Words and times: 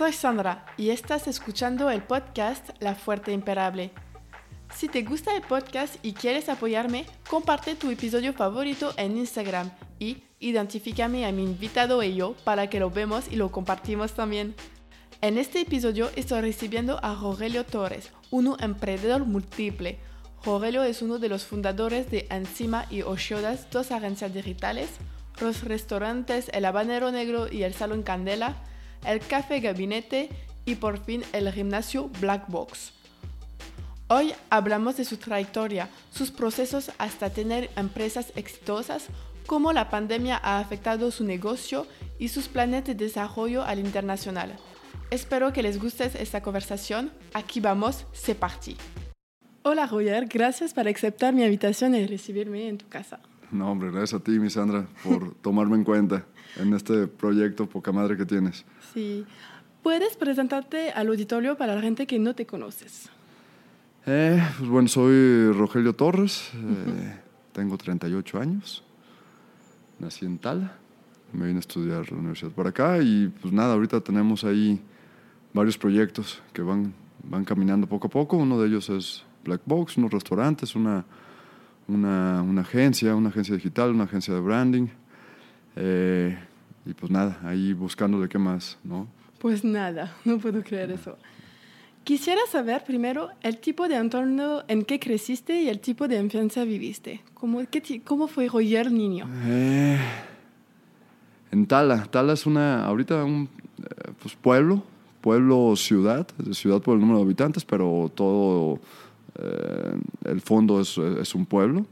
Soy 0.00 0.14
Sandra 0.14 0.64
y 0.78 0.88
estás 0.88 1.28
escuchando 1.28 1.90
el 1.90 2.02
podcast 2.02 2.70
La 2.80 2.94
Fuerte 2.94 3.32
Imperable. 3.32 3.90
Si 4.74 4.88
te 4.88 5.02
gusta 5.02 5.36
el 5.36 5.42
podcast 5.42 5.96
y 6.02 6.14
quieres 6.14 6.48
apoyarme, 6.48 7.04
comparte 7.28 7.74
tu 7.74 7.90
episodio 7.90 8.32
favorito 8.32 8.94
en 8.96 9.18
Instagram 9.18 9.70
y 9.98 10.22
identifícame 10.38 11.26
a 11.26 11.32
mi 11.32 11.44
invitado 11.44 12.02
y 12.02 12.14
yo 12.14 12.34
para 12.44 12.70
que 12.70 12.80
lo 12.80 12.88
vemos 12.90 13.26
y 13.30 13.36
lo 13.36 13.52
compartimos 13.52 14.14
también. 14.14 14.54
En 15.20 15.36
este 15.36 15.60
episodio 15.60 16.08
estoy 16.16 16.40
recibiendo 16.40 16.98
a 17.04 17.14
Rogelio 17.14 17.66
Torres, 17.66 18.10
un 18.30 18.56
emprendedor 18.58 19.26
múltiple. 19.26 19.98
Rogelio 20.42 20.82
es 20.82 21.02
uno 21.02 21.18
de 21.18 21.28
los 21.28 21.44
fundadores 21.44 22.10
de 22.10 22.26
Encima 22.30 22.86
y 22.88 23.02
Oshiodas, 23.02 23.70
dos 23.70 23.90
agencias 23.92 24.32
digitales, 24.32 24.88
los 25.42 25.62
restaurantes 25.62 26.50
El 26.54 26.64
Habanero 26.64 27.12
Negro 27.12 27.52
y 27.52 27.64
el 27.64 27.74
Salón 27.74 28.02
Candela, 28.02 28.56
el 29.04 29.20
Café 29.20 29.60
Gabinete 29.60 30.28
y 30.64 30.76
por 30.76 30.98
fin 30.98 31.22
el 31.32 31.50
gimnasio 31.52 32.10
Black 32.20 32.48
Box. 32.48 32.92
Hoy 34.08 34.32
hablamos 34.50 34.96
de 34.96 35.04
su 35.04 35.16
trayectoria, 35.18 35.88
sus 36.10 36.30
procesos 36.30 36.90
hasta 36.98 37.30
tener 37.30 37.70
empresas 37.76 38.32
exitosas, 38.34 39.06
cómo 39.46 39.72
la 39.72 39.88
pandemia 39.88 40.40
ha 40.42 40.58
afectado 40.58 41.10
su 41.10 41.24
negocio 41.24 41.86
y 42.18 42.28
sus 42.28 42.48
planes 42.48 42.84
de 42.84 42.94
desarrollo 42.94 43.62
al 43.62 43.78
internacional. 43.78 44.56
Espero 45.10 45.52
que 45.52 45.62
les 45.62 45.80
guste 45.80 46.10
esta 46.20 46.40
conversación. 46.40 47.10
Aquí 47.34 47.60
vamos, 47.60 48.06
c'est 48.12 48.38
parti. 48.38 48.76
Hola 49.62 49.86
Roger, 49.86 50.26
gracias 50.26 50.72
por 50.72 50.88
aceptar 50.88 51.34
mi 51.34 51.44
invitación 51.44 51.94
y 51.94 52.06
recibirme 52.06 52.68
en 52.68 52.78
tu 52.78 52.88
casa. 52.88 53.20
No, 53.52 53.70
hombre, 53.70 53.90
gracias 53.90 54.20
a 54.20 54.24
ti, 54.24 54.38
mi 54.38 54.50
Sandra, 54.50 54.86
por 55.04 55.34
tomarme 55.42 55.76
en 55.76 55.84
cuenta 55.84 56.24
en 56.56 56.72
este 56.74 57.06
proyecto 57.06 57.68
poca 57.68 57.92
madre 57.92 58.16
que 58.16 58.24
tienes. 58.24 58.64
Sí. 58.92 59.24
¿Puedes 59.82 60.16
presentarte 60.16 60.90
al 60.90 61.08
auditorio 61.08 61.56
para 61.56 61.74
la 61.74 61.80
gente 61.80 62.06
que 62.06 62.18
no 62.18 62.34
te 62.34 62.46
conoces? 62.46 63.08
Eh, 64.06 64.42
pues 64.58 64.70
bueno, 64.70 64.88
soy 64.88 65.52
Rogelio 65.52 65.94
Torres, 65.94 66.50
eh, 66.54 67.20
tengo 67.52 67.76
38 67.76 68.40
años, 68.40 68.82
nací 69.98 70.24
en 70.24 70.38
Tala, 70.38 70.72
me 71.32 71.46
vine 71.46 71.58
a 71.58 71.60
estudiar 71.60 72.10
la 72.10 72.18
universidad 72.18 72.50
por 72.50 72.66
acá 72.66 72.98
y 72.98 73.28
pues 73.40 73.52
nada, 73.52 73.74
ahorita 73.74 74.00
tenemos 74.00 74.44
ahí 74.44 74.80
varios 75.52 75.76
proyectos 75.76 76.42
que 76.52 76.62
van, 76.62 76.94
van 77.22 77.44
caminando 77.44 77.86
poco 77.86 78.06
a 78.06 78.10
poco, 78.10 78.36
uno 78.38 78.60
de 78.60 78.68
ellos 78.68 78.88
es 78.88 79.22
Black 79.44 79.62
Box, 79.64 79.96
unos 79.96 80.10
restaurantes, 80.10 80.74
una, 80.74 81.04
una, 81.88 82.42
una 82.42 82.60
agencia, 82.62 83.14
una 83.14 83.28
agencia 83.28 83.54
digital, 83.54 83.90
una 83.90 84.04
agencia 84.04 84.34
de 84.34 84.40
branding. 84.40 84.88
Eh, 85.76 86.38
y 86.86 86.94
pues 86.94 87.10
nada, 87.10 87.38
ahí 87.44 87.72
buscando 87.72 88.20
de 88.20 88.28
qué 88.28 88.38
más, 88.38 88.78
¿no? 88.84 89.06
Pues 89.38 89.64
nada, 89.64 90.14
no 90.24 90.38
puedo 90.38 90.62
creer 90.62 90.90
eso. 90.90 91.16
Quisiera 92.04 92.40
saber 92.50 92.82
primero 92.84 93.28
el 93.42 93.58
tipo 93.58 93.86
de 93.86 93.96
entorno 93.96 94.62
en 94.68 94.84
que 94.84 94.98
creciste 94.98 95.60
y 95.62 95.68
el 95.68 95.80
tipo 95.80 96.08
de 96.08 96.18
infancia 96.18 96.64
viviste. 96.64 97.22
¿Cómo, 97.34 97.60
qué, 97.70 98.02
cómo 98.02 98.26
fue 98.26 98.48
Roger 98.48 98.90
niño? 98.90 99.28
Eh, 99.44 99.98
en 101.52 101.66
Tala. 101.66 102.04
Tala 102.06 102.32
es 102.32 102.46
una, 102.46 102.84
ahorita 102.84 103.22
un 103.22 103.48
eh, 103.82 104.12
pues 104.20 104.34
pueblo, 104.34 104.82
pueblo 105.20 105.76
ciudad, 105.76 106.26
ciudad 106.52 106.80
por 106.80 106.94
el 106.94 107.00
número 107.00 107.18
de 107.18 107.24
habitantes, 107.24 107.64
pero 107.66 108.10
todo 108.14 108.80
eh, 109.38 109.94
el 110.24 110.40
fondo 110.40 110.80
es, 110.80 110.96
es, 110.96 111.34
un 111.34 111.44
pueblo. 111.44 111.84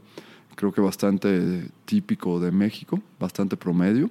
Creo 0.55 0.71
que 0.73 0.81
bastante 0.81 1.69
típico 1.85 2.39
de 2.39 2.51
México, 2.51 2.99
bastante 3.19 3.55
promedio. 3.55 4.09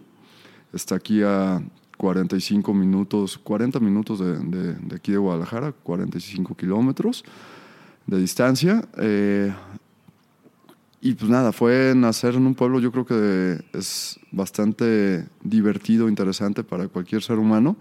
Está 0.72 0.96
aquí 0.96 1.22
a 1.22 1.62
45 1.96 2.72
minutos, 2.74 3.38
40 3.38 3.80
minutos 3.80 4.20
de, 4.20 4.38
de, 4.38 4.96
aquí 4.96 5.12
de 5.12 5.18
Guadalajara, 5.18 5.72
45 5.72 6.54
kilómetros 6.54 7.24
de 8.06 8.18
distancia. 8.18 8.82
Eh, 8.98 9.52
y 11.00 11.14
pues 11.14 11.30
nada, 11.30 11.52
fue 11.52 11.92
nacer 11.94 12.34
en 12.34 12.46
un 12.46 12.54
pueblo, 12.54 12.80
yo 12.80 12.90
creo 12.90 13.06
que 13.06 13.60
es 13.72 14.18
bastante 14.32 15.26
divertido, 15.42 16.08
interesante 16.08 16.64
para 16.64 16.88
cualquier 16.88 17.22
ser 17.22 17.38
humano, 17.38 17.76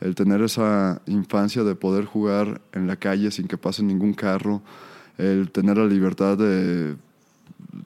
el 0.00 0.14
tener 0.14 0.42
esa 0.42 1.02
infancia 1.06 1.64
de 1.64 1.74
poder 1.74 2.04
jugar 2.04 2.60
en 2.72 2.86
la 2.86 2.96
calle 2.96 3.30
sin 3.30 3.48
que 3.48 3.58
pase 3.58 3.82
ningún 3.82 4.14
carro, 4.14 4.62
el 5.18 5.50
tener 5.50 5.76
la 5.76 5.86
libertad 5.86 6.38
de 6.38 6.96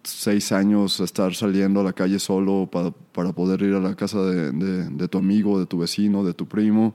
seis 0.02 0.52
años 0.52 1.00
estar 1.00 1.34
saliendo 1.34 1.80
a 1.80 1.84
la 1.84 1.92
calle 1.92 2.18
solo 2.18 2.68
para, 2.70 2.90
para 2.90 3.32
poder 3.32 3.62
ir 3.62 3.74
a 3.74 3.80
la 3.80 3.94
casa 3.94 4.22
de, 4.22 4.52
de, 4.52 5.08
tu 5.08 5.18
amigo, 5.18 5.58
de 5.58 5.66
tu 5.66 5.78
vecino, 5.78 6.24
de 6.24 6.34
tu 6.34 6.46
primo. 6.46 6.94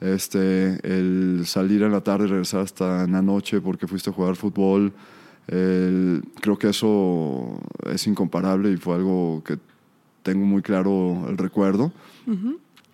Este, 0.00 0.80
el 0.82 1.42
salir 1.46 1.82
en 1.82 1.92
la 1.92 2.00
tarde 2.00 2.26
y 2.26 2.28
regresar 2.28 2.60
hasta 2.60 3.04
en 3.04 3.12
la 3.12 3.22
noche 3.22 3.60
porque 3.60 3.86
fuiste 3.86 4.10
a 4.10 4.12
jugar 4.12 4.36
fútbol. 4.36 4.92
creo 5.46 6.58
que 6.58 6.68
eso 6.68 7.60
es 7.86 8.06
incomparable 8.06 8.72
y 8.72 8.76
fue 8.76 8.96
algo 8.96 9.42
que 9.44 9.58
tengo 10.22 10.46
muy 10.46 10.62
claro 10.62 11.26
el 11.28 11.36
recuerdo. 11.38 11.92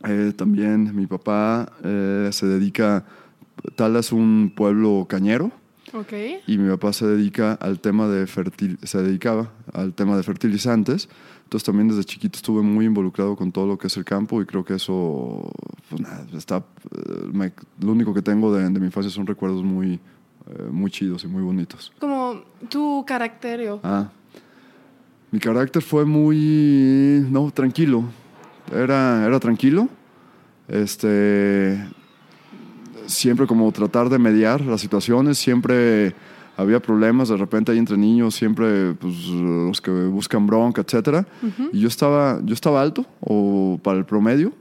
Eh, 0.05 0.33
también 0.37 0.95
mi 0.95 1.07
papá 1.07 1.73
eh, 1.83 2.29
se 2.33 2.47
dedica, 2.47 3.05
tal 3.75 3.97
es 3.97 4.13
un 4.13 4.53
pueblo 4.55 5.07
cañero, 5.09 5.51
Okay. 5.93 6.41
Y 6.47 6.59
mi 6.59 6.69
papá 6.71 6.93
se 6.93 7.07
dedica 7.07 7.53
al 7.55 7.81
tema 7.81 8.09
de 8.09 8.27
fertil 8.27 8.79
se 8.83 9.03
dedicaba 9.03 9.51
al 9.73 9.95
tema 9.95 10.17
de 10.17 10.23
fertilizantes. 10.23 11.09
Entonces 11.45 11.65
también 11.65 11.89
desde 11.89 12.05
chiquito 12.05 12.37
estuve 12.37 12.61
muy 12.61 12.85
involucrado 12.85 13.35
con 13.35 13.51
todo 13.53 13.67
lo 13.67 13.79
que 13.79 13.87
es 13.87 13.97
el 13.97 14.05
campo 14.05 14.43
y 14.43 14.45
creo 14.45 14.65
que 14.65 14.75
eso, 14.75 15.51
pues 15.89 16.01
nada, 16.01 16.27
está, 16.37 16.59
eh, 16.59 17.53
lo 17.81 17.93
único 17.93 18.13
que 18.13 18.21
tengo 18.21 18.55
de, 18.55 18.69
de, 18.69 18.81
mi 18.81 18.87
infancia 18.87 19.11
son 19.11 19.27
recuerdos 19.27 19.65
muy, 19.65 19.95
eh, 19.95 20.63
muy 20.71 20.91
chidos 20.91 21.25
y 21.25 21.27
muy 21.27 21.43
bonitos. 21.43 21.91
Como 21.99 22.43
tu 22.69 23.03
carácter. 23.07 23.79
Ah, 23.83 24.11
mi 25.31 25.39
carácter 25.39 25.83
fue 25.83 26.05
muy, 26.05 27.27
no, 27.31 27.51
tranquilo. 27.51 28.05
Era, 28.71 29.27
era 29.27 29.41
tranquilo. 29.41 29.89
Este, 30.69 31.83
siempre 33.09 33.47
como 33.47 33.73
tratar 33.73 34.09
de 34.09 34.19
mediar 34.19 34.61
las 34.61 34.81
situaciones, 34.81 35.39
siempre 35.39 36.15
había 36.57 36.81
problemas 36.81 37.29
de 37.29 37.37
repente 37.37 37.73
ahí 37.73 37.79
entre 37.79 37.97
niños, 37.97 38.35
siempre 38.35 38.95
pues, 38.95 39.27
los 39.27 39.81
que 39.81 39.91
buscan 39.91 40.47
bronca, 40.47 40.83
etc. 40.83 41.27
Y 41.73 41.81
yo 41.81 41.89
estaba, 41.89 42.41
yo 42.45 42.55
estaba 42.55 42.83
alto 42.83 43.07
o 43.21 43.81
para 43.83 43.99
el 43.99 44.05
promedio, 44.05 44.53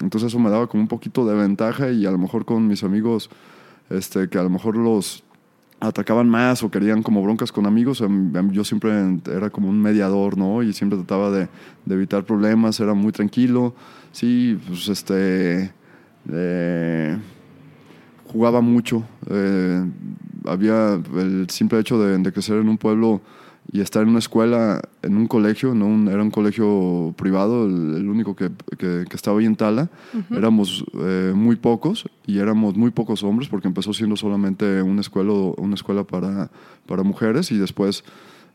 entonces 0.00 0.28
eso 0.28 0.38
me 0.38 0.48
daba 0.48 0.66
como 0.66 0.82
un 0.82 0.88
poquito 0.88 1.26
de 1.26 1.34
ventaja 1.34 1.90
y 1.90 2.06
a 2.06 2.10
lo 2.10 2.18
mejor 2.18 2.44
con 2.44 2.66
mis 2.66 2.82
amigos, 2.82 3.30
este, 3.90 4.28
que 4.28 4.38
a 4.38 4.42
lo 4.42 4.50
mejor 4.50 4.76
los 4.76 5.22
atacaban 5.80 6.28
más 6.28 6.62
o 6.62 6.70
querían 6.70 7.02
como 7.02 7.22
broncas 7.22 7.52
con 7.52 7.66
amigos, 7.66 8.00
em, 8.00 8.34
em, 8.36 8.50
yo 8.50 8.64
siempre 8.64 8.92
era 9.26 9.50
como 9.50 9.68
un 9.68 9.80
mediador, 9.80 10.36
¿no? 10.36 10.62
Y 10.62 10.72
siempre 10.72 10.98
trataba 10.98 11.30
de, 11.30 11.48
de 11.84 11.94
evitar 11.94 12.24
problemas, 12.24 12.78
era 12.80 12.94
muy 12.94 13.12
tranquilo, 13.12 13.74
sí, 14.12 14.58
pues 14.66 14.88
este... 14.88 15.72
Eh, 16.30 17.18
jugaba 18.30 18.60
mucho. 18.60 19.02
Eh, 19.28 19.84
había 20.46 21.00
el 21.16 21.48
simple 21.50 21.80
hecho 21.80 21.98
de, 22.02 22.32
crecer 22.32 22.58
en 22.58 22.68
un 22.68 22.78
pueblo 22.78 23.20
y 23.72 23.80
estar 23.80 24.02
en 24.02 24.08
una 24.08 24.18
escuela, 24.18 24.80
en 25.02 25.16
un 25.16 25.26
colegio, 25.26 25.74
no 25.74 26.10
era 26.10 26.22
un 26.22 26.30
colegio 26.30 27.14
privado, 27.16 27.66
el, 27.66 28.08
único 28.08 28.34
que, 28.34 28.50
que, 28.78 29.04
estaba 29.12 29.38
ahí 29.38 29.46
en 29.46 29.56
Tala. 29.56 29.90
Éramos 30.30 30.84
eh, 30.94 31.32
muy 31.34 31.56
pocos 31.56 32.04
y 32.26 32.38
éramos 32.38 32.76
muy 32.76 32.90
pocos 32.90 33.22
hombres 33.22 33.48
porque 33.48 33.68
empezó 33.68 33.92
siendo 33.92 34.16
solamente 34.16 34.82
una 34.82 35.02
escuela, 35.02 35.32
una 35.32 35.74
escuela 35.74 36.04
para, 36.04 36.50
para 36.86 37.02
mujeres 37.02 37.52
y 37.52 37.58
después 37.58 38.02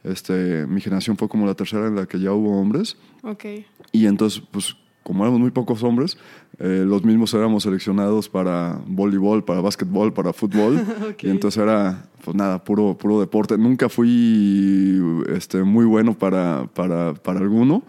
este, 0.04 0.66
mi 0.68 0.82
generación 0.82 1.18
fue 1.18 1.28
como 1.28 1.46
la 1.46 1.54
tercera 1.54 1.88
en 1.88 1.96
la 1.96 2.06
que 2.06 2.20
ya 2.20 2.32
hubo 2.32 2.60
hombres. 2.60 2.98
Okay. 3.24 3.66
Y 3.92 4.06
entonces, 4.08 4.42
pues 4.52 4.76
como 5.06 5.24
éramos 5.24 5.40
muy 5.40 5.52
pocos 5.52 5.84
hombres, 5.84 6.18
eh, 6.58 6.84
los 6.84 7.04
mismos 7.04 7.32
éramos 7.36 7.62
seleccionados 7.62 8.28
para 8.28 8.82
voleibol, 8.88 9.46
para 9.46 9.62
básquetbol, 9.62 10.12
para 10.14 10.34
fútbol. 10.34 10.84
Y 11.22 11.30
entonces 11.30 11.62
era, 11.62 12.08
pues 12.24 12.36
nada, 12.36 12.64
puro, 12.64 12.98
puro 12.98 13.20
deporte. 13.20 13.56
Nunca 13.56 13.88
fui 13.88 15.00
este, 15.30 15.64
muy 15.64 15.86
bueno 15.86 16.16
para, 16.16 16.68
para, 16.74 17.14
para 17.14 17.40
alguno, 17.40 17.84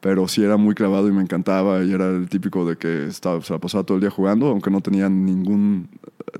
pero 0.00 0.26
sí 0.26 0.42
era 0.42 0.56
muy 0.56 0.74
clavado 0.74 1.06
y 1.06 1.12
me 1.12 1.22
encantaba 1.22 1.84
y 1.84 1.92
era 1.92 2.08
el 2.10 2.28
típico 2.28 2.68
de 2.68 2.76
que 2.76 3.06
estaba, 3.06 3.40
se 3.42 3.52
la 3.52 3.60
pasaba 3.60 3.84
todo 3.84 3.98
el 3.98 4.00
día 4.00 4.10
jugando, 4.10 4.48
aunque 4.48 4.70
no 4.72 4.80
tenía 4.80 5.08
ningún 5.08 5.88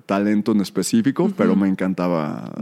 talento 0.07 0.53
en 0.53 0.61
específico, 0.61 1.31
pero 1.37 1.57
me 1.57 1.69
encantaba 1.69 2.53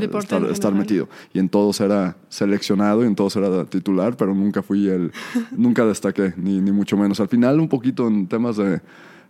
estar, 0.51 0.75
metido. 0.75 1.09
Y 1.33 1.39
en 1.39 1.49
todos 1.49 1.81
era 1.81 2.17
seleccionado 2.29 3.05
y 3.05 3.07
en 3.07 3.15
todos 3.15 3.37
era 3.37 3.65
titular, 3.65 4.17
pero 4.17 4.35
nunca 4.35 4.63
fui 4.63 4.89
el, 4.89 5.13
nunca 5.57 5.85
destaqué, 5.85 6.35
ni, 6.37 6.61
ni 6.61 6.73
mucho 6.73 6.97
menos. 6.97 7.21
Al 7.21 7.29
final 7.29 7.61
un 7.61 7.69
poquito 7.69 8.09
en 8.09 8.27
temas 8.27 8.57
de... 8.57 8.81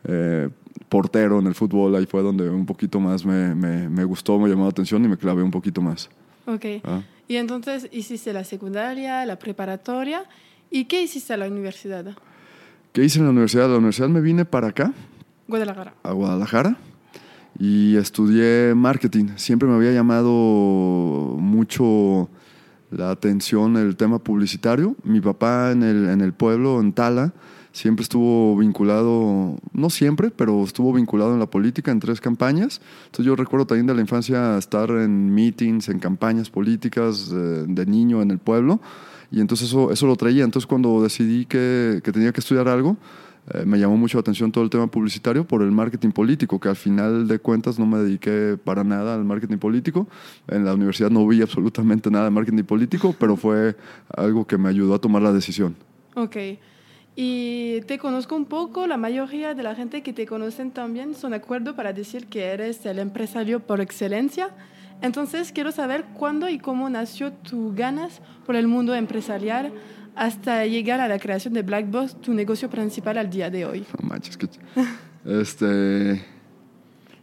Eh, 0.07 0.51
portero 0.89 1.39
en 1.39 1.47
el 1.47 1.55
fútbol, 1.55 1.95
ahí 1.95 2.05
fue 2.05 2.21
donde 2.21 2.51
un 2.51 2.67
poquito 2.67 3.01
más 3.01 3.25
me, 3.25 3.55
me, 3.55 3.89
me, 3.89 4.05
gustó, 4.05 4.39
me 4.39 4.49
llamó 4.49 4.65
la 4.65 4.71
atención 4.71 5.03
y 5.05 5.09
me 5.09 5.17
clavé 5.17 5.43
un 5.43 5.51
poquito 5.51 5.81
más. 5.81 6.11
Ok. 6.47 6.65
¿Ah? 6.83 7.01
Y 7.27 7.37
entonces 7.37 7.89
hiciste 7.91 8.33
la 8.33 8.45
secundaria, 8.45 9.25
la 9.25 9.39
preparatoria 9.39 10.25
¿Y 10.75 10.87
qué 10.87 11.01
hiciste 11.01 11.33
a 11.33 11.37
la 11.37 11.47
universidad? 11.47 12.17
¿Qué 12.93 13.05
hice 13.05 13.21
en 13.21 13.27
la 13.27 13.31
universidad? 13.31 13.69
la 13.69 13.77
universidad 13.77 14.09
me 14.09 14.21
vine 14.21 14.45
para 14.45 14.67
acá. 14.67 14.93
Guadalajara. 15.47 15.95
A 16.03 16.11
Guadalajara 16.11 16.77
y 17.59 17.97
estudié 17.97 18.75
marketing. 18.75 19.37
Siempre 19.37 19.69
me 19.69 19.75
había 19.75 19.93
llamado 19.93 21.37
mucho 21.39 22.29
la 22.91 23.11
atención 23.11 23.77
el 23.77 23.97
tema 23.97 24.19
publicitario. 24.19 24.97
Mi 25.05 25.21
papá 25.21 25.73
en 25.73 25.83
el, 25.83 26.09
en 26.09 26.21
el 26.21 26.33
pueblo, 26.33 26.81
en 26.81 26.93
Tala, 26.93 27.33
siempre 27.73 28.05
estuvo 28.05 28.57
vinculado, 28.57 29.57
no 29.73 29.91
siempre, 29.91 30.31
pero 30.31 30.63
estuvo 30.63 30.93
vinculado 30.93 31.33
en 31.35 31.41
la 31.41 31.51
política 31.51 31.91
en 31.91 32.01
tres 32.01 32.21
campañas. 32.21 32.81
Entonces 33.07 33.27
yo 33.27 33.37
recuerdo 33.37 33.67
también 33.67 33.87
de 33.87 33.95
la 33.95 34.01
infancia 34.01 34.57
estar 34.59 34.91
en 34.91 35.35
meetings, 35.35 35.89
en 35.89 35.99
campañas 35.99 36.51
políticas 36.51 37.31
de, 37.31 37.67
de 37.67 37.87
niño 37.87 38.23
en 38.23 38.31
el 38.31 38.39
pueblo. 38.39 38.81
Y 39.31 39.41
entonces 39.41 39.69
eso, 39.69 39.91
eso 39.91 40.07
lo 40.07 40.15
traía. 40.17 40.45
Entonces 40.45 40.67
cuando 40.67 41.03
decidí 41.03 41.47
que, 41.47 42.01
que 42.05 42.13
tenía 42.13 42.33
que 42.33 42.41
estudiar 42.41 42.69
algo, 42.69 42.97
eh, 43.53 43.65
me 43.67 43.79
llamó 43.79 43.97
mucho 43.97 44.17
la 44.17 44.21
atención 44.21 44.51
todo 44.51 44.65
el 44.65 44.71
tema 44.71 44.87
publicitario 44.87 45.47
por 45.47 45.63
el 45.63 45.71
marketing 45.71 46.11
político, 46.11 46.59
que 46.59 46.69
al 46.69 46.77
final 46.77 47.29
de 47.29 47.39
cuentas 47.39 47.79
no 47.79 47.85
me 47.85 47.99
dediqué 47.99 48.57
para 48.63 48.85
nada 48.85 49.15
al 49.15 49.25
marketing 49.25 49.59
político. 49.59 50.07
En 50.49 50.65
la 50.65 50.75
universidad 50.75 51.11
no 51.11 51.27
vi 51.27 51.43
absolutamente 51.43 52.11
nada 52.11 52.25
de 52.25 52.31
marketing 52.31 52.65
político, 52.65 53.15
pero 53.19 53.37
fue 53.37 53.77
algo 54.17 54.47
que 54.47 54.57
me 54.57 54.71
ayudó 54.71 54.95
a 54.95 54.99
tomar 54.99 55.23
la 55.23 55.33
decisión. 55.33 55.77
Ok. 56.15 56.37
Y 57.17 57.83
te 57.83 57.99
conozco 57.99 58.35
un 58.35 58.47
poco, 58.47 58.87
la 58.87 58.97
mayoría 58.97 59.55
de 59.55 59.63
la 59.63 59.75
gente 59.75 60.03
que 60.03 60.13
te 60.13 60.27
conocen 60.27 60.73
también 60.73 61.15
son 61.15 61.31
de 61.31 61.37
acuerdo 61.37 61.77
para 61.77 61.93
decir 61.93 62.27
que 62.27 62.47
eres 62.47 62.85
el 62.87 62.99
empresario 62.99 63.61
por 63.61 63.81
excelencia. 63.81 64.51
Entonces 65.01 65.53
quiero 65.53 65.71
saber 65.71 66.07
cuándo 66.15 66.49
y 66.49 66.59
cómo 66.59 66.89
nació 66.89 67.33
tu 67.33 67.73
ganas 67.75 68.21
por 68.47 68.57
el 68.57 68.67
mundo 68.67 68.95
empresarial 68.95 69.73
hasta 70.17 70.67
llegar 70.67 71.01
a 71.01 71.09
la 71.09 71.19
creación 71.19 71.55
de 71.55 71.63
Black 71.63 71.91
Box, 71.91 72.21
tu 72.21 72.35
negocio 72.35 72.71
principal 72.71 73.19
al 73.19 73.31
día 73.31 73.51
de 73.51 73.65
hoy. 73.65 73.87
No 74.01 74.09
manches, 74.09 74.37
que... 74.37 74.49
Este... 75.25 76.25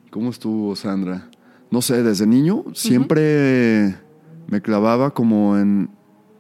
¿Cómo 0.10 0.30
estuvo, 0.30 0.76
Sandra? 0.76 1.30
No 1.70 1.82
sé, 1.82 2.04
desde 2.04 2.28
niño 2.28 2.66
siempre 2.74 3.96
me 4.48 4.62
clavaba 4.62 5.14
como 5.14 5.58
en... 5.58 5.90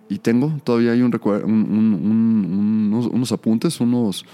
Y 0.09 0.19
tengo, 0.19 0.59
todavía 0.65 0.91
hay 0.91 1.01
un, 1.01 1.13
unos, 1.23 3.07
unos, 3.07 3.31
apuntes, 3.31 3.79
unos, 3.79 4.25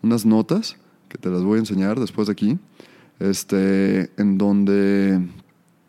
unas 0.00 0.24
notas 0.24 0.76
que 1.08 1.18
te 1.18 1.28
las 1.28 1.42
voy 1.42 1.56
a 1.56 1.60
enseñar 1.60 1.98
después 1.98 2.28
de 2.28 2.32
aquí, 2.32 2.58
este, 3.18 4.12
en 4.16 4.38
donde 4.38 5.20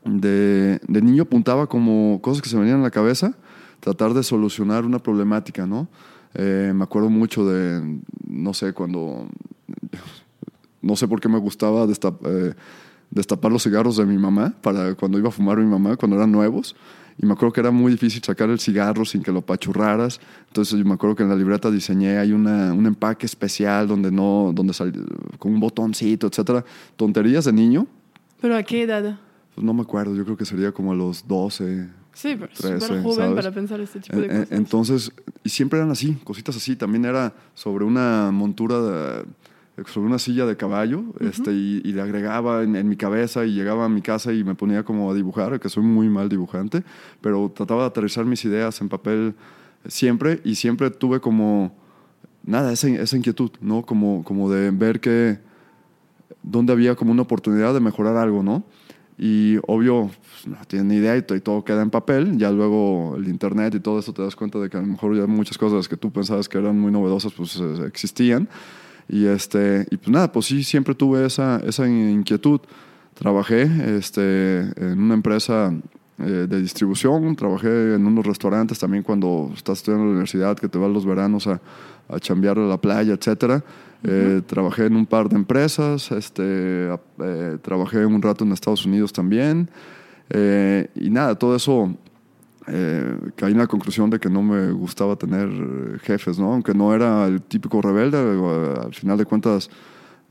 de, 0.04 0.80
de 0.88 1.01
niño 1.04 1.24
apuntaba 1.24 1.68
como 1.68 2.19
cosas 2.24 2.42
que 2.42 2.50
se 2.50 2.57
venían 2.57 2.80
a 2.80 2.83
la 2.83 2.89
cabeza 2.89 3.36
tratar 3.80 4.14
de 4.14 4.24
solucionar 4.24 4.86
una 4.86 5.00
problemática, 5.00 5.66
¿no? 5.66 5.88
Eh, 6.34 6.72
me 6.76 6.84
acuerdo 6.84 7.10
mucho 7.10 7.46
de, 7.46 8.00
no 8.28 8.54
sé, 8.54 8.74
cuando, 8.74 9.28
no 10.81 10.96
sé 10.96 11.08
por 11.08 11.20
qué 11.20 11.28
me 11.28 11.40
gustaba 11.40 11.86
eh, 11.86 12.54
destapar 13.10 13.52
los 13.52 13.64
cigarros 13.64 13.98
de 13.98 14.06
mi 14.06 14.18
mamá, 14.18 14.54
para 14.62 14.94
cuando 14.96 15.18
iba 15.18 15.30
a 15.30 15.31
fumar 15.31 15.58
mi 15.58 15.66
mamá, 15.66 15.96
cuando 15.96 16.18
eran 16.18 16.31
nuevos. 16.31 16.76
Y 17.22 17.26
me 17.26 17.34
acuerdo 17.34 17.52
que 17.52 17.60
era 17.60 17.72
muy 17.72 17.92
difícil 17.92 18.24
sacar 18.24 18.50
el 18.50 18.60
cigarro 18.60 19.04
sin 19.04 19.22
que 19.22 19.31
lo 19.31 19.42
pachurraras. 19.42 20.22
Entonces 20.48 20.80
yo 20.80 20.86
me 20.86 20.94
acuerdo 20.94 21.18
que 21.18 21.24
en 21.24 21.30
la 21.30 21.36
libreta 21.36 21.70
diseñé, 21.70 22.18
hay 22.18 22.31
una, 22.31 22.74
un 22.74 22.86
empaque 22.86 23.26
especial 23.26 23.90
donde 23.90 24.10
no, 24.10 24.54
donde 24.56 24.74
con 25.38 25.52
un 25.52 25.60
botoncito, 25.60 26.28
etcétera. 26.28 26.64
Tonterías 26.96 27.44
de 27.44 27.52
niño. 27.52 27.88
¿Pero 28.40 28.56
a 28.56 28.64
qué 28.64 28.84
edad? 28.84 29.20
Pues 29.54 29.66
no 29.66 29.74
me 29.74 29.81
acuerdo, 29.81 30.16
yo 30.16 30.24
creo 30.24 30.38
que 30.38 30.46
sería 30.46 30.72
como 30.72 30.94
a 30.94 30.96
los 30.96 31.28
12, 31.28 31.90
Sí, 32.19 32.36
pero 32.38 32.51
13, 32.54 32.81
súper 32.81 33.01
joven 33.01 33.33
para 33.33 33.50
pensar 33.50 33.80
este 33.80 34.01
tipo 34.01 34.18
de 34.19 34.27
cosas. 34.27 34.51
Entonces, 34.51 35.12
y 35.42 35.48
siempre 35.48 35.80
eran 35.80 35.89
así, 35.89 36.16
cositas 36.25 36.54
así. 36.54 36.75
También 36.75 37.06
era 37.06 37.33
sobre 37.54 37.86
una 37.86 38.30
montura, 38.33 38.77
de, 38.81 39.25
sobre 39.86 40.07
una 40.07 40.19
silla 40.19 40.45
de 40.45 40.57
caballo, 40.57 41.06
este, 41.21 41.54
y, 41.54 41.80
le 41.81 42.01
agregaba 42.01 42.63
en, 42.63 42.89
mi 42.89 42.98
cabeza 42.98 43.45
y 43.45 43.54
llegaba 43.54 43.86
a 43.86 43.89
mi 43.89 44.01
casa 44.01 44.33
y 44.33 44.44
me 44.44 44.54
ponía 44.54 44.83
como 44.83 45.10
a 45.10 45.13
dibujar, 45.13 45.62
que 45.62 45.69
soy 45.69 45.83
muy 45.83 46.10
mal 46.10 46.27
dibujante, 46.27 46.83
pero 47.21 47.50
trataba 47.56 47.83
de 47.83 47.88
aterrizar 47.88 48.25
mis 48.25 48.44
ideas 48.44 48.81
en 48.81 48.89
papel 48.89 49.33
siempre 49.88 50.42
y 50.44 50.56
siempre 50.56 50.89
tuve 50.89 51.21
como, 51.21 51.74
nada, 52.44 52.74
esa, 52.74 52.89
esa 52.89 53.16
inquietud, 53.16 53.51
¿no? 53.62 53.86
Como, 53.86 54.25
como 54.25 54.51
de 54.51 54.71
ver 54.71 55.00
que, 55.00 55.39
donde 56.44 56.74
había 56.74 56.95
como 56.95 57.13
una 57.13 57.21
oportunidad 57.21 57.74
de 57.74 57.80
mejorar 57.80 58.18
algo, 58.18 58.44
¿no? 58.44 58.66
Y 59.19 59.57
obvio, 59.68 60.10
pues, 60.10 60.48
no 60.48 60.63
tienen 60.66 60.88
ni 60.88 60.95
idea 60.95 61.18
y, 61.18 61.21
todo 61.21 61.63
queda 61.66 61.81
en 61.81 61.89
papel. 61.89 62.38
Ya 62.38 62.51
luego 62.51 63.16
el 63.18 63.27
internet 63.27 63.75
y 63.75 63.81
todo 63.81 64.00
eso 64.00 64.13
te 64.13 64.21
das 64.21 64.36
cuenta 64.36 64.60
de 64.60 64.69
que 64.69 64.77
a 64.77 64.81
lo 64.81 64.88
mejor 64.88 65.16
ya 65.16 65.27
muchas 65.27 65.57
cosas 65.57 65.89
que 65.89 65.98
tú 65.98 66.10
pensabas 66.10 66.48
que 66.48 66.57
eran 66.57 66.80
muy 66.80 66.92
novedosas, 66.92 67.33
pues 67.33 67.57
eh, 67.57 67.86
existían. 67.86 68.48
Y, 69.10 69.25
este, 69.25 69.86
y 69.92 69.98
pues 69.98 70.10
nada, 70.10 70.31
pues 70.31 70.45
sí, 70.45 70.63
siempre 70.63 70.95
tuve 70.95 71.25
esa, 71.25 71.57
esa 71.66 71.86
inquietud. 71.88 72.62
Trabajé 73.13 73.98
este, 73.98 74.60
en 74.77 75.01
una 75.01 75.16
empresa 75.16 75.74
eh, 76.19 76.48
de 76.48 76.62
distribución, 76.62 77.36
trabajé 77.36 77.95
en 77.95 78.06
unos 78.06 78.25
restaurantes 78.25 78.80
también 78.80 79.04
cuando 79.04 79.51
estás 79.54 79.80
estudiando 79.80 80.04
en 80.04 80.10
la 80.10 80.13
universidad, 80.13 80.57
que 80.57 80.69
te 80.69 80.77
vas 80.77 80.89
los 80.89 81.06
veranos 81.06 81.45
a, 81.48 81.60
a 82.07 82.19
chambear 82.19 82.57
a 82.57 82.68
la 82.68 82.80
playa, 82.80 83.13
etcétera. 83.13 83.63
Eh, 84.04 84.42
trabajé 84.46 84.86
en 84.86 84.96
un 84.96 85.06
par 85.06 85.28
de 85.28 85.36
empresas, 85.36 86.12
este, 86.12 86.44
eh, 87.22 87.57
trabajé 87.62 88.06
un 88.06 88.22
rato 88.22 88.46
en 88.46 88.54
Estados 88.54 88.86
Unidos 88.86 89.12
también. 89.12 89.69
Eh, 90.30 90.88
y 90.96 91.10
nada, 91.10 91.36
todo 91.36 91.56
eso 91.56 91.96
caí 93.36 93.51
en 93.51 93.57
la 93.57 93.66
conclusión 93.66 94.12
de 94.12 94.19
que 94.19 94.30
no 94.30 94.44
me 94.44 94.72
gustaba 94.72 95.16
tener 95.16 95.50
jefes, 96.04 96.38
¿no? 96.38 96.54
Aunque 96.54 96.75
no 96.75 96.94
era 96.94 97.25
el 97.25 97.42
típico 97.42 97.81
rebelde, 97.81 98.18
al 98.19 98.94
final 98.94 99.18
de 99.18 99.25
cuentas 99.25 99.72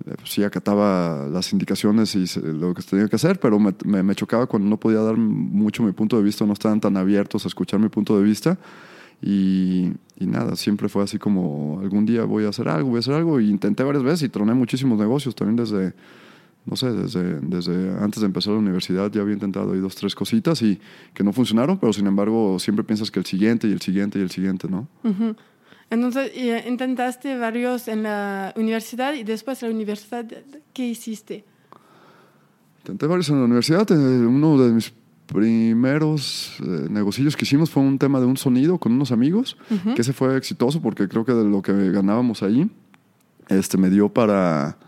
pues 0.05 0.31
sí 0.31 0.44
acataba 0.44 1.26
las 1.29 1.53
indicaciones 1.53 2.14
y 2.14 2.26
lo 2.41 2.73
que 2.75 2.82
tenía 2.82 3.09
que 3.09 3.17
hacer, 3.17 3.41
pero 3.41 3.59
me, 3.59 3.75
me, 4.05 4.14
chocaba 4.14 4.47
cuando 4.47 4.69
no 4.69 4.79
podía 4.79 5.00
dar 5.00 5.17
mucho 5.17 5.82
mi 5.82 5.91
punto 5.91 6.17
de 6.17 6.23
vista, 6.23 6.47
no 6.47 6.53
estaban 6.53 6.81
tan 6.81 6.97
abiertos 6.97 7.44
a 7.44 7.49
escuchar 7.49 7.81
mi 7.81 7.88
punto 7.88 8.17
de 8.17 8.23
vista. 8.23 8.56
Y, 9.20 9.93
y, 10.19 10.26
nada, 10.26 10.55
siempre 10.55 10.88
fue 10.88 11.03
así 11.03 11.19
como 11.19 11.81
algún 11.81 12.06
día 12.06 12.25
voy 12.25 12.44
a 12.44 12.50
hacer 12.50 12.69
algo, 12.69 12.91
voy 12.91 12.99
a 12.99 13.00
hacer 13.00 13.15
algo. 13.15 13.41
Y 13.41 13.50
intenté 13.50 13.82
varias 13.82 14.05
veces 14.05 14.23
y 14.25 14.29
troné 14.29 14.55
muchísimos 14.55 14.99
negocios 14.99 15.35
también 15.35 15.56
desde, 15.56 15.93
no 16.67 16.76
sé, 16.76 16.93
desde, 16.93 17.41
desde 17.41 17.99
antes 17.99 18.20
de 18.20 18.26
empezar 18.26 18.53
la 18.53 18.61
universidad 18.61 19.11
ya 19.11 19.23
había 19.23 19.35
intentado 19.35 19.73
ahí 19.73 19.81
dos, 19.81 19.97
tres 19.97 20.15
cositas 20.15 20.62
y 20.62 20.79
que 21.15 21.25
no 21.25 21.32
funcionaron, 21.32 21.79
pero 21.79 21.93
sin 21.93 22.06
embargo 22.06 22.59
siempre 22.59 22.85
piensas 22.85 23.11
que 23.11 23.19
el 23.19 23.26
siguiente 23.26 23.67
y 23.67 23.73
el 23.73 23.81
siguiente 23.81 24.19
y 24.19 24.23
el 24.23 24.31
siguiente, 24.31 24.69
¿no? 24.69 24.87
Entonces, 25.91 26.32
intentaste 26.67 27.38
varios 27.38 27.88
en 27.88 28.02
la 28.02 28.52
universidad 28.57 29.14
y 29.14 29.25
después 29.25 29.61
de 29.61 29.69
la 29.69 29.75
universidad, 29.75 30.26
¿qué 30.75 30.87
hiciste? 30.87 31.45
Intenté 32.81 33.07
varios 33.07 33.31
en 33.31 33.38
la 33.38 33.45
universidad. 33.45 33.90
Eh, 33.90 34.26
uno 34.26 34.59
de 34.62 34.73
mis 34.73 34.93
primeros 35.28 36.56
eh, 36.61 36.88
negocios 36.90 37.37
que 37.37 37.44
hicimos 37.44 37.70
fue 37.70 37.82
un 37.82 37.99
tema 37.99 38.18
de 38.18 38.26
un 38.26 38.37
sonido 38.37 38.78
con 38.78 38.92
unos 38.92 39.12
amigos, 39.12 39.56
que 39.94 40.00
ese 40.00 40.12
fue 40.12 40.37
exitoso 40.37 40.80
porque 40.80 41.06
creo 41.06 41.25
que 41.25 41.32
de 41.32 41.44
lo 41.44 41.61
que 41.62 41.90
ganábamos 41.90 42.42
ahí, 42.42 42.70
este, 43.49 43.76
me 43.76 43.90
dio 43.90 44.08
para, 44.08 44.78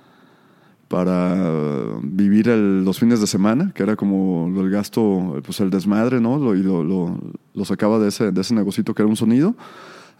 para 0.88 1.98
vivir 2.02 2.48
los 2.48 2.98
fines 2.98 3.20
de 3.20 3.26
semana, 3.26 3.72
que 3.74 3.82
era 3.82 3.96
como 3.96 4.50
el 4.60 4.70
gasto, 4.70 5.40
pues 5.44 5.60
el 5.60 5.70
desmadre, 5.70 6.20
¿no? 6.20 6.54
y 6.54 6.62
lo, 6.62 6.82
lo, 6.84 7.64
sacaba 7.64 7.98
de 7.98 8.08
ese, 8.08 8.32
de 8.32 8.40
ese 8.40 8.54
negocito 8.54 8.94
que 8.94 9.02
era 9.02 9.08
un 9.08 9.16
sonido. 9.16 9.54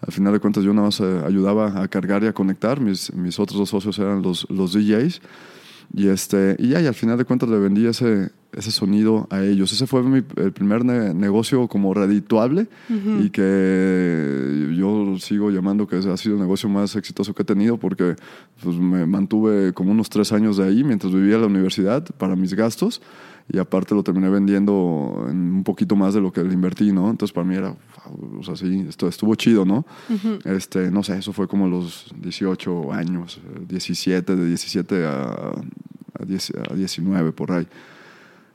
Al 0.07 0.13
final 0.13 0.33
de 0.33 0.41
cuentas 0.41 0.65
yo 0.65 0.73
nada 0.73 0.87
más 0.89 1.01
eh, 1.01 1.21
ayudaba 1.27 1.83
a 1.83 1.89
cargar 1.89 2.23
y 2.25 2.27
a 2.27 2.33
conectar, 2.33 2.81
mis, 2.81 3.13
mis 3.15 3.39
otros 3.39 3.59
dos 3.59 3.71
socios 3.71 3.99
eran 3.99 4.23
los, 4.23 4.47
los 4.51 4.73
DJs. 4.73 5.21
Y, 5.95 6.09
este, 6.09 6.57
y 6.59 6.69
ya, 6.69 6.81
y 6.81 6.87
al 6.87 6.95
final 6.95 7.19
de 7.19 7.25
cuentas 7.25 7.49
le 7.49 7.59
vendí 7.59 7.87
ese, 7.87 8.31
ese 8.53 8.71
sonido 8.71 9.27
a 9.31 9.43
ellos. 9.43 9.73
Ese 9.73 9.87
fue 9.87 10.03
mi, 10.03 10.23
el 10.37 10.53
primer 10.53 10.85
negocio 10.85 11.69
como 11.69 11.95
redituable 11.95 12.69
y 12.89 13.31
que 13.31 14.75
yo 14.77 15.17
sigo 15.19 15.51
llamando 15.51 15.87
que 15.87 15.97
ha 15.97 16.17
sido 16.17 16.35
el 16.35 16.41
negocio 16.41 16.69
más 16.69 16.97
exitoso 16.97 17.35
que 17.35 17.43
he 17.43 17.45
tenido 17.45 17.77
porque 17.77 18.17
pues, 18.63 18.77
me 18.77 19.07
mantuve 19.07 19.73
como 19.73 19.93
unos 19.93 20.11
tres 20.11 20.33
años 20.33 20.57
de 20.57 20.65
ahí 20.65 20.85
mientras 20.85 21.13
vivía 21.13 21.37
en 21.37 21.43
la 21.43 21.47
universidad 21.47 22.05
para 22.17 22.37
mis 22.37 22.55
gastos 22.55 23.01
y 23.53 23.59
aparte 23.59 23.95
lo 23.95 24.03
terminé 24.03 24.29
vendiendo 24.29 25.27
en 25.29 25.37
un 25.55 25.65
poquito 25.65 25.97
más 25.97 26.15
de 26.15 26.21
lo 26.21 26.33
que 26.33 26.43
le 26.43 26.55
invertí, 26.55 26.93
¿no? 26.93 27.11
Entonces 27.11 27.33
para 27.33 27.45
mí 27.45 27.57
era, 27.57 27.75
o 28.39 28.43
sea, 28.45 28.55
sí, 28.55 28.85
esto 28.89 29.09
estuvo 29.09 29.35
chido, 29.35 29.65
¿no? 29.65 29.85
este, 30.45 30.91
no 30.91 31.03
sé, 31.03 31.19
eso 31.19 31.33
fue 31.33 31.49
como 31.49 31.69
los 31.69 32.13
18 32.21 32.93
años, 32.93 33.41
17, 33.69 34.37
de 34.37 34.47
17 34.47 35.05
a, 35.05 35.53
a, 36.21 36.25
10, 36.25 36.53
a 36.71 36.75
19 36.75 37.33
por 37.33 37.53
ahí. 37.53 37.67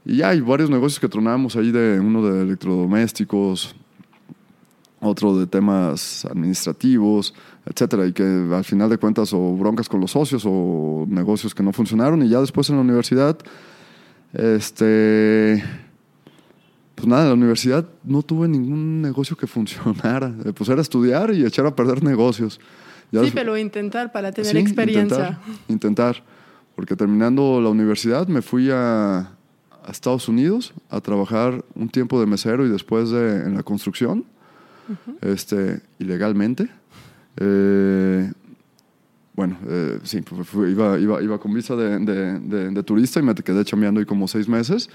Y 0.06 0.18
ya 0.18 0.30
hay 0.30 0.42
varios 0.42 0.70
negocios 0.70 1.00
que 1.00 1.10
tronamos 1.10 1.56
ahí, 1.56 1.72
de 1.72 2.00
uno 2.00 2.24
de 2.24 2.44
electrodomésticos, 2.44 3.76
otro 5.00 5.38
de 5.38 5.48
temas 5.48 6.26
administrativos, 6.26 7.34
etcétera, 7.66 8.06
y 8.06 8.14
que 8.14 8.24
al 8.24 8.64
final 8.64 8.90
de 8.90 8.98
cuentas 8.98 9.34
o 9.34 9.56
broncas 9.56 9.90
con 9.90 10.00
los 10.00 10.12
socios 10.12 10.44
o 10.46 11.06
negocios 11.10 11.54
que 11.54 11.64
no 11.64 11.74
funcionaron 11.74 12.22
y 12.24 12.30
ya 12.30 12.40
después 12.40 12.70
en 12.70 12.76
la 12.76 12.82
universidad, 12.82 13.38
este, 14.34 15.64
pues 16.94 17.08
nada, 17.08 17.24
en 17.24 17.30
la 17.30 17.34
universidad 17.36 17.88
no 18.04 18.22
tuve 18.22 18.48
ningún 18.48 19.02
negocio 19.02 19.36
que 19.36 19.48
funcionara, 19.48 20.34
pues 20.56 20.70
era 20.70 20.82
estudiar 20.82 21.34
y 21.34 21.46
echar 21.46 21.66
a 21.66 21.76
perder 21.76 22.04
negocios. 22.04 22.60
sí, 23.12 23.32
pero 23.34 23.58
intentar 23.58 24.12
para 24.12 24.32
tener 24.32 24.56
experiencia. 24.58 25.40
intentar 25.68 26.24
Porque 26.76 26.96
terminando 26.96 27.62
la 27.62 27.70
universidad 27.70 28.28
me 28.28 28.42
fui 28.42 28.70
a, 28.72 29.35
a 29.88 29.92
Estados 29.92 30.28
Unidos 30.28 30.74
a 30.90 31.00
trabajar 31.02 31.64
un 31.76 31.90
tiempo 31.90 32.20
de 32.20 32.26
mesero 32.26 32.66
y 32.66 32.70
después 32.70 33.10
de, 33.12 33.44
en 33.46 33.54
la 33.56 33.64
construcción, 33.64 34.26
este, 35.22 35.82
ilegalmente. 36.00 36.70
Eh, 37.38 38.32
bueno, 39.36 39.58
eh, 39.68 40.00
sí, 40.04 40.22
fui- 40.22 40.72
iba, 40.72 40.98
iba, 41.00 41.22
iba 41.22 41.38
con 41.40 41.54
visa 41.54 41.76
de, 41.76 42.00
de- 42.00 42.40
de- 42.40 42.70
de 42.72 42.84
turista 42.84 43.20
y 43.20 43.24
me 43.24 43.36
quedé 43.36 43.66
chambeando 43.66 44.00
ahí 44.00 44.06
como 44.06 44.28
seis 44.28 44.48
meses. 44.48 44.90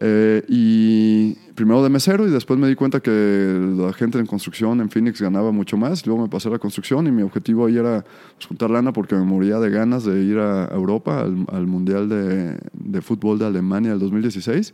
Eh, 0.00 0.44
y 0.48 1.34
primero 1.54 1.82
de 1.82 1.88
mesero 1.90 2.26
y 2.26 2.30
después 2.30 2.58
me 2.60 2.68
di 2.68 2.76
cuenta 2.76 3.00
que 3.00 3.74
la 3.76 3.92
gente 3.92 4.18
en 4.18 4.26
construcción 4.26 4.80
en 4.80 4.88
Phoenix 4.88 5.20
ganaba 5.20 5.50
mucho 5.50 5.76
más. 5.76 6.06
Luego 6.06 6.22
me 6.22 6.28
pasé 6.28 6.48
a 6.48 6.52
la 6.52 6.58
construcción 6.60 7.06
y 7.08 7.10
mi 7.10 7.22
objetivo 7.22 7.66
ahí 7.66 7.76
era 7.76 8.04
pues, 8.36 8.46
juntar 8.46 8.70
lana 8.70 8.92
porque 8.92 9.14
me 9.16 9.24
moría 9.24 9.58
de 9.58 9.68
ganas 9.70 10.04
de 10.04 10.22
ir 10.22 10.38
a 10.38 10.68
Europa 10.72 11.20
al, 11.22 11.44
al 11.52 11.66
Mundial 11.66 12.08
de, 12.08 12.56
de 12.72 13.02
Fútbol 13.02 13.38
de 13.38 13.46
Alemania 13.46 13.90
del 13.90 13.98
2016. 13.98 14.72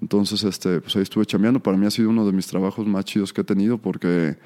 Entonces, 0.00 0.44
este, 0.44 0.80
pues 0.80 0.94
ahí 0.96 1.02
estuve 1.02 1.26
chambeando. 1.26 1.60
Para 1.60 1.76
mí 1.76 1.84
ha 1.86 1.90
sido 1.90 2.10
uno 2.10 2.24
de 2.24 2.32
mis 2.32 2.46
trabajos 2.46 2.86
más 2.86 3.04
chidos 3.04 3.32
que 3.32 3.40
he 3.40 3.44
tenido 3.44 3.78
porque 3.78 4.36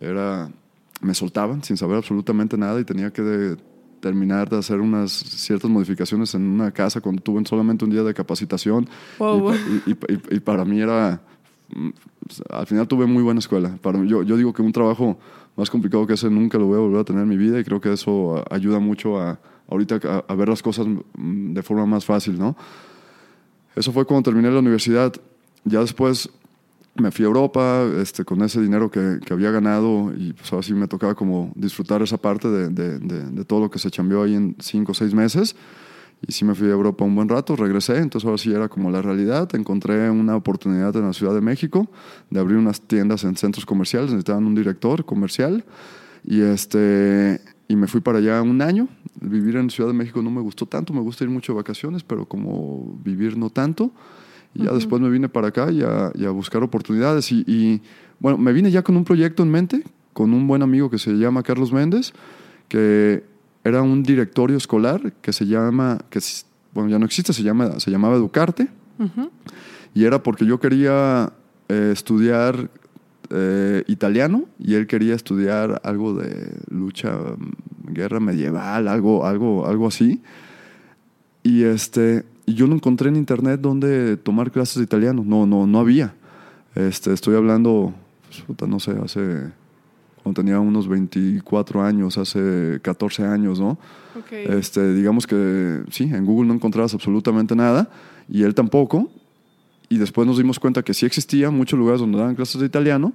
era, 0.00 0.50
me 1.02 1.14
soltaban 1.14 1.62
sin 1.62 1.76
saber 1.76 1.98
absolutamente 1.98 2.56
nada 2.56 2.80
y 2.80 2.84
tenía 2.84 3.10
que 3.12 3.22
de- 3.22 3.56
terminar 4.08 4.48
de 4.50 4.58
hacer 4.58 4.80
unas 4.80 5.10
ciertas 5.12 5.70
modificaciones 5.70 6.34
en 6.34 6.42
una 6.42 6.70
casa 6.70 7.00
cuando 7.00 7.22
tuve 7.22 7.42
solamente 7.46 7.84
un 7.84 7.90
día 7.90 8.02
de 8.02 8.12
capacitación. 8.12 8.86
Wow. 9.18 9.52
Y, 9.86 9.90
y- 9.90 9.92
y- 9.92 10.36
y 10.36 10.40
para 10.40 10.64
mí 10.64 10.78
era, 10.80 11.20
mm, 11.74 11.88
al 12.50 12.66
final 12.66 12.86
tuve 12.86 13.06
muy 13.06 13.22
buena 13.22 13.38
escuela. 13.40 13.76
Para 13.80 13.98
mí- 13.98 14.06
yo, 14.08 14.22
yo 14.22 14.36
digo 14.36 14.52
que 14.52 14.60
un 14.62 14.72
trabajo 14.72 15.18
más 15.56 15.70
complicado 15.70 16.06
que 16.06 16.14
ese 16.14 16.28
nunca 16.28 16.58
lo 16.58 16.66
voy 16.66 16.76
a 16.76 16.80
volver 16.80 17.00
a 17.00 17.04
tener 17.04 17.22
en 17.22 17.28
mi 17.28 17.36
vida 17.38 17.58
y 17.58 17.64
creo 17.64 17.80
que 17.80 17.92
eso 17.92 18.44
ayuda 18.50 18.78
mucho 18.78 19.18
a 19.18 19.38
ahorita 19.70 19.98
a, 20.04 20.32
a 20.32 20.34
ver 20.34 20.48
las 20.50 20.62
cosas 20.62 20.86
mm, 20.86 21.54
de 21.54 21.62
forma 21.62 21.86
más 21.86 22.04
fácil, 22.04 22.38
¿no? 22.38 22.54
Eso 23.74 23.90
fue 23.92 24.04
cuando 24.04 24.30
terminé 24.30 24.50
la 24.50 24.58
universidad. 24.60 25.12
Ya 25.64 25.80
después 25.80 26.28
me 26.96 27.10
fui 27.10 27.24
a 27.24 27.28
Europa 27.28 27.84
este, 28.00 28.24
con 28.24 28.42
ese 28.42 28.60
dinero 28.60 28.90
que, 28.90 29.18
que 29.24 29.32
había 29.32 29.50
ganado 29.50 30.12
y 30.16 30.32
pues 30.32 30.52
ahora 30.52 30.62
sí 30.62 30.74
me 30.74 30.86
tocaba 30.86 31.14
como 31.14 31.52
disfrutar 31.56 32.02
esa 32.02 32.18
parte 32.18 32.48
de, 32.48 32.68
de- 32.68 33.44
todo 33.44 33.60
lo 33.60 33.70
que 33.70 33.78
se 33.78 33.90
chambeó 33.90 34.22
ahí 34.22 34.34
en 34.34 34.56
cinco 34.60 34.92
o 34.92 34.94
seis 34.94 35.12
meses. 35.14 35.56
Y 36.26 36.32
sí 36.32 36.44
me 36.44 36.54
fui 36.54 36.68
a 36.68 36.70
Europa 36.70 37.04
un 37.04 37.14
buen 37.14 37.28
rato, 37.28 37.54
regresé, 37.54 37.98
entonces 37.98 38.24
ahora 38.24 38.38
sí 38.38 38.50
era 38.52 38.68
como 38.68 38.90
la 38.90 39.02
realidad. 39.02 39.52
Encontré 39.54 40.08
una 40.08 40.36
oportunidad 40.36 40.96
en 40.96 41.02
la 41.02 41.12
Ciudad 41.12 41.34
de 41.34 41.42
México 41.42 41.90
de 42.30 42.40
abrir 42.40 42.56
unas 42.56 42.80
tiendas 42.80 43.24
en 43.24 43.36
centros 43.36 43.66
comerciales, 43.66 44.10
necesitaban 44.10 44.46
un 44.46 44.54
director 44.54 45.04
comercial 45.04 45.64
y, 46.24 46.40
este, 46.40 47.40
y 47.68 47.76
me 47.76 47.88
fui 47.88 48.00
para 48.00 48.18
allá 48.18 48.40
un 48.40 48.62
año. 48.62 48.88
Vivir 49.20 49.56
en 49.56 49.68
Ciudad 49.68 49.90
de 49.90 49.94
México 49.94 50.22
no 50.22 50.30
me 50.30 50.40
gustó 50.40 50.64
tanto, 50.64 50.94
me 50.94 51.00
gusta 51.00 51.24
ir 51.24 51.30
mucho 51.30 51.52
de 51.52 51.56
vacaciones, 51.56 52.02
pero 52.04 52.26
como 52.26 52.98
vivir 53.04 53.36
no 53.36 53.50
tanto. 53.50 53.90
Y 54.54 54.64
ya 54.64 54.72
después 54.72 55.02
me 55.02 55.10
vine 55.10 55.28
para 55.28 55.48
acá 55.48 55.70
y 55.72 55.82
a, 55.82 56.12
y 56.14 56.24
a 56.24 56.30
buscar 56.30 56.62
oportunidades. 56.62 57.32
Y, 57.32 57.44
y, 57.46 57.82
bueno, 58.20 58.38
me 58.38 58.52
vine 58.52 58.70
ya 58.70 58.82
con 58.82 58.96
un 58.96 59.04
proyecto 59.04 59.42
en 59.42 59.50
mente, 59.50 59.82
con 60.12 60.32
un 60.32 60.46
buen 60.46 60.62
amigo 60.62 60.90
que 60.90 60.98
se 60.98 61.12
llama 61.12 61.42
Carlos 61.42 61.72
Méndez, 61.72 62.12
que 62.68 63.24
era 63.64 63.82
un 63.82 64.02
directorio 64.02 64.56
escolar 64.56 65.12
que 65.20 65.32
se 65.32 65.46
llama, 65.46 65.98
que 66.10 66.20
bueno, 66.72 66.90
ya 66.90 66.98
no 66.98 67.06
existe, 67.06 67.32
se, 67.32 67.42
llama, 67.42 67.80
se 67.80 67.90
llamaba 67.90 68.16
Educarte. 68.16 68.68
Y 69.94 70.04
era 70.04 70.22
porque 70.22 70.44
yo 70.46 70.60
quería 70.60 71.32
eh, 71.68 71.90
estudiar 71.92 72.70
eh, 73.30 73.82
italiano 73.86 74.44
y 74.58 74.74
él 74.74 74.86
quería 74.86 75.14
estudiar 75.14 75.80
algo 75.84 76.14
de 76.14 76.52
lucha, 76.68 77.12
mm, 77.12 77.92
guerra 77.92 78.20
medieval, 78.20 78.86
algo, 78.86 79.26
algo, 79.26 79.66
algo 79.66 79.88
así. 79.88 80.22
Y 81.42 81.64
este, 81.64 82.24
y 82.46 82.54
yo 82.54 82.66
no 82.66 82.74
encontré 82.74 83.08
en 83.08 83.16
internet 83.16 83.60
dónde 83.60 84.16
tomar 84.16 84.50
clases 84.50 84.76
de 84.76 84.84
italiano. 84.84 85.22
No, 85.24 85.46
no, 85.46 85.66
no 85.66 85.78
había. 85.78 86.14
Este, 86.74 87.12
estoy 87.12 87.36
hablando, 87.36 87.94
pues, 88.46 88.68
no 88.68 88.80
sé, 88.80 88.92
hace 89.02 89.52
cuando 90.24 90.40
tenía 90.40 90.58
unos 90.58 90.88
24 90.88 91.82
años, 91.82 92.16
hace 92.16 92.80
14 92.80 93.24
años, 93.24 93.60
¿no? 93.60 93.78
Ok. 94.18 94.32
Este, 94.32 94.94
digamos 94.94 95.26
que 95.26 95.82
sí, 95.90 96.04
en 96.04 96.24
Google 96.24 96.48
no 96.48 96.54
encontrabas 96.54 96.94
absolutamente 96.94 97.54
nada 97.54 97.90
y 98.26 98.42
él 98.42 98.54
tampoco. 98.54 99.10
Y 99.90 99.98
después 99.98 100.26
nos 100.26 100.38
dimos 100.38 100.58
cuenta 100.58 100.82
que 100.82 100.94
sí 100.94 101.04
existía 101.04 101.50
muchos 101.50 101.78
lugares 101.78 102.00
donde 102.00 102.16
daban 102.16 102.34
clases 102.34 102.58
de 102.58 102.66
italiano. 102.66 103.12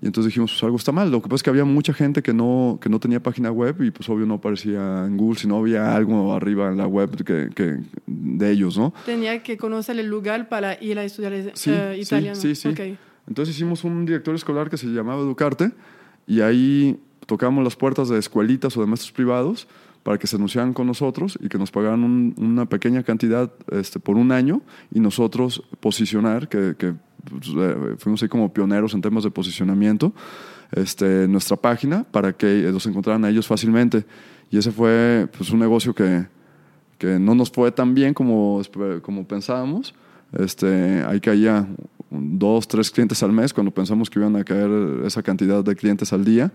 Y 0.00 0.06
entonces 0.06 0.30
dijimos, 0.30 0.52
pues 0.52 0.62
algo 0.62 0.76
está 0.76 0.92
mal. 0.92 1.10
Lo 1.10 1.20
que 1.20 1.28
pasa 1.28 1.36
es 1.36 1.42
que 1.42 1.50
había 1.50 1.64
mucha 1.64 1.92
gente 1.92 2.22
que 2.22 2.32
no, 2.32 2.78
que 2.80 2.88
no 2.88 3.00
tenía 3.00 3.20
página 3.20 3.50
web 3.50 3.82
y 3.82 3.90
pues 3.90 4.08
obvio 4.08 4.26
no 4.26 4.34
aparecía 4.34 5.04
en 5.06 5.16
Google, 5.16 5.38
sino 5.40 5.56
había 5.58 5.94
algo 5.96 6.32
arriba 6.34 6.68
en 6.70 6.76
la 6.78 6.86
web 6.86 7.16
que, 7.24 7.50
que- 7.54 7.78
de 8.06 8.50
ellos, 8.50 8.78
¿no? 8.78 8.94
Tenía 9.06 9.42
que 9.42 9.56
conocer 9.56 9.98
el 9.98 10.06
lugar 10.06 10.48
para 10.48 10.80
ir 10.82 10.98
a 10.98 11.04
estudiar 11.04 11.32
eh, 11.32 11.50
Sí, 11.54 11.72
sí, 11.94 12.00
italiano. 12.00 12.36
sí, 12.40 12.54
sí. 12.54 12.68
Ok. 12.68 12.80
Entonces 13.26 13.54
hicimos 13.56 13.82
un 13.84 14.06
directorio 14.06 14.36
escolar 14.36 14.70
que 14.70 14.76
se 14.76 14.86
llamaba 14.86 15.20
Educarte 15.20 15.72
y 16.26 16.40
ahí 16.42 16.98
tocamos 17.26 17.64
las 17.64 17.74
puertas 17.76 18.08
de 18.08 18.18
escuelitas 18.18 18.76
o 18.76 18.80
de 18.80 18.86
maestros 18.86 19.10
privados 19.12 19.66
para 20.04 20.16
que 20.16 20.26
se 20.28 20.36
anunciaran 20.36 20.72
con 20.72 20.86
nosotros 20.86 21.36
y 21.42 21.48
que 21.48 21.58
nos 21.58 21.70
pagaran 21.72 22.04
un- 22.04 22.34
una 22.38 22.66
pequeña 22.66 23.02
cantidad 23.02 23.52
este, 23.72 23.98
por 23.98 24.16
un 24.16 24.30
año 24.32 24.62
y 24.94 25.00
nosotros 25.00 25.62
posicionar, 25.80 26.48
que, 26.48 26.74
que, 26.78 26.94
pues, 27.24 27.48
eh, 27.56 27.94
fuimos 27.98 28.22
ahí 28.22 28.28
como 28.28 28.52
pioneros 28.52 28.94
en 28.94 29.00
temas 29.00 29.24
de 29.24 29.30
posicionamiento, 29.30 30.12
este, 30.72 31.26
nuestra 31.28 31.56
página 31.56 32.04
para 32.04 32.32
que 32.32 32.62
los 32.70 32.86
encontraran 32.86 33.24
a 33.24 33.30
ellos 33.30 33.46
fácilmente. 33.46 34.04
Y 34.50 34.58
ese 34.58 34.70
fue 34.70 35.28
pues, 35.36 35.50
un 35.50 35.60
negocio 35.60 35.94
que, 35.94 36.26
que 36.98 37.18
no 37.18 37.34
nos 37.34 37.50
fue 37.50 37.70
tan 37.72 37.94
bien 37.94 38.14
como, 38.14 38.60
como 39.02 39.26
pensábamos. 39.26 39.94
Este, 40.32 41.02
ahí 41.06 41.20
caía 41.20 41.66
dos, 42.10 42.68
tres 42.68 42.90
clientes 42.90 43.22
al 43.22 43.32
mes 43.32 43.52
cuando 43.52 43.70
pensamos 43.72 44.10
que 44.10 44.18
iban 44.18 44.36
a 44.36 44.44
caer 44.44 44.70
esa 45.04 45.22
cantidad 45.22 45.62
de 45.62 45.76
clientes 45.76 46.12
al 46.12 46.24
día. 46.24 46.52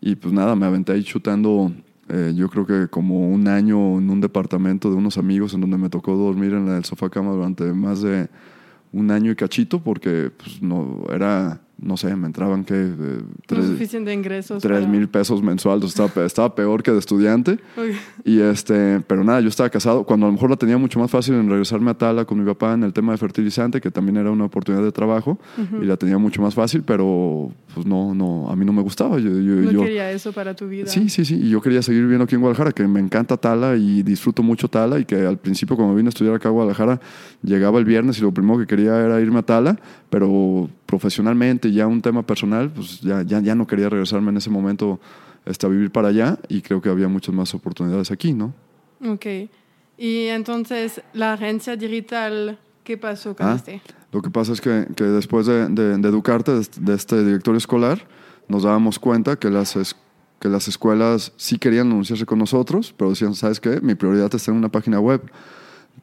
Y 0.00 0.16
pues 0.16 0.32
nada, 0.32 0.54
me 0.54 0.66
aventé 0.66 0.92
ahí 0.92 1.02
chutando, 1.02 1.72
eh, 2.08 2.32
yo 2.36 2.48
creo 2.48 2.66
que 2.66 2.88
como 2.88 3.28
un 3.28 3.48
año 3.48 3.98
en 3.98 4.10
un 4.10 4.20
departamento 4.20 4.90
de 4.90 4.96
unos 4.96 5.18
amigos 5.18 5.54
en 5.54 5.60
donde 5.60 5.78
me 5.78 5.88
tocó 5.88 6.16
dormir 6.16 6.52
en 6.52 6.68
el 6.68 6.84
sofá 6.84 7.08
cama 7.08 7.32
durante 7.32 7.72
más 7.72 8.02
de 8.02 8.28
un 8.92 9.10
año 9.10 9.30
y 9.30 9.36
cachito 9.36 9.82
porque 9.82 10.30
pues 10.36 10.62
no 10.62 11.04
era, 11.12 11.60
no 11.78 11.96
sé, 11.96 12.14
me 12.16 12.26
entraban 12.26 12.64
que 12.64 12.74
eh, 12.74 12.96
No 12.96 13.26
tres, 13.46 13.66
suficiente 13.66 14.12
ingresos. 14.12 14.62
tres 14.62 14.80
para- 14.80 14.90
mil 14.90 15.08
pesos 15.08 15.42
mensuales, 15.42 15.84
estaba, 15.84 16.08
pe- 16.08 16.24
estaba 16.24 16.54
peor 16.54 16.82
que 16.82 16.90
de 16.90 16.98
estudiante. 16.98 17.58
Y 18.24 18.40
este, 18.40 19.00
pero 19.06 19.22
nada, 19.24 19.40
yo 19.40 19.48
estaba 19.48 19.68
casado. 19.68 20.04
Cuando 20.04 20.26
a 20.26 20.28
lo 20.28 20.32
mejor 20.32 20.50
la 20.50 20.56
tenía 20.56 20.78
mucho 20.78 20.98
más 20.98 21.10
fácil 21.10 21.34
en 21.34 21.48
regresarme 21.50 21.90
a 21.90 21.94
Tala 21.94 22.24
con 22.24 22.38
mi 22.38 22.46
papá 22.46 22.72
en 22.74 22.82
el 22.82 22.92
tema 22.92 23.12
de 23.12 23.18
fertilizante, 23.18 23.80
que 23.80 23.90
también 23.90 24.16
era 24.16 24.30
una 24.30 24.44
oportunidad 24.46 24.82
de 24.82 24.92
trabajo, 24.92 25.38
y 25.80 25.84
la 25.84 25.96
tenía 25.96 26.18
mucho 26.18 26.40
más 26.40 26.54
fácil, 26.54 26.82
pero 26.82 27.50
pues 27.74 27.86
no, 27.86 28.14
no, 28.14 28.48
a 28.50 28.56
mí 28.56 28.64
no 28.64 28.72
me 28.72 28.80
gustaba. 28.82 29.18
Yo, 29.18 29.28
yo, 29.30 29.54
No 29.56 29.70
yo- 29.70 29.82
quería 29.82 30.10
eso 30.10 30.32
para 30.32 30.54
tu 30.56 30.66
vida. 30.68 30.86
Sí, 30.86 31.08
sí, 31.10 31.24
sí. 31.24 31.34
Y 31.34 31.50
yo 31.50 31.60
quería 31.60 31.82
seguir 31.82 32.02
viviendo 32.02 32.24
aquí 32.24 32.34
en 32.36 32.40
Guadalajara, 32.40 32.72
que 32.72 32.86
me 32.88 33.00
encanta 33.00 33.36
Tala 33.36 33.76
y 33.76 34.02
disfruto 34.02 34.42
mucho 34.42 34.68
Tala. 34.68 34.98
Y 34.98 35.04
que 35.04 35.26
al 35.26 35.36
principio, 35.38 35.76
cuando 35.76 35.94
vine 35.94 36.08
a 36.08 36.10
estudiar 36.10 36.34
acá 36.34 36.48
a 36.48 36.52
Guadalajara, 36.52 37.00
llegaba 37.42 37.78
el 37.78 37.84
viernes 37.84 38.18
y 38.18 38.22
lo 38.22 38.32
primero 38.32 38.58
que 38.58 38.66
quería 38.66 38.98
era 39.04 39.20
irme 39.20 39.40
a 39.40 39.42
Tala, 39.42 39.78
pero 40.08 40.70
profesionalmente, 40.86 41.70
ya 41.72 41.86
un 41.86 42.00
tema 42.00 42.24
personal, 42.24 42.70
pues 42.70 43.00
ya, 43.00 43.22
ya, 43.22 43.40
ya 43.40 43.54
no 43.54 43.66
quería 43.66 43.88
regresarme 43.88 44.30
en 44.30 44.36
ese 44.38 44.50
momento 44.50 45.00
este, 45.44 45.66
a 45.66 45.68
vivir 45.68 45.90
para 45.90 46.08
allá. 46.08 46.38
Y 46.48 46.62
creo 46.62 46.80
que 46.80 46.88
había 46.88 47.08
muchas 47.08 47.34
más 47.34 47.54
oportunidades 47.54 48.10
aquí, 48.10 48.32
¿no? 48.32 48.54
Ok. 49.04 49.26
Y 49.98 50.26
entonces, 50.26 51.02
la 51.12 51.32
agencia 51.34 51.76
digital, 51.76 52.58
¿qué 52.84 52.96
pasó 52.96 53.34
con 53.34 53.46
Ah, 53.46 53.54
este? 53.56 53.80
Lo 54.12 54.22
que 54.22 54.30
pasa 54.30 54.52
es 54.52 54.60
que, 54.60 54.86
que 54.96 55.04
después 55.04 55.46
de, 55.46 55.68
de- 55.68 55.98
de 55.98 56.08
educarte, 56.08 56.52
de, 56.52 56.94
este 56.94 57.24
directorio 57.24 57.58
escolar, 57.58 58.06
nos 58.48 58.62
dábamos 58.62 58.98
cuenta 58.98 59.36
que 59.36 59.50
las, 59.50 59.96
que 60.38 60.48
las 60.48 60.68
escuelas 60.68 61.32
sí 61.36 61.58
querían 61.58 61.88
anunciarse 61.88 62.24
con 62.26 62.38
nosotros, 62.38 62.94
pero 62.96 63.10
decían, 63.10 63.34
¿sabes 63.34 63.58
qué? 63.60 63.80
Mi 63.80 63.94
prioridad 63.94 64.32
es 64.34 64.44
tener 64.44 64.56
una 64.58 64.68
página 64.70 65.00
web. 65.00 65.20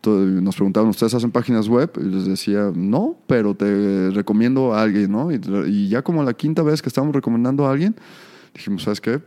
Nos 0.05 0.55
preguntaban, 0.55 0.89
¿ustedes 0.89 1.13
hacen 1.13 1.31
páginas 1.31 1.67
web? 1.67 1.91
Y 1.97 2.03
les 2.03 2.25
decía, 2.25 2.71
no, 2.73 3.15
pero 3.27 3.55
te 3.55 4.11
recomiendo 4.11 4.73
a 4.73 4.81
alguien, 4.81 5.11
¿no? 5.11 5.31
Y, 5.31 5.39
y 5.67 5.89
ya 5.89 6.01
como 6.01 6.23
la 6.23 6.33
quinta 6.33 6.61
vez 6.61 6.81
que 6.81 6.89
estábamos 6.89 7.15
recomendando 7.15 7.65
a 7.65 7.71
alguien, 7.71 7.95
dijimos, 8.53 8.83
¿sabes 8.83 8.99
qué? 8.99 9.21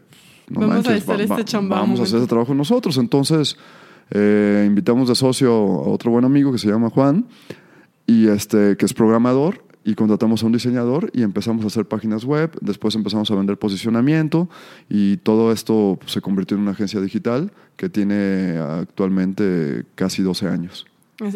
No 0.49 0.61
Vamos 0.61 0.87
a 0.87 0.95
hacer 0.95 1.21
este 1.21 1.45
chamba 1.45 1.81
Vamos 1.81 2.01
a 2.01 2.05
hacer 2.05 2.19
ese 2.19 2.29
trabajo 2.29 2.55
nosotros. 2.55 2.99
Entonces, 2.99 3.57
eh, 4.11 4.65
invitamos 4.67 5.09
de 5.09 5.15
socio 5.15 5.53
a 5.53 5.89
otro 5.89 6.11
buen 6.11 6.25
amigo 6.25 6.53
que 6.53 6.59
se 6.59 6.69
llama 6.69 6.91
Juan, 6.91 7.27
y 8.07 8.29
este, 8.29 8.77
que 8.77 8.87
es 8.87 8.95
programador, 8.95 9.65
y 9.87 9.95
contratamos 9.95 10.43
a 10.43 10.47
un 10.47 10.53
diseñador 10.53 11.11
y 11.15 11.23
empezamos 11.23 11.65
a 11.65 11.69
hacer 11.69 11.87
páginas 11.87 12.25
web, 12.25 12.51
después 12.61 12.95
empezamos 12.97 13.31
a 13.31 13.37
vender 13.37 13.57
posicionamiento 13.57 14.51
y 14.91 15.17
todo 15.19 15.53
esto 15.53 15.99
se 16.07 16.21
convirtió 16.21 16.57
en 16.57 16.65
una 16.65 16.73
agencia 16.73 17.01
digital 17.01 17.53
que 17.77 17.89
tiene 17.89 18.59
actualmente 18.59 19.85
casi 19.95 20.23
12 20.23 20.49
años. 20.49 20.87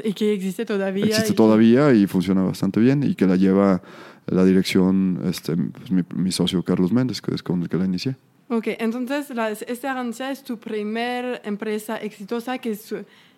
Y 0.04 0.12
que 0.12 0.34
existe 0.34 0.66
todavía. 0.66 1.06
Existe 1.06 1.32
y- 1.32 1.36
todavía 1.36 1.94
y 1.94 2.06
funciona 2.06 2.42
bastante 2.42 2.80
bien 2.80 3.02
y 3.04 3.14
que 3.14 3.26
la 3.26 3.36
lleva 3.36 3.82
la 4.26 4.44
dirección 4.44 5.20
este, 5.24 5.56
pues, 5.56 5.90
mi, 5.90 6.02
mi 6.14 6.32
socio 6.32 6.62
Carlos 6.62 6.92
Méndez, 6.92 7.22
que 7.22 7.34
es 7.34 7.42
con 7.42 7.62
el 7.62 7.68
que 7.68 7.76
la 7.76 7.84
inicié. 7.84 8.16
Ok, 8.48 8.66
entonces 8.80 9.30
la, 9.30 9.50
esta 9.50 9.92
agencia 9.92 10.32
es 10.32 10.42
tu 10.42 10.58
primer 10.58 11.40
empresa 11.44 11.96
exitosa 11.98 12.58
que, 12.58 12.72
es, 12.72 12.92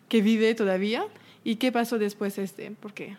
que 0.08 0.22
vive 0.22 0.54
todavía. 0.54 1.04
¿Y 1.44 1.56
qué 1.56 1.70
pasó 1.70 1.98
después 1.98 2.38
este? 2.38 2.70
¿Por 2.70 2.94
qué? 2.94 3.16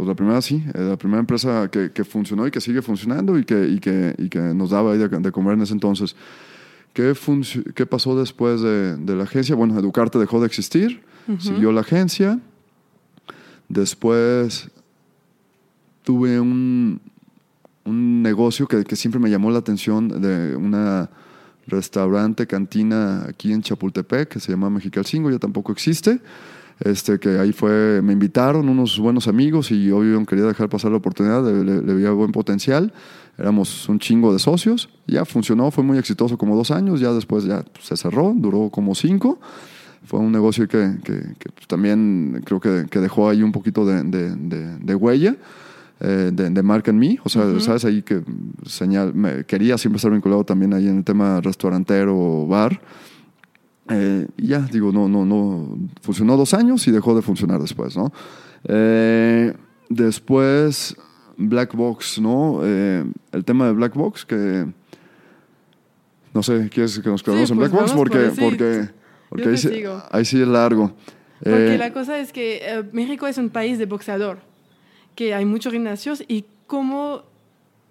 Pues 0.00 0.08
la 0.08 0.14
primera 0.14 0.40
sí, 0.40 0.64
eh, 0.72 0.80
la 0.80 0.96
primera 0.96 1.20
empresa 1.20 1.68
que, 1.70 1.92
que 1.92 2.04
funcionó 2.04 2.46
y 2.46 2.50
que 2.50 2.62
sigue 2.62 2.80
funcionando 2.80 3.38
y 3.38 3.44
que, 3.44 3.68
y 3.68 3.78
que, 3.80 4.14
y 4.16 4.30
que 4.30 4.38
nos 4.38 4.70
daba 4.70 4.92
ahí 4.92 4.98
de, 4.98 5.08
de 5.08 5.30
comer 5.30 5.52
en 5.52 5.60
ese 5.60 5.74
entonces. 5.74 6.16
¿Qué, 6.94 7.12
qué 7.74 7.84
pasó 7.84 8.18
después 8.18 8.62
de, 8.62 8.96
de, 8.96 9.14
la 9.14 9.24
agencia? 9.24 9.54
Bueno, 9.54 9.78
Educarte 9.78 10.18
dejó 10.18 10.40
de 10.40 10.46
existir, 10.46 11.02
uh 11.28 11.32
-huh. 11.32 11.38
siguió 11.38 11.70
la 11.70 11.82
agencia. 11.82 12.40
Después 13.68 14.70
tuve 16.02 16.40
un, 16.40 17.02
un 17.84 18.22
negocio 18.22 18.66
que, 18.66 18.84
que, 18.84 18.96
siempre 18.96 19.20
me 19.20 19.28
llamó 19.28 19.50
la 19.50 19.58
atención 19.58 20.08
de 20.08 20.56
una 20.56 21.10
restaurante, 21.66 22.46
cantina 22.46 23.26
aquí 23.28 23.52
en 23.52 23.60
Chapultepec 23.60 24.30
que 24.30 24.40
se 24.40 24.50
llama 24.50 24.70
Mexicalcingo, 24.70 25.30
ya 25.30 25.38
tampoco 25.38 25.72
existe. 25.72 26.22
Este, 26.80 27.18
que 27.18 27.38
ahí 27.38 27.52
fue, 27.52 28.00
me 28.02 28.14
invitaron 28.14 28.68
unos 28.68 28.98
buenos 28.98 29.28
amigos 29.28 29.70
y 29.70 29.90
obvio 29.90 30.24
quería 30.24 30.46
dejar 30.46 30.70
pasar 30.70 30.90
la 30.90 30.96
oportunidad, 30.96 31.44
le, 31.44 31.62
le, 31.62 31.82
le 31.82 31.94
veía 31.94 32.10
buen 32.10 32.32
potencial. 32.32 32.92
Éramos 33.36 33.88
un 33.88 33.98
chingo 33.98 34.32
de 34.32 34.38
socios, 34.38 34.88
ya 35.06 35.24
funcionó, 35.24 35.70
fue 35.70 35.84
muy 35.84 35.98
exitoso 35.98 36.36
como 36.38 36.56
dos 36.56 36.70
años, 36.70 37.00
ya 37.00 37.12
después 37.12 37.44
ya 37.44 37.64
se 37.80 37.96
cerró, 37.96 38.32
duró 38.36 38.70
como 38.70 38.94
cinco. 38.94 39.38
Fue 40.04 40.18
un 40.20 40.32
negocio 40.32 40.66
que, 40.68 40.96
que, 41.04 41.20
que 41.38 41.50
pues, 41.54 41.66
también 41.66 42.42
creo 42.44 42.60
que, 42.60 42.86
que, 42.90 42.98
dejó 42.98 43.28
ahí 43.28 43.42
un 43.42 43.52
poquito 43.52 43.84
de, 43.84 44.02
de, 44.02 44.34
de, 44.34 44.78
de 44.78 44.94
huella. 44.94 45.36
Eh, 46.02 46.30
de, 46.32 46.48
de, 46.48 46.62
marca 46.62 46.90
en 46.90 46.98
mí, 46.98 47.18
o 47.24 47.28
sea, 47.28 47.42
uh 47.42 47.56
-huh. 47.56 47.60
sabes 47.60 47.84
ahí 47.84 48.00
que 48.00 48.22
señal, 48.64 49.12
me, 49.12 49.44
quería 49.44 49.76
siempre 49.76 49.96
estar 49.98 50.10
vinculado 50.10 50.44
también 50.44 50.72
ahí 50.72 50.88
en 50.88 50.96
el 50.96 51.04
tema 51.04 51.42
restaurantero, 51.42 52.46
bar, 52.46 52.80
eh, 53.90 54.26
ya, 54.36 54.60
digo, 54.60 54.92
no, 54.92 55.08
no, 55.08 55.24
no, 55.24 55.78
funcionó 56.00 56.36
dos 56.36 56.54
años 56.54 56.86
y 56.86 56.92
dejó 56.92 57.14
de 57.14 57.22
funcionar 57.22 57.60
después, 57.60 57.96
¿no? 57.96 58.12
Eh, 58.64 59.52
después, 59.88 60.96
Black 61.36 61.74
Box, 61.74 62.20
¿no? 62.20 62.60
Eh, 62.62 63.04
el 63.32 63.44
tema 63.44 63.66
de 63.66 63.72
Black 63.72 63.94
Box, 63.94 64.24
que, 64.24 64.66
no 66.32 66.42
sé, 66.42 66.68
¿quieres 66.72 66.98
que 67.00 67.08
nos 67.08 67.22
quedemos 67.22 67.48
sí, 67.48 67.52
en 67.52 67.58
pues 67.58 67.72
Black 67.72 67.82
Box? 67.82 67.92
Porque, 67.92 68.18
por 68.18 68.36
porque, 68.36 68.88
porque 69.28 69.48
ahí, 69.48 69.56
sí, 69.56 69.82
ahí, 70.10 70.24
sí, 70.24 70.40
es 70.40 70.48
largo. 70.48 70.92
Porque 71.42 71.78
la 71.78 71.92
cosa 71.92 72.18
es 72.18 72.32
que 72.32 72.84
México 72.92 73.26
es 73.26 73.38
un 73.38 73.50
país 73.50 73.78
de 73.78 73.86
boxeador 73.86 74.38
que 75.14 75.34
hay 75.34 75.44
muchos 75.44 75.72
gimnasios 75.72 76.22
y 76.28 76.44
cómo, 76.66 77.24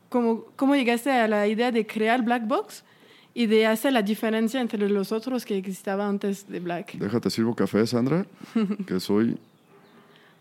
cómo, 0.10 0.46
cómo 0.56 0.76
llegaste 0.76 1.12
a 1.12 1.28
la 1.28 1.48
idea 1.48 1.72
de 1.72 1.86
crear 1.86 2.24
Black 2.24 2.48
Box 2.48 2.84
y 3.34 3.46
de 3.46 3.66
hacer 3.66 3.94
la 3.94 4.02
diferencia 4.02 4.60
entre 4.62 4.90
los 4.90 5.12
otros 5.12 5.46
que 5.46 5.58
existaba 5.58 6.08
antes 6.08 6.48
de 6.48 6.60
Black. 6.60 6.94
Déjate 6.94 7.30
sirvo 7.30 7.56
café, 7.56 7.86
Sandra, 7.86 8.26
que 8.88 9.00
soy 9.00 9.38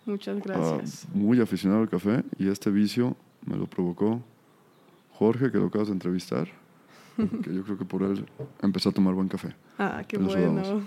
Muchas 0.08 0.40
gracias. 0.40 1.06
Uh, 1.12 1.18
muy 1.18 1.38
aficionado 1.38 1.82
al 1.82 1.88
café 1.90 2.24
y 2.38 2.48
este 2.48 2.70
vicio 2.70 3.14
me 3.44 3.56
lo 3.56 3.66
provocó 3.66 4.22
Jorge, 5.12 5.52
que 5.52 5.58
lo 5.58 5.66
acabas 5.66 5.88
de 5.88 5.94
entrevistar, 5.94 6.48
que 7.16 7.54
yo 7.54 7.62
creo 7.62 7.76
que 7.76 7.84
por 7.84 8.02
él 8.02 8.24
empecé 8.62 8.88
a 8.88 8.92
tomar 8.92 9.12
buen 9.12 9.28
café. 9.28 9.54
Ah, 9.78 10.02
qué 10.08 10.16
bueno. 10.16 10.80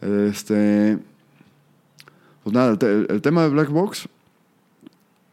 Este, 0.00 0.96
pues 2.44 2.54
nada, 2.54 2.76
el, 2.80 3.06
el 3.10 3.20
tema 3.20 3.42
de 3.42 3.48
Black 3.48 3.70
Box 3.70 4.08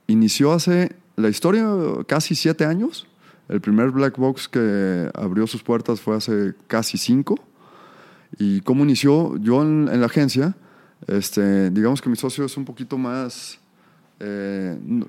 inició 0.08 0.52
hace 0.52 0.96
la 1.18 1.30
historia 1.30 1.68
casi 2.08 2.34
siete 2.34 2.66
años. 2.66 3.08
El 3.52 3.60
primer 3.60 3.92
black 3.92 4.18
box 4.18 4.48
que 4.48 5.12
abrió 5.14 5.46
sus 5.46 5.62
puertas 5.62 6.00
fue 6.00 6.16
hace 6.16 6.54
casi 6.68 6.98
cinco. 6.98 7.36
¿Y 8.40 8.62
cómo 8.62 8.86
inició? 8.86 9.36
Yo 9.36 9.62
en, 9.62 9.90
en 9.92 10.00
la 10.00 10.06
agencia, 10.06 10.56
este, 11.06 11.70
digamos 11.70 12.02
que 12.02 12.10
mi 12.10 12.16
socio 12.16 12.46
es 12.46 12.56
un 12.56 12.64
poquito 12.64 12.98
más, 12.98 13.60
eh, 14.22 14.80
no, 14.82 15.06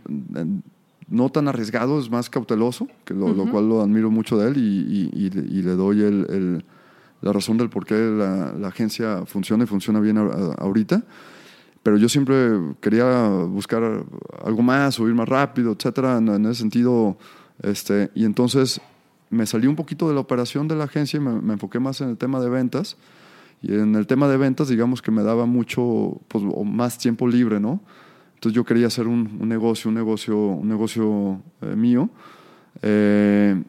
no, 1.09 1.29
tan 1.29 1.47
arriesgado, 1.47 2.01
es 2.01 2.11
más 2.11 2.29
cauteloso, 2.29 2.89
que 3.05 3.15
lo, 3.15 3.27
uh 3.27 3.29
-huh. 3.29 3.37
lo, 3.37 3.51
cual 3.53 3.69
lo 3.69 3.81
admiro 3.81 4.11
mucho 4.11 4.37
de 4.37 4.49
él 4.49 4.57
y, 4.57 4.61
y, 4.61 5.11
y, 5.15 5.59
y 5.59 5.63
le 5.63 5.77
doy 5.77 6.03
el, 6.03 6.27
el, 6.29 6.65
la 7.21 7.33
razón 7.33 7.59
del 7.59 7.71
por 7.71 7.87
qué 7.87 7.95
la, 7.95 8.55
la, 8.59 8.69
agencia 8.69 9.25
funciona 9.25 9.63
y 9.63 9.67
funciona 9.69 10.01
bien 10.01 10.19
a, 10.19 10.23
a, 10.23 10.55
ahorita 10.59 11.05
pero 11.83 11.97
yo 11.97 12.09
siempre 12.09 12.59
quería 12.81 13.29
buscar 13.29 14.05
algo 14.45 14.63
más, 14.63 14.95
subir 14.95 15.15
más 15.15 15.29
rápido, 15.29 15.73
etcétera, 15.73 16.19
en, 16.19 16.29
en, 16.29 16.47
ese 16.47 16.61
sentido. 16.61 17.17
Este, 17.63 18.11
y 18.15 18.25
entonces 18.25 18.81
me 19.31 19.47
salí 19.47 19.67
un 19.67 19.77
poquito 19.77 20.09
de 20.09 20.15
la 20.15 20.21
operación 20.21 20.69
de 20.69 20.77
la 20.77 20.85
agencia 20.85 21.17
y 21.17 21.21
me, 21.21 21.41
me, 21.41 21.55
enfoqué 21.55 21.79
más 21.79 22.01
en 22.01 22.11
el 22.11 22.17
tema 22.17 22.41
de 22.41 22.49
ventas. 22.49 22.97
Y 23.63 23.75
en 23.75 23.95
el 23.95 24.07
tema 24.07 24.29
de 24.29 24.37
ventas, 24.37 24.69
digamos 24.69 25.03
que 25.03 25.11
me 25.11 25.23
daba 25.23 25.47
mucho, 25.47 26.21
pues, 26.29 26.45
o 26.47 26.65
más 26.65 26.99
tiempo 26.99 27.29
libre, 27.29 27.61
¿no? 27.61 27.81
Entonces 28.35 28.57
yo 28.57 28.65
quería 28.65 28.89
hacer 28.89 29.07
un, 29.07 29.39
un 29.41 29.49
negocio, 29.49 29.89
un 29.89 29.95
negocio, 29.95 30.37
un 30.37 30.69
negocio 30.69 31.41
eh, 31.61 31.77
mío. 31.77 32.11
Eh, 32.83 33.63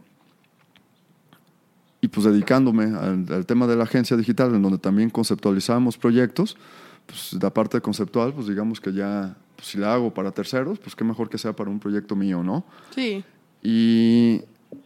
y 2.01 2.07
pues 2.07 2.25
dedicándome 2.25 2.85
al, 2.85 3.25
al 3.31 3.45
tema 3.45 3.67
de 3.67 3.75
la 3.75 3.83
agencia 3.83 4.17
digital, 4.17 4.53
en 4.55 4.61
donde 4.61 4.79
también 4.79 5.09
conceptualizábamos 5.09 5.97
proyectos 5.97 6.57
pues 7.05 7.33
la 7.41 7.53
parte 7.53 7.79
conceptual, 7.81 8.33
pues 8.33 8.47
digamos 8.47 8.79
que 8.79 8.93
ya, 8.93 9.35
pues, 9.55 9.67
si 9.67 9.77
la 9.77 9.93
hago 9.93 10.13
para 10.13 10.31
terceros, 10.31 10.79
pues 10.79 10.95
qué 10.95 11.03
mejor 11.03 11.29
que 11.29 11.37
sea 11.37 11.53
para 11.53 11.69
un 11.69 11.79
proyecto 11.79 12.15
mío, 12.15 12.43
¿no? 12.43 12.63
Sí. 12.91 13.23
Y 13.63 14.41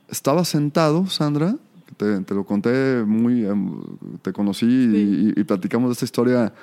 estaba 0.07 0.45
sentado, 0.45 1.07
Sandra, 1.07 1.55
te, 1.97 2.19
te 2.21 2.33
lo 2.33 2.45
conté 2.45 3.03
muy, 3.05 3.45
em, 3.45 3.81
te 4.21 4.31
conocí 4.31 4.65
sí. 4.65 5.33
y, 5.35 5.39
y, 5.39 5.43
platicamos 5.43 5.89
de 5.89 5.93
esta 5.93 6.05
historia 6.05 6.53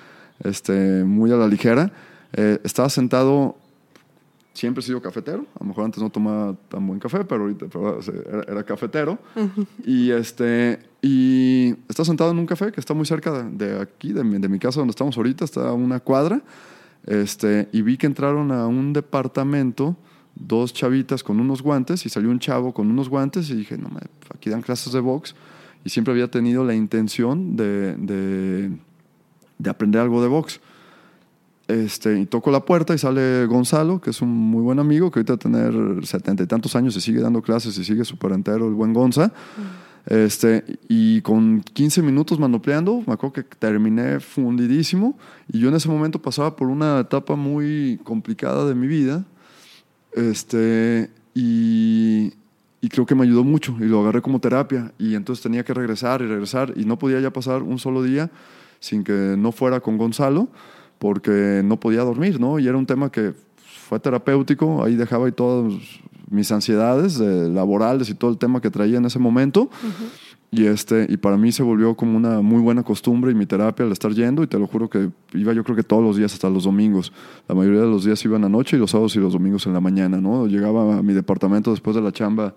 este, 0.43 1.05
muy 1.05 1.33
a 1.33 1.37
la 1.37 1.49
ligera. 1.49 1.93
Eh, 2.33 2.59
estaba 2.65 2.89
sentado, 2.89 3.57
siempre 4.53 4.81
he 4.81 4.87
sido 4.87 5.03
cafetero, 5.03 5.47
a 5.55 5.65
lo 5.65 5.67
mejor 5.67 5.85
antes 5.85 6.03
no 6.03 6.11
tomaba 6.11 6.55
tan 6.69 6.87
buen 6.87 6.99
café, 7.01 7.25
pero 7.25 7.43
ahorita 7.43 7.67
pero, 7.71 7.99
era, 8.01 8.43
era, 8.49 8.63
cafetero. 8.65 9.19
Uh 9.35 9.41
-huh. 9.41 9.67
Y 9.85 10.11
este 10.11 10.81
y 11.03 11.75
está 11.89 12.05
sentado 12.05 12.31
en 12.31 12.39
un 12.39 12.47
café 12.47 12.73
que 12.73 12.81
está 12.81 12.95
muy 12.95 13.07
cerca 13.07 13.43
de, 13.43 13.81
aquí, 13.81 14.13
de 14.13 14.25
mi, 14.25 14.39
de 14.39 14.49
mi, 14.49 14.59
casa 14.59 14.81
donde 14.81 14.93
estamos 14.93 15.17
ahorita, 15.17 15.45
está 15.45 15.69
a 15.69 15.73
una 15.73 16.01
cuadra. 16.01 16.41
Este, 17.07 17.69
y 17.73 17.83
vi 17.83 17.99
que 17.99 18.07
entraron 18.07 18.51
a 18.51 18.67
un 18.67 18.95
departamento 18.95 19.97
dos 20.35 20.73
chavitas 20.73 21.23
con 21.23 21.41
unos 21.41 21.63
guantes 21.63 22.07
y 22.07 22.09
salió 22.09 22.31
un 22.31 22.39
chavo 22.39 22.73
con 22.75 22.91
unos 22.91 23.09
guantes 23.09 23.51
y 23.51 23.55
dije, 23.55 23.79
no, 23.79 23.89
aquí 24.35 24.51
dan 24.51 24.63
clases 24.63 24.93
de 24.93 25.01
box. 25.01 25.35
Y 25.85 25.91
siempre 25.91 26.13
había 26.13 26.31
tenido 26.31 26.65
la 26.65 26.75
intención 26.75 27.57
de, 27.57 27.95
de, 27.97 28.71
de 29.59 29.71
aprender 29.71 30.01
algo 30.01 30.23
de 30.23 30.29
box. 30.29 30.61
Este, 31.67 32.21
y 32.21 32.27
toco 32.27 32.51
la 32.51 32.65
puerta 32.65 32.95
y 32.95 32.99
sale 32.99 33.47
Gonzalo, 33.47 34.01
que 34.01 34.11
es 34.11 34.21
un 34.21 34.31
muy 34.31 34.63
buen 34.63 34.79
amigo, 34.79 35.11
que 35.11 35.21
ahorita 35.21 35.37
tener 35.37 35.75
setenta 36.07 36.43
y 36.43 36.47
tantos 36.47 36.77
años 36.77 36.95
y 36.97 37.01
sigue 37.01 37.21
dando 37.21 37.41
clases 37.41 37.77
y 37.79 37.85
sigue 37.85 38.05
súper 38.05 38.33
entero, 38.33 38.69
el 38.69 38.75
buen 38.75 38.93
Gonza. 38.93 39.29
Mm. 39.29 39.85
Este, 40.07 40.79
y 40.89 41.23
con 41.23 41.63
15 41.63 42.03
minutos 42.03 42.39
manopleando, 42.39 43.03
me 43.07 43.15
acuerdo 43.15 43.33
que 43.33 43.43
terminé 43.43 44.21
fundidísimo. 44.21 45.19
Y 45.51 45.61
yo 45.61 45.69
en 45.69 45.75
ese 45.75 45.89
momento 45.89 46.21
pasaba 46.21 46.57
por 46.57 46.69
una 46.69 47.01
etapa 47.01 47.37
muy 47.37 47.99
complicada 48.05 48.67
de 48.67 48.75
mi 48.75 48.87
vida. 48.87 49.25
Este, 50.15 51.11
y, 51.35 52.33
y 52.81 52.89
creo 52.89 53.07
que 53.07 53.15
me 53.15 53.25
ayudó 53.25 53.45
mucho 53.45 53.77
y 53.81 53.85
lo 53.85 54.01
agarré 54.01 54.23
como 54.23 54.41
terapia. 54.41 54.93
Y 54.99 55.15
entonces 55.15 55.43
tenía 55.43 55.65
que 55.65 55.75
regresar 55.75 56.23
y 56.23 56.27
regresar. 56.27 56.73
Y 56.77 56.85
no 56.85 56.99
podía 56.99 57.21
ya 57.21 57.33
pasar 57.33 57.63
un 57.63 57.79
solo 57.79 58.03
día 58.03 58.31
sin 58.81 59.03
que 59.03 59.35
no 59.39 59.51
fuera 59.51 59.81
con 59.81 59.97
Gonzalo, 59.97 60.49
porque 60.99 61.63
no 61.65 61.81
podía 61.81 62.03
dormir, 62.03 62.39
¿no? 62.39 62.59
Y 62.59 62.69
era 62.69 62.77
un 62.77 62.87
tema 62.87 63.11
que 63.11 63.33
fue 63.89 63.99
terapéutico. 63.99 64.85
Ahí 64.85 64.95
dejaba 64.95 65.27
ahí 65.27 65.33
todas 65.33 65.73
mis 66.31 66.51
ansiedades 66.53 67.19
eh, 67.21 67.49
laborales 67.49 68.09
y 68.11 68.15
todo 68.15 68.31
el 68.31 68.39
tema 68.39 68.61
que 68.61 68.71
traía 68.71 68.99
en 68.99 69.05
ese 69.05 69.19
momento. 69.19 69.63
Uh 69.63 69.67
-huh. 69.67 70.24
Y, 70.57 70.67
este, 70.67 71.07
y 71.09 71.17
para 71.17 71.37
mí 71.37 71.53
se 71.53 71.63
volvió 71.63 71.95
como 71.95 72.17
una 72.17 72.41
muy 72.41 72.61
buena 72.61 72.83
costumbre 72.83 73.33
y 73.33 73.35
mi 73.35 73.47
terapia 73.47 73.85
al 73.85 73.93
estar 73.93 74.13
yendo. 74.13 74.43
Y 74.43 74.47
te 74.47 74.59
lo 74.59 74.67
juro 74.67 74.89
que 74.89 75.11
iba 75.33 75.53
yo 75.53 75.65
creo 75.65 75.77
que 75.77 75.83
todos 75.83 76.03
los 76.03 76.17
días 76.17 76.33
hasta 76.33 76.49
los 76.49 76.65
domingos. 76.65 77.13
La 77.49 77.55
mayoría 77.55 77.81
de 77.81 77.89
los 77.89 78.05
días 78.05 78.25
iba 78.25 78.37
en 78.37 78.43
la 78.43 78.49
noche 78.49 78.77
y 78.77 78.81
los 78.81 78.91
sábados 78.91 79.17
y 79.17 79.19
los 79.19 79.33
domingos 79.33 79.67
en 79.67 79.73
la 79.73 79.81
mañana. 79.81 80.21
¿no? 80.21 80.47
Llegaba 80.47 80.99
a 80.99 81.03
mi 81.03 81.13
departamento 81.13 81.71
después 81.71 81.97
de 81.97 82.03
la 82.03 82.13
chamba 82.13 82.55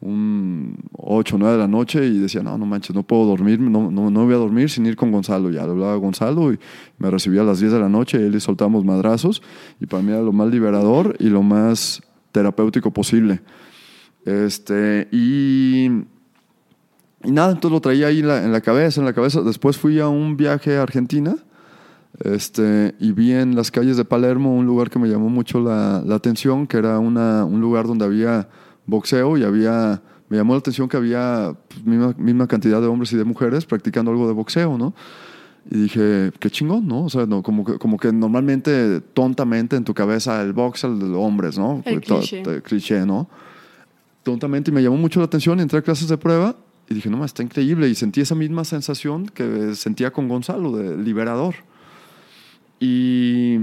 un 0.00 0.76
8 0.96 1.34
o 1.34 1.38
9 1.38 1.54
de 1.54 1.58
la 1.58 1.68
noche 1.68 2.06
y 2.06 2.18
decía, 2.18 2.42
no, 2.42 2.56
no 2.56 2.66
manches, 2.66 2.94
no 2.94 3.02
puedo 3.02 3.26
dormir, 3.26 3.58
no, 3.58 3.90
no, 3.90 4.10
no 4.10 4.24
voy 4.24 4.34
a 4.34 4.36
dormir 4.36 4.70
sin 4.70 4.86
ir 4.86 4.94
con 4.94 5.10
Gonzalo. 5.10 5.50
Ya 5.50 5.62
hablaba 5.62 5.94
a 5.94 5.96
Gonzalo 5.96 6.52
y 6.52 6.58
me 6.98 7.10
recibía 7.10 7.40
a 7.40 7.44
las 7.44 7.60
10 7.60 7.72
de 7.72 7.80
la 7.80 7.88
noche 7.88 8.18
y 8.18 8.22
él 8.22 8.32
le 8.32 8.40
soltamos 8.40 8.84
madrazos. 8.84 9.42
Y 9.80 9.86
para 9.86 10.02
mí 10.02 10.12
era 10.12 10.22
lo 10.22 10.32
más 10.32 10.50
liberador 10.50 11.16
y 11.18 11.28
lo 11.28 11.42
más 11.42 12.02
terapéutico 12.32 12.92
posible. 12.92 13.40
Este, 14.24 15.08
y, 15.10 15.88
y 17.24 17.30
nada, 17.30 17.50
entonces 17.52 17.72
lo 17.72 17.80
traía 17.80 18.06
ahí 18.08 18.20
en 18.20 18.28
la, 18.28 18.44
en 18.44 18.52
la, 18.52 18.60
cabeza, 18.60 19.00
en 19.00 19.06
la 19.06 19.12
cabeza. 19.12 19.42
Después 19.42 19.76
fui 19.76 19.98
a 20.00 20.08
un 20.08 20.36
viaje 20.36 20.76
a 20.76 20.82
Argentina 20.82 21.36
este, 22.24 22.94
y 22.98 23.12
vi 23.12 23.32
en 23.32 23.54
las 23.54 23.70
calles 23.70 23.96
de 23.96 24.04
Palermo 24.04 24.54
un 24.56 24.66
lugar 24.66 24.90
que 24.90 24.98
me 24.98 25.08
llamó 25.08 25.28
mucho 25.28 25.60
la, 25.60 26.02
la 26.04 26.14
atención, 26.16 26.66
que 26.66 26.76
era 26.78 26.98
una, 26.98 27.44
un 27.44 27.60
lugar 27.60 27.86
donde 27.86 28.04
había 28.04 28.48
boxeo 28.86 29.36
y 29.36 29.44
había 29.44 30.00
me 30.30 30.36
llamó 30.36 30.52
la 30.52 30.58
atención 30.58 30.88
que 30.88 30.96
había 30.98 31.54
pues, 31.68 31.84
misma, 31.86 32.14
misma 32.18 32.46
cantidad 32.46 32.80
de 32.82 32.86
hombres 32.86 33.10
y 33.14 33.16
de 33.16 33.24
mujeres 33.24 33.64
practicando 33.64 34.10
algo 34.10 34.26
de 34.26 34.34
boxeo, 34.34 34.76
¿no? 34.76 34.94
Y 35.70 35.78
dije, 35.82 36.30
qué 36.38 36.50
chingón, 36.50 36.86
¿no? 36.86 37.04
O 37.04 37.08
sea, 37.10 37.24
no, 37.24 37.42
como, 37.42 37.64
que, 37.64 37.78
como 37.78 37.96
que 37.98 38.12
normalmente, 38.12 39.00
tontamente 39.14 39.76
en 39.76 39.84
tu 39.84 39.94
cabeza, 39.94 40.42
el 40.42 40.52
box 40.52 40.84
el 40.84 40.98
de 40.98 41.06
los 41.08 41.16
hombres, 41.18 41.58
¿no? 41.58 41.82
El 41.86 42.00
To- 42.02 42.18
cliché. 42.18 42.42
cliché, 42.62 43.06
¿no? 43.06 43.28
Tontamente, 44.22 44.70
y 44.70 44.74
me 44.74 44.82
llamó 44.82 44.96
mucho 44.98 45.18
la 45.20 45.26
atención, 45.26 45.60
entré 45.60 45.78
a 45.78 45.82
clases 45.82 46.08
de 46.08 46.18
prueba 46.18 46.56
y 46.88 46.94
dije, 46.94 47.10
no, 47.10 47.24
está 47.24 47.42
increíble. 47.42 47.88
Y 47.88 47.94
sentí 47.94 48.20
esa 48.20 48.34
misma 48.34 48.64
sensación 48.64 49.26
que 49.26 49.74
sentía 49.74 50.10
con 50.10 50.28
Gonzalo, 50.28 50.76
de 50.76 50.96
liberador. 50.96 51.54
Y, 52.80 53.56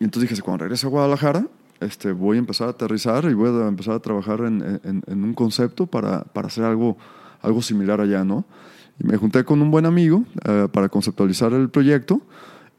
y 0.00 0.04
entonces 0.04 0.30
dije, 0.30 0.42
cuando 0.42 0.64
regrese 0.64 0.86
a 0.86 0.90
Guadalajara, 0.90 1.46
este, 1.80 2.12
voy 2.12 2.36
a 2.36 2.40
empezar 2.40 2.68
a 2.68 2.70
aterrizar 2.70 3.24
y 3.26 3.34
voy 3.34 3.50
a 3.62 3.68
empezar 3.68 3.94
a 3.94 3.98
trabajar 4.00 4.40
en, 4.40 4.80
en- 4.84 5.02
en 5.06 5.24
un 5.24 5.34
concepto 5.34 5.86
para, 5.86 6.24
para 6.24 6.48
hacer 6.48 6.64
algo, 6.64 6.96
algo 7.42 7.60
similar 7.62 8.00
allá, 8.00 8.24
¿no? 8.24 8.44
Y 8.98 9.06
me 9.06 9.16
junté 9.16 9.44
con 9.44 9.60
un 9.60 9.70
buen 9.70 9.86
amigo 9.86 10.24
eh, 10.44 10.68
para 10.72 10.88
conceptualizar 10.88 11.52
el 11.52 11.68
proyecto 11.68 12.22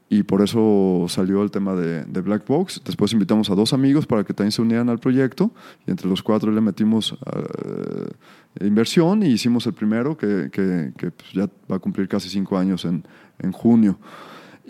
y 0.08 0.22
por 0.22 0.40
eso 0.42 1.06
salió 1.08 1.42
el 1.42 1.50
tema 1.50 1.74
de, 1.74 2.04
de 2.04 2.20
Black 2.20 2.46
Box. 2.46 2.80
Después 2.84 3.12
invitamos 3.12 3.50
a 3.50 3.54
dos 3.56 3.72
amigos 3.72 4.06
para 4.06 4.22
que 4.24 4.32
también 4.32 4.52
se 4.52 4.62
unieran 4.62 4.88
al 4.88 4.98
proyecto 5.00 5.50
y 5.86 5.90
entre 5.90 6.08
los 6.08 6.22
cuatro 6.22 6.52
le 6.52 6.60
metimos 6.60 7.16
eh, 7.34 8.64
inversión 8.66 9.22
y 9.24 9.30
hicimos 9.30 9.66
el 9.66 9.72
primero 9.74 10.16
que, 10.16 10.48
que- 10.52 10.92
que, 10.96 11.10
pues, 11.10 11.32
ya 11.32 11.48
va 11.70 11.76
a 11.76 11.78
cumplir 11.80 12.06
casi 12.08 12.28
cinco 12.28 12.56
años 12.56 12.84
en, 12.84 13.04
en 13.40 13.50
junio. 13.52 13.98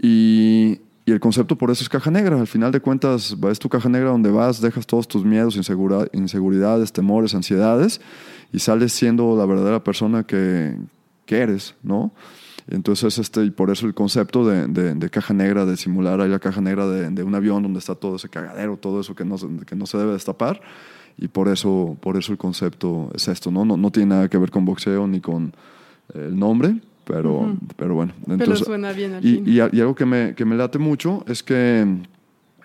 Y, 0.02 0.80
y 1.04 1.12
el 1.12 1.20
concepto 1.20 1.56
por 1.56 1.70
eso 1.70 1.82
es 1.82 1.88
caja 1.88 2.10
negra. 2.10 2.38
Al 2.40 2.46
final 2.46 2.72
de 2.72 2.80
cuentas, 2.80 3.36
es 3.50 3.58
tu 3.58 3.68
caja 3.68 3.88
negra 3.88 4.10
donde 4.10 4.30
vas, 4.30 4.60
dejas 4.60 4.86
todos 4.86 5.06
tus 5.06 5.24
miedos, 5.24 5.56
insegura- 5.56 6.08
inseguridades, 6.12 6.92
temores, 6.92 7.34
ansiedades 7.34 8.00
y 8.52 8.58
sales 8.58 8.92
siendo 8.92 9.36
la 9.36 9.46
verdadera 9.46 9.82
persona 9.84 10.24
que, 10.24 10.76
que 11.26 11.38
eres, 11.38 11.74
¿no? 11.82 12.12
Entonces, 12.68 13.18
este, 13.18 13.44
y 13.44 13.50
por 13.50 13.70
eso 13.70 13.86
el 13.86 13.94
concepto 13.94 14.44
de, 14.46 14.66
de- 14.66 14.94
de 14.94 15.10
caja 15.10 15.32
negra, 15.34 15.64
de 15.66 15.76
simular 15.76 16.20
ahí 16.20 16.28
la 16.28 16.40
caja 16.40 16.60
negra 16.60 16.86
de, 16.88 17.10
de 17.10 17.22
un 17.22 17.34
avión 17.34 17.62
donde 17.62 17.78
está 17.78 17.94
todo 17.94 18.16
ese 18.16 18.28
cagadero, 18.28 18.76
todo 18.76 19.00
eso 19.00 19.14
que 19.14 19.24
no, 19.24 19.36
que 19.64 19.76
no 19.76 19.86
se 19.86 19.96
debe 19.98 20.12
destapar. 20.12 20.60
Y 21.18 21.28
por 21.28 21.48
eso, 21.48 21.96
por 22.00 22.16
eso 22.16 22.32
el 22.32 22.38
concepto 22.38 23.10
es 23.14 23.28
esto, 23.28 23.50
¿no? 23.50 23.64
No, 23.64 23.76
no 23.76 23.90
tiene 23.90 24.10
nada 24.10 24.28
que 24.28 24.36
ver 24.36 24.50
con 24.50 24.64
boxeo 24.64 25.06
ni 25.06 25.20
con 25.20 25.54
eh, 26.12 26.24
el 26.26 26.38
nombre, 26.38 26.76
pero, 27.04 27.34
Ujú. 27.38 27.58
pero 27.76 27.94
bueno. 27.94 28.12
Pero 28.26 28.34
Entonces, 28.34 28.66
suena 28.66 28.92
bien 28.92 29.14
al 29.14 29.24
y, 29.24 29.34
fin. 29.36 29.44
y 29.46 29.56
y 29.76 29.80
algo 29.80 29.94
que 29.94 30.04
me, 30.04 30.34
que 30.34 30.44
me 30.44 30.56
late 30.56 30.78
mucho 30.78 31.24
es 31.28 31.42
que, 31.44 31.86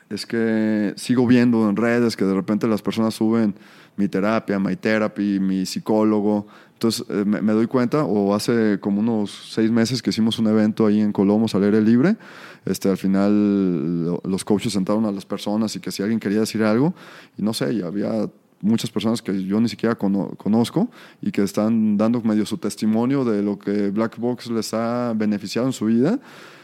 es 0.10 0.26
que 0.26 0.94
sigo 0.98 1.28
viendo 1.28 1.70
en 1.70 1.76
redes 1.76 2.18
que 2.18 2.26
de 2.26 2.34
repente 2.34 2.68
las 2.68 2.82
personas 2.82 3.14
suben 3.14 3.54
mi 3.98 4.08
terapia, 4.08 4.58
my 4.60 4.76
therapy, 4.76 5.40
mi 5.40 5.66
psicólogo. 5.66 6.48
Entonces 6.82 7.06
eh, 7.10 7.26
me, 7.26 7.54
doy 7.54 7.68
cuenta, 7.68 8.06
o 8.06 8.34
hace 8.34 8.80
como 8.80 9.02
unos 9.02 9.52
seis 9.52 9.70
meses 9.70 10.02
que 10.02 10.10
hicimos 10.10 10.40
un 10.40 10.48
evento 10.48 10.88
ahí 10.88 11.00
en 11.00 11.12
Colomos 11.12 11.54
al 11.54 11.64
aire 11.64 11.80
libre, 11.80 12.18
este, 12.66 12.90
al 12.90 12.98
final 12.98 14.04
lo- 14.06 14.22
los 14.26 14.44
coaches 14.44 14.74
sentaron 14.74 15.06
a 15.06 15.12
las 15.12 15.24
personas 15.24 15.76
y 15.76 15.80
que 15.80 15.92
si 15.92 16.02
alguien 16.02 16.20
quería 16.20 16.40
decir 16.40 16.64
algo, 16.64 16.96
y 17.38 17.44
no 17.44 17.54
sé, 17.54 17.72
y 17.72 17.84
había 17.84 18.28
muchas 18.62 18.90
personas 18.90 19.22
que 19.22 19.44
yo 19.46 19.62
ni 19.62 19.70
siquiera 19.70 19.94
cono- 19.96 20.34
conozco 20.38 20.90
y 21.22 21.32
que 21.32 21.44
están 21.44 21.98
dando 21.98 22.20
medio 22.24 22.48
su 22.48 22.58
testimonio 22.58 23.26
de 23.26 23.44
lo 23.44 23.60
que 23.60 23.92
Black 23.92 24.18
Box 24.18 24.50
les 24.50 24.74
ha 24.74 25.14
beneficiado 25.16 25.68
en 25.68 25.74
su 25.74 25.86
vida. 25.86 26.20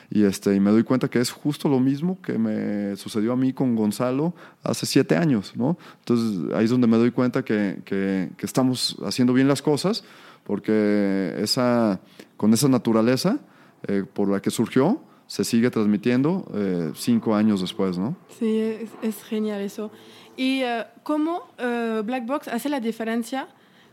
Y, 0.09 0.23
este, 0.23 0.55
y 0.55 0.59
me 0.61 0.71
doy 0.71 0.83
cuenta 0.83 1.09
que 1.09 1.19
es 1.19 1.31
justo 1.31 1.67
lo 1.67 1.79
mismo 1.81 2.21
que 2.21 2.37
me 2.37 2.95
sucedió 2.95 3.33
a 3.33 3.35
mí 3.35 3.51
con 3.51 3.75
Gonzalo 3.75 4.33
hace 4.63 4.85
siete 4.85 5.17
años, 5.17 5.53
¿no? 5.55 5.77
Entonces 5.99 6.53
ahí 6.55 6.63
es 6.63 6.69
donde 6.71 6.87
me 6.87 6.95
doy 6.97 7.11
cuenta 7.11 7.43
que, 7.43 7.79
que- 7.83 8.29
que 8.37 8.45
estamos 8.45 8.97
haciendo 9.03 9.33
bien 9.33 9.47
las 9.49 9.61
cosas, 9.61 10.03
porque 10.45 11.35
esa, 11.39 11.99
con 12.37 12.53
esa 12.53 12.67
naturaleza 12.69 13.39
eh, 13.87 14.03
por 14.11 14.29
la 14.29 14.41
que 14.41 14.49
surgió, 14.49 15.01
se 15.27 15.43
sigue 15.43 15.69
transmitiendo 15.69 16.45
eh, 16.53 16.91
cinco 16.95 17.35
años 17.35 17.59
después, 17.59 17.97
¿no? 17.97 18.15
Sí, 18.39 18.59
es, 18.59 18.89
es 19.01 19.23
genial 19.23 19.59
eso. 19.61 19.91
¿Y 20.37 20.61
eh, 20.61 20.85
cómo 21.03 21.41
eh, 21.57 22.01
Black 22.05 22.25
Box 22.25 22.47
hace 22.47 22.69
la 22.69 22.79
diferencia 22.79 23.49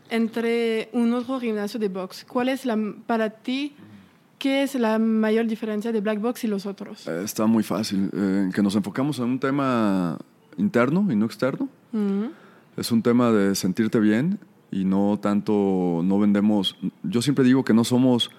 entre 0.09 0.89
un 0.93 1.13
otro 1.13 1.39
gimnasio 1.41 1.79
de 1.79 1.89
box? 1.89 2.25
¿Cuál 2.25 2.49
es 2.49 2.65
la, 2.65 2.77
para 3.05 3.29
ti, 3.29 3.75
qué 4.37 4.63
es 4.63 4.75
la 4.75 4.99
mayor 4.99 5.47
diferencia 5.47 5.91
de 5.91 6.01
Black 6.01 6.19
Box 6.21 6.43
y 6.43 6.47
los 6.47 6.65
otros? 6.65 7.07
Eh, 7.07 7.21
Está 7.23 7.45
muy 7.45 7.63
fácil. 7.63 8.09
eh, 8.13 8.49
que 8.53 8.61
nos 8.61 8.75
enfocamos 8.75 9.19
en 9.19 9.25
un 9.25 9.39
tema 9.39 10.17
interno 10.57 11.05
y 11.11 11.15
no 11.15 11.25
externo. 11.25 11.67
Es 12.77 12.91
un 12.91 13.01
tema 13.01 13.31
de 13.31 13.55
sentirte 13.55 13.99
bien 13.99 14.37
y 14.71 14.83
no 14.85 15.17
tanto, 15.21 16.01
no 16.03 16.19
vendemos. 16.19 16.75
Yo 17.03 17.21
siempre 17.21 17.45
digo 17.45 17.63
que 17.63 17.73
no 17.73 17.83
somos 17.85 18.31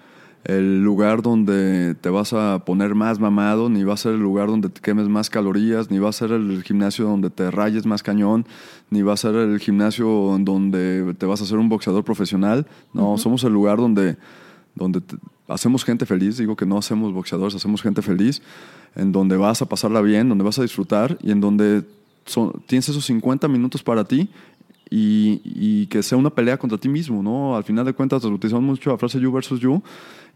el 0.43 0.83
lugar 0.83 1.23
donde 1.23 1.95
te 1.95 2.09
vas 2.09 2.31
a 2.33 2.63
poner 2.63 2.93
más 2.93 3.19
mamado, 3.19 3.67
ni 3.69 3.83
va 3.83 3.95
a 3.95 3.97
ser 3.97 4.13
el 4.13 4.19
lugar 4.21 4.47
donde 4.47 4.69
te 4.69 4.79
quemes 4.79 5.09
más 5.09 5.29
calorías, 5.31 5.89
ni 5.89 5.97
va 5.97 6.09
a 6.09 6.13
ser 6.13 6.31
el 6.31 6.63
gimnasio 6.63 7.05
donde 7.05 7.29
te 7.31 7.49
rayes 7.51 7.85
más 7.87 8.03
cañón, 8.03 8.45
ni 8.91 9.01
va 9.01 9.13
a 9.13 9.17
ser 9.17 9.33
el 9.35 9.59
gimnasio 9.59 10.07
donde 10.39 11.15
te 11.17 11.25
vas 11.25 11.41
a 11.41 11.43
hacer 11.43 11.57
un 11.57 11.67
boxeador 11.69 12.03
profesional. 12.03 12.67
No, 12.93 13.17
somos 13.17 13.43
el 13.43 13.51
lugar 13.53 13.77
donde, 13.77 14.15
donde 14.75 15.01
te- 15.01 15.17
hacemos 15.47 15.83
gente 15.83 16.05
feliz. 16.05 16.37
Digo 16.37 16.55
que 16.55 16.65
no 16.65 16.77
hacemos 16.77 17.13
boxeadores, 17.13 17.55
hacemos 17.55 17.81
gente 17.81 18.01
feliz, 18.01 18.41
en 18.95 19.11
donde 19.11 19.37
vas 19.37 19.61
a 19.61 19.65
pasarla 19.67 20.01
bien, 20.01 20.29
donde 20.29 20.43
vas 20.43 20.59
a 20.59 20.61
disfrutar 20.63 21.17
y 21.21 21.31
en 21.31 21.41
donde 21.41 21.83
son- 22.25 22.53
tienes 22.65 22.87
esos 22.89 23.05
50 23.05 23.47
minutos 23.47 23.83
para 23.83 24.03
ti 24.03 24.29
y, 24.89 25.41
y 25.43 25.87
que 25.87 26.01
sea 26.03 26.17
una 26.17 26.29
pelea 26.29 26.57
contra 26.57 26.77
ti 26.77 26.87
mismo, 26.89 27.21
¿no? 27.21 27.55
Al 27.57 27.63
final 27.63 27.85
de 27.85 27.93
cuentas, 27.93 28.23
utilizamos 28.23 28.63
mucho 28.63 28.89
la 28.89 28.97
frase 28.97 29.19
you 29.19 29.31
versus 29.31 29.59
you 29.59 29.81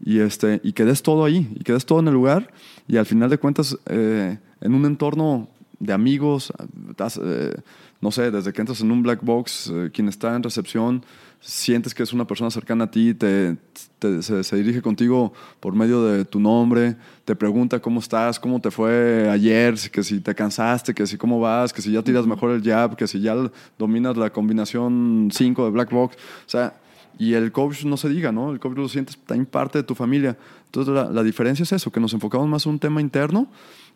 y, 0.04 0.18
este, 0.18 0.60
y 0.62 0.72
que 0.72 0.84
des 0.84 1.02
todo 1.02 1.24
ahí, 1.24 1.48
y 1.54 1.64
que 1.64 1.72
des 1.72 1.86
todo 1.86 2.00
en 2.00 2.08
el 2.08 2.14
lugar 2.14 2.52
y 2.86 2.96
al 2.98 3.06
final 3.06 3.30
de 3.30 3.38
cuentas, 3.38 3.78
eh, 3.86 4.38
en 4.60 4.74
un 4.74 4.84
entorno 4.84 5.48
de 5.80 5.92
amigos, 5.92 6.52
das, 6.96 7.18
eh, 7.22 7.54
no 8.00 8.10
sé, 8.10 8.30
desde 8.30 8.52
que 8.52 8.60
entras 8.60 8.80
en 8.82 8.90
un 8.92 9.02
black 9.02 9.20
box, 9.22 9.72
eh, 9.74 9.90
quien 9.92 10.08
está 10.08 10.36
en 10.36 10.42
recepción, 10.42 11.02
sientes 11.44 11.92
que 11.92 12.04
es 12.04 12.12
una 12.12 12.24
persona 12.26 12.50
cercana 12.50 12.84
a 12.84 12.90
ti, 12.90 13.14
te, 13.14 13.56
te- 13.98 14.22
se, 14.22 14.44
se 14.44 14.56
dirige 14.56 14.80
contigo 14.80 15.32
por 15.60 15.74
medio 15.74 16.04
de 16.04 16.24
tu 16.24 16.38
nombre, 16.38 16.96
te 17.24 17.34
pregunta 17.34 17.80
cómo 17.80 17.98
estás, 18.00 18.38
cómo 18.38 18.60
te 18.60 18.70
fue 18.70 19.28
ayer, 19.28 19.74
que 19.90 20.02
si 20.04 20.20
te 20.20 20.34
cansaste, 20.34 20.94
que 20.94 21.06
si 21.06 21.16
cómo 21.18 21.40
vas, 21.40 21.72
que 21.72 21.82
si 21.82 21.90
ya 21.92 22.02
tiras 22.02 22.26
mejor 22.26 22.52
el 22.52 22.62
jab, 22.62 22.96
que 22.96 23.06
si 23.08 23.20
ya 23.20 23.34
dominas 23.78 24.16
la 24.16 24.30
combinación 24.30 25.28
5 25.32 25.64
de 25.64 25.70
black 25.72 25.90
box. 25.90 26.16
O 26.16 26.48
sea, 26.48 26.74
y 27.18 27.34
el 27.34 27.50
coach 27.52 27.84
no 27.84 27.96
se 27.96 28.08
diga, 28.08 28.32
¿no? 28.32 28.52
El 28.52 28.60
coach 28.60 28.76
lo 28.76 28.88
sientes 28.88 29.18
también 29.26 29.46
parte 29.46 29.78
de 29.78 29.84
tu 29.84 29.94
familia. 29.94 30.36
Entonces 30.66 30.94
la, 30.94 31.10
la 31.10 31.22
diferencia 31.22 31.64
es 31.64 31.72
eso, 31.72 31.90
que 31.90 32.00
nos 32.00 32.14
enfocamos 32.14 32.48
más 32.48 32.64
en 32.66 32.72
un 32.72 32.78
tema 32.78 33.00
interno. 33.00 33.48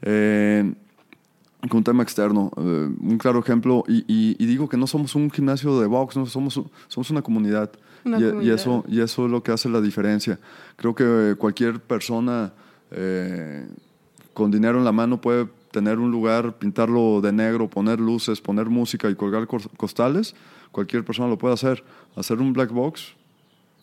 eh, 0.02 0.74
con 1.68 1.78
un 1.78 1.84
tema 1.84 2.02
externo. 2.02 2.50
Eh, 2.56 2.90
un 3.00 3.18
claro 3.18 3.40
ejemplo, 3.40 3.84
y, 3.88 3.98
y- 4.06 4.36
y 4.38 4.46
digo 4.46 4.68
que 4.68 4.76
no 4.76 4.86
somos 4.86 5.14
un 5.14 5.30
gimnasio 5.30 5.80
de 5.80 5.86
box, 5.86 6.16
no 6.16 6.26
somos, 6.26 6.60
somos 6.88 7.10
una 7.10 7.22
comunidad. 7.22 7.70
Una 8.04 8.20
y, 8.20 8.50
eso, 8.50 8.84
y 8.86 9.00
eso 9.00 9.24
es 9.26 9.30
lo 9.32 9.42
que 9.42 9.50
hace 9.50 9.68
la 9.68 9.80
diferencia. 9.80 10.38
Creo 10.76 10.94
que 10.94 11.34
cualquier 11.36 11.80
persona 11.80 12.52
eh, 12.92 13.66
con 14.32 14.50
dinero 14.50 14.78
en 14.78 14.84
la 14.84 14.92
mano 14.92 15.20
puede 15.20 15.48
tener 15.72 15.98
un 15.98 16.10
lugar, 16.12 16.54
pintarlo 16.54 17.20
de 17.20 17.32
negro, 17.32 17.68
poner 17.68 17.98
luces, 17.98 18.40
poner 18.40 18.66
música 18.66 19.10
y 19.10 19.16
colgar 19.16 19.46
cos- 19.48 19.68
costales. 19.76 20.34
Cualquier 20.70 21.04
persona 21.04 21.28
lo 21.28 21.36
puede 21.36 21.54
hacer. 21.54 21.82
Hacer 22.14 22.38
un 22.40 22.52
black 22.52 22.70
box 22.70 23.14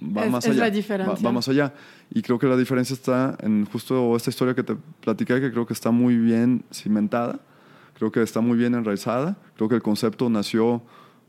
va 0.02 0.26
Es- 0.26 0.32
más 0.32 0.46
es 0.46 0.52
allá. 0.52 0.60
la 0.62 0.66
va- 0.68 0.72
diferencia. 0.72 1.26
va 1.28 1.32
más 1.34 1.48
allá. 1.50 1.74
Y 2.12 2.22
creo 2.22 2.40
que 2.40 2.48
la 2.48 2.56
diferencia 2.56 2.94
está 2.94 3.36
en 3.42 3.66
justo 3.66 4.16
esta 4.16 4.30
historia 4.30 4.54
que 4.56 4.64
te 4.64 4.76
platiqué, 5.02 5.42
que 5.42 5.52
creo 5.52 5.66
que 5.66 5.74
está 5.74 5.92
muy 5.92 6.16
bien 6.18 6.64
cimentada, 6.72 7.40
creo 7.94 8.12
que 8.12 8.22
está 8.22 8.42
muy 8.42 8.58
bien 8.58 8.76
enraizada, 8.76 9.38
creo 9.56 9.70
que 9.70 9.76
el 9.76 9.82
concepto 9.82 10.30
nació 10.30 10.82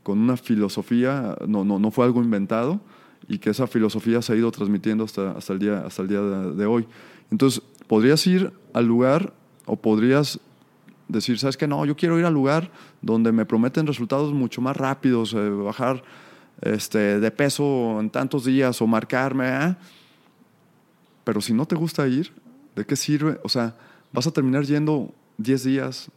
con 0.03 0.19
una 0.19 0.37
filosofía, 0.37 1.35
no, 1.47 1.65
no, 1.65 1.79
no 1.79 1.91
fue 1.91 2.05
algo 2.05 2.21
inventado, 2.21 2.79
y 3.27 3.39
que 3.39 3.49
esa 3.49 3.67
filosofía 3.67 4.21
se 4.21 4.33
ha 4.33 4.35
ido 4.35 4.51
transmitiendo 4.51 5.03
hasta, 5.03 5.31
hasta 5.31 5.53
el 5.53 5.59
día, 5.59 5.83
hasta 5.85 6.01
el 6.03 6.07
día 6.07 6.21
de, 6.21 6.53
de 6.53 6.65
hoy. 6.65 6.85
Entonces, 7.31 7.61
podrías 7.87 8.25
ir 8.27 8.53
al 8.73 8.85
lugar 8.85 9.33
o 9.65 9.75
podrías 9.75 10.39
decir, 11.07 11.39
¿sabes 11.39 11.57
qué? 11.57 11.67
No, 11.67 11.85
yo 11.85 11.95
quiero 11.95 12.19
ir 12.19 12.25
al 12.25 12.33
lugar 12.33 12.71
donde 13.01 13.31
me 13.31 13.45
prometen 13.45 13.87
resultados 13.87 14.33
mucho 14.33 14.61
más 14.61 14.75
rápidos, 14.75 15.33
eh, 15.33 15.49
bajar 15.49 16.03
este, 16.61 17.19
de 17.19 17.31
peso 17.31 17.99
en 17.99 18.09
tantos 18.09 18.45
días 18.45 18.81
o 18.81 18.87
marcarme. 18.87 19.47
¿ah? 19.47 19.77
Pero 21.23 21.41
si 21.41 21.53
no 21.53 21.65
te 21.65 21.75
gusta 21.75 22.07
ir, 22.07 22.31
¿de 22.75 22.85
qué 22.85 22.95
sirve? 22.95 23.39
O 23.43 23.49
sea, 23.49 23.75
vas 24.11 24.27
a 24.27 24.31
terminar 24.31 24.63
yendo 24.63 25.13
10 25.37 25.63
días, 25.63 26.09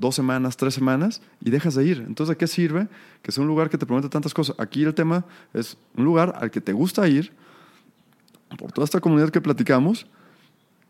dos 0.00 0.14
semanas, 0.14 0.56
tres 0.56 0.74
semanas 0.74 1.22
y 1.40 1.50
dejas 1.50 1.74
de 1.74 1.84
ir. 1.84 2.04
Entonces, 2.06 2.30
¿de 2.30 2.36
qué 2.36 2.46
sirve 2.46 2.88
que 3.22 3.30
sea 3.30 3.42
un 3.42 3.48
lugar 3.48 3.70
que 3.70 3.78
te 3.78 3.86
promete 3.86 4.08
tantas 4.08 4.34
cosas? 4.34 4.56
Aquí 4.58 4.82
el 4.82 4.94
tema 4.94 5.24
es 5.52 5.76
un 5.96 6.04
lugar 6.04 6.34
al 6.40 6.50
que 6.50 6.60
te 6.60 6.72
gusta 6.72 7.06
ir, 7.06 7.32
por 8.58 8.72
toda 8.72 8.84
esta 8.84 9.00
comunidad 9.00 9.30
que 9.30 9.40
platicamos, 9.40 10.06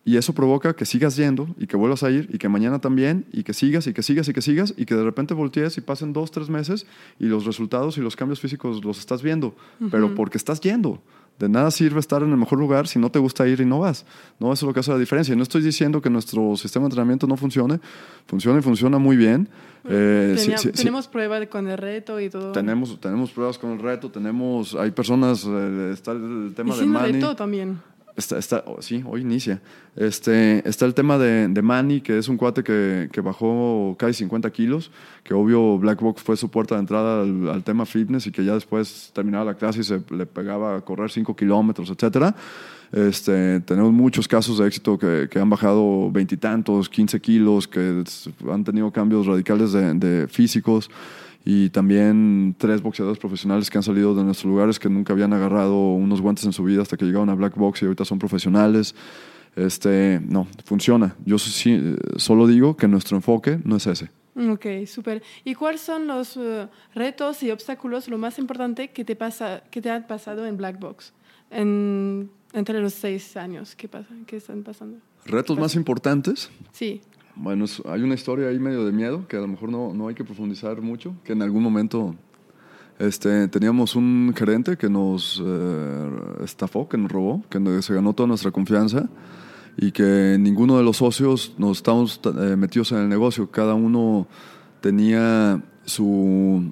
y 0.04 0.16
eso 0.16 0.32
provoca 0.32 0.74
que 0.74 0.86
sigas 0.86 1.16
yendo 1.16 1.54
y 1.58 1.66
que 1.66 1.76
vuelvas 1.76 2.02
a 2.02 2.10
ir 2.10 2.28
y 2.32 2.38
que 2.38 2.48
mañana 2.48 2.78
también 2.78 3.26
y 3.32 3.42
que 3.42 3.52
sigas 3.52 3.86
y 3.86 3.92
que 3.92 4.02
sigas 4.02 4.28
y 4.28 4.32
que 4.32 4.40
sigas 4.40 4.74
y 4.76 4.86
que 4.86 4.94
de 4.94 5.04
repente 5.04 5.34
voltees 5.34 5.76
y 5.76 5.82
pasen 5.82 6.14
dos, 6.14 6.30
tres 6.30 6.48
meses 6.48 6.86
y 7.18 7.26
los 7.26 7.44
resultados 7.44 7.98
y 7.98 8.00
los 8.00 8.16
cambios 8.16 8.40
físicos 8.40 8.82
los 8.82 8.98
estás 8.98 9.22
viendo, 9.22 9.54
pero 9.90 10.14
porque 10.14 10.38
estás 10.38 10.60
yendo. 10.60 11.02
De 11.40 11.48
nada 11.48 11.70
sirve 11.70 12.00
estar 12.00 12.22
en 12.22 12.30
el 12.30 12.36
mejor 12.36 12.58
lugar 12.58 12.86
si 12.86 12.98
no 12.98 13.10
te 13.10 13.18
gusta 13.18 13.48
ir 13.48 13.62
y 13.62 13.64
no 13.64 13.78
vas. 13.80 14.04
No, 14.38 14.52
eso 14.52 14.66
es 14.66 14.68
lo 14.68 14.74
que 14.74 14.80
hace 14.80 14.90
la 14.90 14.98
diferencia. 14.98 15.34
No 15.34 15.42
estoy 15.42 15.62
diciendo 15.62 16.02
que 16.02 16.10
nuestro 16.10 16.54
sistema 16.54 16.82
de 16.82 16.88
entrenamiento 16.88 17.26
no 17.26 17.38
funcione. 17.38 17.80
Funciona 18.26 18.58
y 18.58 18.62
funciona 18.62 18.98
muy 18.98 19.16
bien. 19.16 19.48
Eh, 19.88 20.36
tenemos 20.76 21.08
pruebas 21.08 21.46
con 21.46 21.66
el 21.66 21.78
reto 21.78 22.20
y 22.20 22.28
todo. 22.28 22.52
Tenemos, 22.52 23.00
tenemos 23.00 23.30
pruebas 23.30 23.56
con 23.56 23.70
el 23.70 23.78
reto. 23.78 24.10
Tenemos, 24.10 24.74
hay 24.74 24.90
personas, 24.90 25.46
eh, 25.48 25.92
está 25.94 26.12
el 26.12 26.52
tema 26.54 26.76
de 26.76 26.84
Manny. 26.84 27.12
reto 27.12 27.34
también. 27.34 27.80
Está, 28.16 28.38
está, 28.38 28.64
oh, 28.66 28.82
sí, 28.82 29.02
hoy 29.06 29.22
inicia. 29.22 29.60
Este, 29.96 30.68
está 30.68 30.84
el 30.84 30.94
tema 30.94 31.18
de, 31.18 31.48
de 31.48 31.62
Manny, 31.62 32.00
que 32.00 32.18
es 32.18 32.28
un 32.28 32.36
cuate 32.36 32.62
que, 32.62 33.08
que, 33.12 33.20
bajó 33.20 33.96
casi 33.98 34.14
50 34.14 34.50
kilos, 34.50 34.90
que 35.22 35.34
obvio 35.34 35.78
Black 35.78 36.00
Box 36.00 36.22
fue 36.22 36.36
su 36.36 36.50
puerta 36.50 36.74
de 36.74 36.80
entrada 36.80 37.22
al, 37.22 37.62
tema 37.64 37.86
fitness 37.86 38.26
y 38.26 38.32
que 38.32 38.44
ya 38.44 38.54
después 38.54 39.10
terminaba 39.14 39.44
la 39.44 39.54
clase 39.54 39.80
y 39.80 39.84
se 39.84 40.02
le 40.10 40.26
pegaba 40.26 40.76
a 40.76 40.80
correr 40.80 41.10
5 41.10 41.34
kilómetros, 41.34 41.90
etcétera. 41.90 42.34
Este, 42.92 43.60
tenemos 43.60 43.92
muchos 43.92 44.26
casos 44.26 44.58
de 44.58 44.66
éxito 44.66 44.98
que, 44.98 45.28
que 45.30 45.38
han 45.38 45.48
bajado 45.48 46.10
veintitantos, 46.10 46.88
15 46.88 47.20
kilos, 47.20 47.68
que 47.68 48.02
han 48.50 48.64
tenido 48.64 48.90
cambios 48.90 49.26
radicales 49.26 49.72
de, 49.72 49.94
de 49.94 50.28
físicos 50.28 50.90
y 51.44 51.70
también 51.70 52.54
tres 52.58 52.82
boxeadores 52.82 53.18
profesionales 53.18 53.70
que 53.70 53.78
han 53.78 53.82
salido 53.82 54.14
de 54.14 54.24
nuestros 54.24 54.50
lugares 54.50 54.78
que 54.78 54.88
nunca 54.88 55.12
habían 55.12 55.32
agarrado 55.32 55.94
unos 55.94 56.20
guantes 56.20 56.44
en 56.44 56.52
su 56.52 56.64
vida 56.64 56.82
hasta 56.82 56.96
que 56.96 57.04
llegaron 57.04 57.30
a 57.30 57.34
Black 57.34 57.56
Box 57.56 57.82
y 57.82 57.86
ahorita 57.86 58.04
son 58.04 58.18
profesionales. 58.18 58.94
Este, 59.56 60.20
no, 60.22 60.46
funciona. 60.64 61.16
Yo 61.24 61.38
sí, 61.38 61.96
solo 62.16 62.46
digo 62.46 62.76
que 62.76 62.86
nuestro 62.88 63.16
enfoque 63.16 63.58
no 63.64 63.76
es 63.76 63.86
ese. 63.86 64.10
Ok, 64.36 64.86
súper. 64.86 65.22
¿Y 65.44 65.54
cuáles 65.54 65.80
son 65.80 66.06
los 66.06 66.36
uh, 66.36 66.68
retos 66.94 67.42
y 67.42 67.50
obstáculos, 67.50 68.08
lo 68.08 68.16
más 68.16 68.38
importante 68.38 68.88
que 68.88 69.04
te, 69.04 69.16
pasa, 69.16 69.62
que 69.70 69.82
te 69.82 69.90
han 69.90 70.06
pasado 70.06 70.46
en 70.46 70.56
Black 70.56 70.78
Box 70.78 71.12
en, 71.50 72.30
entre 72.52 72.80
los 72.80 72.94
seis 72.94 73.36
años? 73.36 73.74
¿Qué, 73.74 73.88
pasa, 73.88 74.08
qué 74.26 74.36
están 74.36 74.62
pasando? 74.62 74.98
¿Retos 75.26 75.58
más 75.58 75.74
importantes? 75.74 76.50
Sí. 76.72 77.00
Bueno, 77.42 77.64
hay 77.86 78.02
una 78.02 78.12
historia 78.12 78.48
ahí 78.48 78.58
medio 78.58 78.84
de 78.84 78.92
miedo 78.92 79.26
que 79.26 79.38
a 79.38 79.40
lo 79.40 79.48
mejor 79.48 79.70
no, 79.70 79.94
no 79.94 80.08
hay 80.08 80.14
que 80.14 80.24
profundizar 80.24 80.82
mucho, 80.82 81.14
que 81.24 81.32
en 81.32 81.40
algún 81.40 81.62
momento 81.62 82.14
este, 82.98 83.48
teníamos 83.48 83.96
un 83.96 84.34
gerente 84.36 84.76
que 84.76 84.90
nos 84.90 85.42
eh, 85.42 86.10
estafó, 86.44 86.86
que 86.86 86.98
nos 86.98 87.10
robó, 87.10 87.42
que 87.48 87.80
se 87.80 87.94
ganó 87.94 88.12
toda 88.12 88.26
nuestra 88.26 88.50
confianza 88.50 89.08
y 89.78 89.90
que 89.90 90.36
ninguno 90.38 90.76
de 90.76 90.84
los 90.84 90.98
socios 90.98 91.54
nos 91.56 91.78
estábamos 91.78 92.20
eh, 92.26 92.56
metidos 92.56 92.92
en 92.92 92.98
el 92.98 93.08
negocio. 93.08 93.50
Cada 93.50 93.72
uno 93.72 94.26
tenía 94.82 95.62
su... 95.86 96.70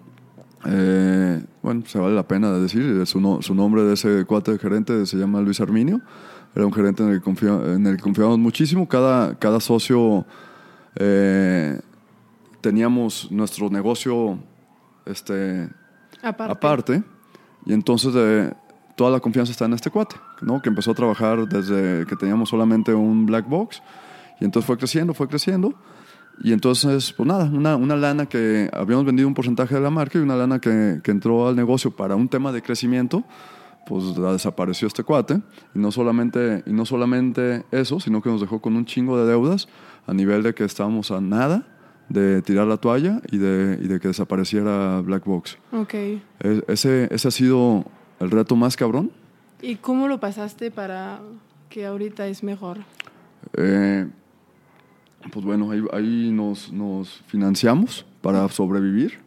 Eh, 0.67 1.43
bueno, 1.63 1.83
se 1.87 1.99
vale 1.99 2.15
la 2.15 2.29
pena 2.29 2.53
decir, 2.53 3.07
su, 3.07 3.39
su 3.41 3.55
nombre 3.55 3.85
de 3.85 3.95
ese 3.95 4.27
cuate 4.27 4.53
de 4.53 4.59
gerente 4.59 5.07
se 5.07 5.17
llama 5.17 5.41
Luis 5.41 5.63
Arminio. 5.63 6.03
Era 6.55 6.67
un 6.67 6.75
gerente 6.75 7.03
en 7.05 7.09
el 7.09 7.23
que, 7.23 7.97
que 7.97 8.03
confiábamos 8.03 8.39
muchísimo. 8.39 8.87
Cada, 8.87 9.39
cada 9.39 9.61
socio 9.61 10.27
eh, 10.99 11.81
teníamos 12.61 13.31
nuestro 13.31 13.71
negocio 13.71 14.39
este, 15.07 15.69
aparte. 16.23 17.03
y 17.65 17.73
entonces 17.73 18.13
eh, 18.17 18.53
toda 18.97 19.13
la 19.13 19.21
confianza 19.21 19.53
está 19.53 19.67
en 19.67 19.75
este 19.75 19.91
cuate, 19.91 20.17
¿no? 20.43 20.61
que 20.61 20.69
empezó 20.69 20.91
a 20.91 20.95
trabajar 20.95 21.47
desde 21.49 22.05
que 22.07 22.17
teníamos 22.17 22.49
solamente 22.49 22.93
un 22.93 23.27
black 23.27 23.49
box 23.49 23.81
y 24.41 24.45
entonces 24.45 24.67
fue 24.67 24.77
creciendo, 24.77 25.15
fue 25.15 25.29
creciendo. 25.29 25.75
Y 26.41 26.53
entonces, 26.53 27.13
pues 27.13 27.27
nada, 27.27 27.47
una, 27.47 27.75
una, 27.75 27.97
lana 27.97 28.27
que 28.27 28.71
habíamos 28.73 29.05
vendido 29.05 29.27
un 29.27 29.35
porcentaje 29.35 29.75
de 29.75 29.81
la 29.81 29.91
marca 29.91 30.19
y 30.19 30.23
una 30.23 30.37
lana 30.37 30.61
que, 30.61 31.01
que, 31.03 31.11
entró 31.11 31.49
al 31.49 31.57
negocio 31.57 31.91
para 31.91 32.15
un 32.15 32.29
tema 32.29 32.53
de 32.53 32.63
crecimiento, 32.63 33.25
pues 33.89 34.19
la 34.19 34.33
desapareció 34.33 34.87
este 34.87 35.03
cuate. 35.03 35.41
Y 35.75 35.79
no, 35.79 35.91
solamente, 35.91 36.63
y 36.67 36.73
no 36.73 36.85
solamente 36.85 37.65
eso, 37.73 37.99
sino 37.99 38.21
que 38.21 38.29
nos 38.29 38.41
dejó 38.43 38.61
con 38.61 38.77
un 38.77 38.85
chingo 38.85 39.19
de 39.19 39.27
deudas 39.27 39.67
a 40.07 40.13
nivel 40.13 40.43
de 40.43 40.55
que 40.55 40.65
estábamos 40.65 41.11
a 41.11 41.21
nada 41.21 41.67
de 42.11 42.43
tirar 42.43 42.67
la 42.67 42.77
toalla 42.77 43.21
y 43.31 43.39
de, 43.39 43.79
y 43.83 43.89
de 43.89 43.99
que 43.99 44.09
desapareciera 44.09 45.01
Black 45.01 45.25
Box. 45.25 45.59
Ok. 45.73 45.95
E, 45.95 46.21
ese, 46.69 47.09
ese 47.11 47.29
ha 47.29 47.31
sido 47.31 47.85
el 48.21 48.31
reto 48.31 48.57
más 48.57 48.77
cabrón. 48.77 49.11
¿Y 49.63 49.77
cómo 49.77 50.07
lo 50.07 50.21
pasaste 50.21 50.71
para 50.71 51.21
que 51.71 51.87
ahorita 51.87 52.27
es 52.29 52.43
mejor? 52.43 52.79
Eh, 53.57 54.07
pues 55.33 55.45
bueno, 55.45 55.71
ahí, 55.71 55.83
ahí 55.93 56.31
nos, 56.31 56.73
nos, 56.73 57.23
financiamos 57.27 58.07
para 58.21 58.49
sobrevivir, 58.49 59.21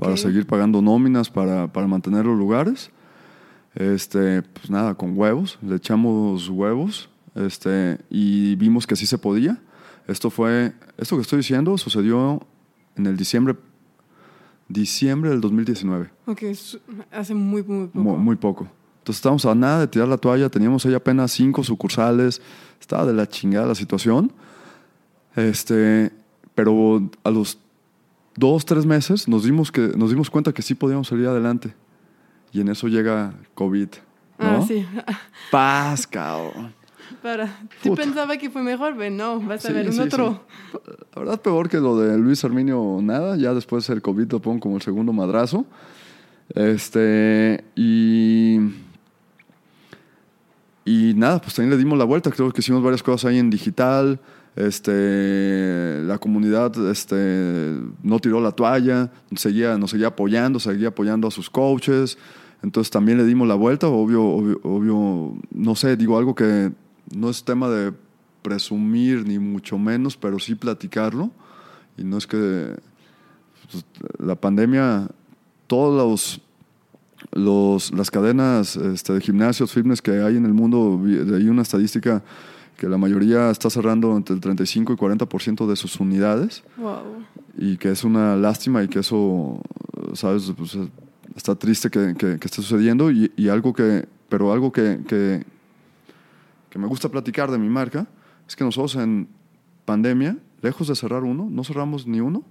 para 0.00 0.16
seguir 0.16 0.46
pagando 0.46 0.82
nóminas, 0.82 1.30
para, 1.30 1.72
para, 1.72 1.86
mantener 1.86 2.26
los 2.26 2.36
lugares. 2.36 2.90
Este, 3.74 4.42
pues 4.42 4.70
nada, 4.70 4.94
con 4.94 5.16
huevos, 5.16 5.58
le 5.62 5.76
echamos 5.76 6.48
huevos 6.48 7.10
este, 7.34 7.98
y 8.10 8.56
vimos 8.56 8.86
que 8.86 8.96
sí 8.96 9.06
se 9.06 9.18
podía. 9.18 9.60
Esto 10.06 10.30
fue, 10.30 10.72
esto 10.96 11.16
que 11.16 11.22
estoy 11.22 11.38
diciendo 11.38 11.76
sucedió 11.78 12.40
en 12.96 13.06
el 13.06 13.16
diciembre, 13.16 13.56
diciembre 14.68 15.30
del 15.30 15.40
2019. 15.40 16.10
Ok, 16.26 16.42
hace 17.12 17.34
muy, 17.34 17.62
muy 17.62 17.86
poco. 17.86 18.16
Muy, 18.18 18.36
poco. 18.36 18.68
Entonces 18.98 19.18
estábamos 19.18 19.44
a 19.46 19.54
nada 19.54 19.80
de 19.80 19.86
tirar 19.86 20.08
la 20.08 20.18
toalla, 20.18 20.48
teníamos 20.48 20.84
ahí 20.86 20.94
apenas 20.94 21.32
cinco 21.32 21.62
sucursales, 21.62 22.40
estaba 22.80 23.06
de 23.06 23.12
la 23.12 23.28
chingada 23.28 23.66
la 23.66 23.74
situación. 23.74 24.32
Este, 25.36 26.10
pero 26.54 27.08
a 27.22 27.30
los 27.30 27.58
dos, 28.34 28.64
tres 28.64 28.86
meses 28.86 29.28
nos 29.28 29.44
dimos, 29.44 29.70
que, 29.70 29.92
nos 29.96 30.10
dimos 30.10 30.30
cuenta 30.30 30.52
que 30.52 30.62
sí 30.62 30.74
podíamos 30.74 31.08
salir 31.08 31.26
adelante. 31.26 31.74
Y 32.52 32.60
en 32.60 32.68
eso 32.68 32.88
llega 32.88 33.34
COVID. 33.54 33.88
¿no? 34.38 34.46
Ah, 34.46 34.64
sí. 34.66 34.86
Paz, 35.50 36.06
cabrón. 36.06 36.74
Para. 37.22 37.58
Tú 37.82 37.94
pensaba 37.94 38.36
que 38.36 38.50
fue 38.50 38.62
mejor, 38.62 38.94
pero 38.96 39.14
no, 39.14 39.40
vas 39.40 39.64
a 39.66 39.72
ver 39.72 39.88
un 39.88 39.98
otro. 39.98 40.44
La 41.14 41.20
verdad, 41.20 41.40
peor 41.40 41.68
que 41.68 41.78
lo 41.78 41.98
de 41.98 42.16
Luis 42.18 42.44
Arminio, 42.44 42.98
nada. 43.02 43.36
Ya 43.36 43.54
después 43.54 43.88
el 43.90 44.02
COVID 44.02 44.30
lo 44.32 44.40
pongo 44.40 44.60
como 44.60 44.76
el 44.76 44.82
segundo 44.82 45.12
madrazo. 45.12 45.66
Este, 46.54 47.64
y. 47.74 48.58
Y 50.84 51.12
nada, 51.14 51.40
pues 51.40 51.54
también 51.54 51.70
le 51.70 51.76
dimos 51.76 51.98
la 51.98 52.04
vuelta. 52.04 52.30
Creo 52.30 52.50
que 52.50 52.60
hicimos 52.60 52.82
varias 52.82 53.02
cosas 53.02 53.30
ahí 53.30 53.38
en 53.38 53.50
digital. 53.50 54.20
Este, 54.58 56.02
la 56.02 56.18
comunidad 56.18 56.90
este, 56.90 57.78
no 58.02 58.18
tiró 58.18 58.40
la 58.40 58.50
toalla, 58.50 59.12
seguía, 59.36 59.78
nos 59.78 59.92
seguía 59.92 60.08
apoyando, 60.08 60.58
seguía 60.58 60.88
apoyando 60.88 61.28
a 61.28 61.30
sus 61.30 61.48
coaches. 61.48 62.18
Entonces 62.60 62.90
también 62.90 63.18
le 63.18 63.24
dimos 63.24 63.46
la 63.46 63.54
vuelta, 63.54 63.86
obvio, 63.86 64.24
obvio, 64.24 65.36
no 65.52 65.76
sé, 65.76 65.96
digo 65.96 66.18
algo 66.18 66.34
que 66.34 66.72
no 67.14 67.30
es 67.30 67.44
tema 67.44 67.68
de 67.68 67.92
presumir 68.42 69.24
ni 69.24 69.38
mucho 69.38 69.78
menos, 69.78 70.16
pero 70.16 70.40
sí 70.40 70.56
platicarlo. 70.56 71.30
Y 71.96 72.02
no 72.02 72.18
es 72.18 72.26
que 72.26 72.74
pues, 73.70 73.84
la 74.18 74.34
pandemia, 74.34 75.06
todos 75.68 76.40
los, 77.30 77.92
las 77.92 78.10
cadenas 78.10 78.74
este, 78.74 79.12
de 79.12 79.20
gimnasios, 79.20 79.70
fitness 79.70 80.02
que 80.02 80.20
hay 80.20 80.36
en 80.36 80.46
el 80.46 80.52
mundo, 80.52 81.00
hay 81.04 81.48
una 81.48 81.62
estadística 81.62 82.24
que 82.78 82.88
la 82.88 82.96
mayoría 82.96 83.50
está 83.50 83.68
cerrando 83.68 84.16
entre 84.16 84.36
el 84.36 84.40
35 84.40 84.92
y 84.92 84.96
40% 84.96 85.66
de 85.66 85.74
sus 85.74 85.98
unidades. 85.98 86.62
Y 87.58 87.76
que 87.76 87.90
es 87.90 88.04
una 88.04 88.36
lástima 88.36 88.84
y 88.84 88.88
que 88.88 89.00
eso, 89.00 89.60
¿sabes? 90.14 90.52
Pues, 90.56 90.78
está 91.34 91.56
triste 91.56 91.90
que, 91.90 92.14
que, 92.14 92.34
esté 92.34 92.62
sucediendo 92.62 93.10
y, 93.10 93.32
y, 93.36 93.48
algo 93.48 93.72
que, 93.72 94.06
pero 94.28 94.52
algo 94.52 94.70
que, 94.70 95.00
que, 95.08 95.44
que 96.70 96.78
me 96.78 96.86
gusta 96.86 97.08
platicar 97.08 97.50
de 97.50 97.58
mi 97.58 97.68
marca 97.68 98.06
es 98.46 98.54
que 98.54 98.62
nosotros 98.62 98.94
en 98.94 99.28
pandemia, 99.84 100.38
lejos 100.62 100.86
de 100.86 100.94
cerrar 100.94 101.24
uno, 101.24 101.48
no 101.50 101.64
cerramos 101.64 102.06
ni 102.06 102.20
uno, 102.20 102.44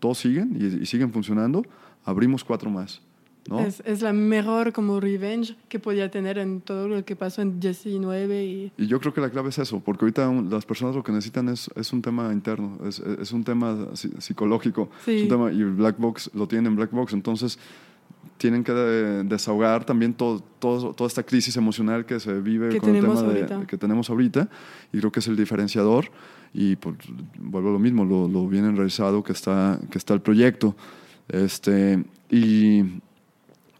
todos 0.00 0.18
siguen 0.18 0.56
y, 0.58 0.86
siguen 0.86 1.12
funcionando, 1.12 1.62
abrimos 2.04 2.42
cuatro 2.42 2.70
más. 2.70 3.02
¿No? 3.48 3.60
Es, 3.60 3.82
es, 3.84 4.02
la 4.02 4.12
mejor 4.12 4.72
como 4.72 5.00
revenge 5.00 5.56
que 5.68 5.78
podía 5.78 6.10
tener 6.10 6.38
en 6.38 6.60
todo 6.60 6.88
lo 6.88 7.04
que 7.04 7.16
pasó 7.16 7.42
en 7.42 7.60
19 7.60 8.44
y... 8.44 8.72
Y 8.76 8.86
yo 8.86 9.00
creo 9.00 9.12
que 9.12 9.20
la 9.20 9.30
clave 9.30 9.50
es 9.50 9.58
eso, 9.58 9.80
porque 9.80 10.04
ahorita 10.04 10.30
las 10.50 10.64
personas 10.64 10.94
lo 10.94 11.02
que 11.02 11.12
necesitan 11.12 11.48
es, 11.48 11.70
es 11.74 11.92
un 11.92 12.02
tema 12.02 12.32
interno, 12.32 12.78
es, 12.86 12.98
es 13.00 13.32
un 13.32 13.44
tema 13.44 13.88
psicológico, 13.94 14.88
es 15.06 15.22
un 15.22 15.28
tema, 15.28 15.52
y 15.52 15.62
Black 15.62 15.98
Box 15.98 16.30
lo 16.34 16.48
tiene 16.48 16.68
en 16.68 16.76
Black 16.76 16.90
Box, 16.90 17.12
entonces 17.12 17.58
tienen 18.38 18.64
que 18.64 18.72
desahogar 18.72 19.84
también 19.84 20.14
todo, 20.14 20.40
toda 20.58 21.06
esta 21.06 21.22
crisis 21.22 21.56
emocional 21.56 22.04
que 22.04 22.18
se 22.20 22.40
vive 22.40 22.78
con 22.78 22.94
el 22.94 23.02
tema 23.46 23.66
que 23.66 23.78
tenemos 23.78 24.10
ahorita 24.10 24.48
y 24.92 24.98
creo 24.98 25.12
que 25.12 25.20
es 25.20 25.28
el 25.28 25.36
diferenciador 25.36 26.10
y 26.52 26.76
vuelvo 27.38 27.70
a 27.70 27.72
lo 27.72 27.78
mismo, 27.78 28.04
lo, 28.04 28.28
lo, 28.28 28.46
bien 28.46 28.64
enraizado 28.64 29.24
que 29.24 29.32
está, 29.32 29.78
que 29.90 29.98
está 29.98 30.14
el 30.14 30.20
proyecto. 30.20 30.76
Este, 31.28 32.04
y, 32.30 32.82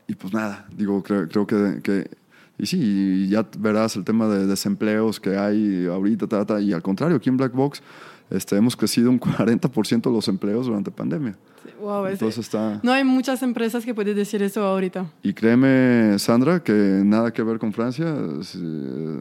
y 0.07 0.15
pues 0.15 0.33
nada, 0.33 0.67
digo, 0.77 1.03
creo, 1.03 1.29
creo 1.29 1.47
que, 1.47 1.81
que, 1.83 2.11
y 2.59 2.67
sí, 2.67 3.29
ya 3.29 3.47
verás 3.59 3.97
el 3.97 4.05
tema 4.05 4.29
de 4.29 4.47
desempleos 4.47 5.19
que 5.19 5.37
hay 5.37 5.87
ahorita, 5.87 6.27
ta, 6.27 6.61
y 6.61 6.73
al 6.73 6.83
contrario, 6.83 7.17
aquí 7.17 7.29
en 7.29 7.37
Black 7.37 7.53
Box 7.53 7.83
este, 8.31 8.57
hemos 8.57 8.77
crecido 8.77 9.11
un 9.11 9.21
40% 9.21 10.13
los 10.13 10.29
empleos 10.29 10.67
durante 10.67 10.91
pandemia. 10.91 11.37
wow, 11.81 12.07
Entonces 12.07 12.39
está... 12.39 12.81
No 12.83 12.93
hay 12.93 13.05
muchas 13.05 13.43
empresas 13.43 13.85
que 13.85 13.95
pueden 13.95 14.17
decir 14.17 14.43
eso 14.43 14.65
ahorita. 14.65 15.07
Y 15.23 15.33
créeme, 15.33 16.19
Sandra, 16.19 16.63
que 16.63 16.73
nada 16.73 17.33
que 17.33 17.43
ver 17.43 17.59
con 17.59 17.73
Francia, 17.73 18.15
eh, 18.17 19.19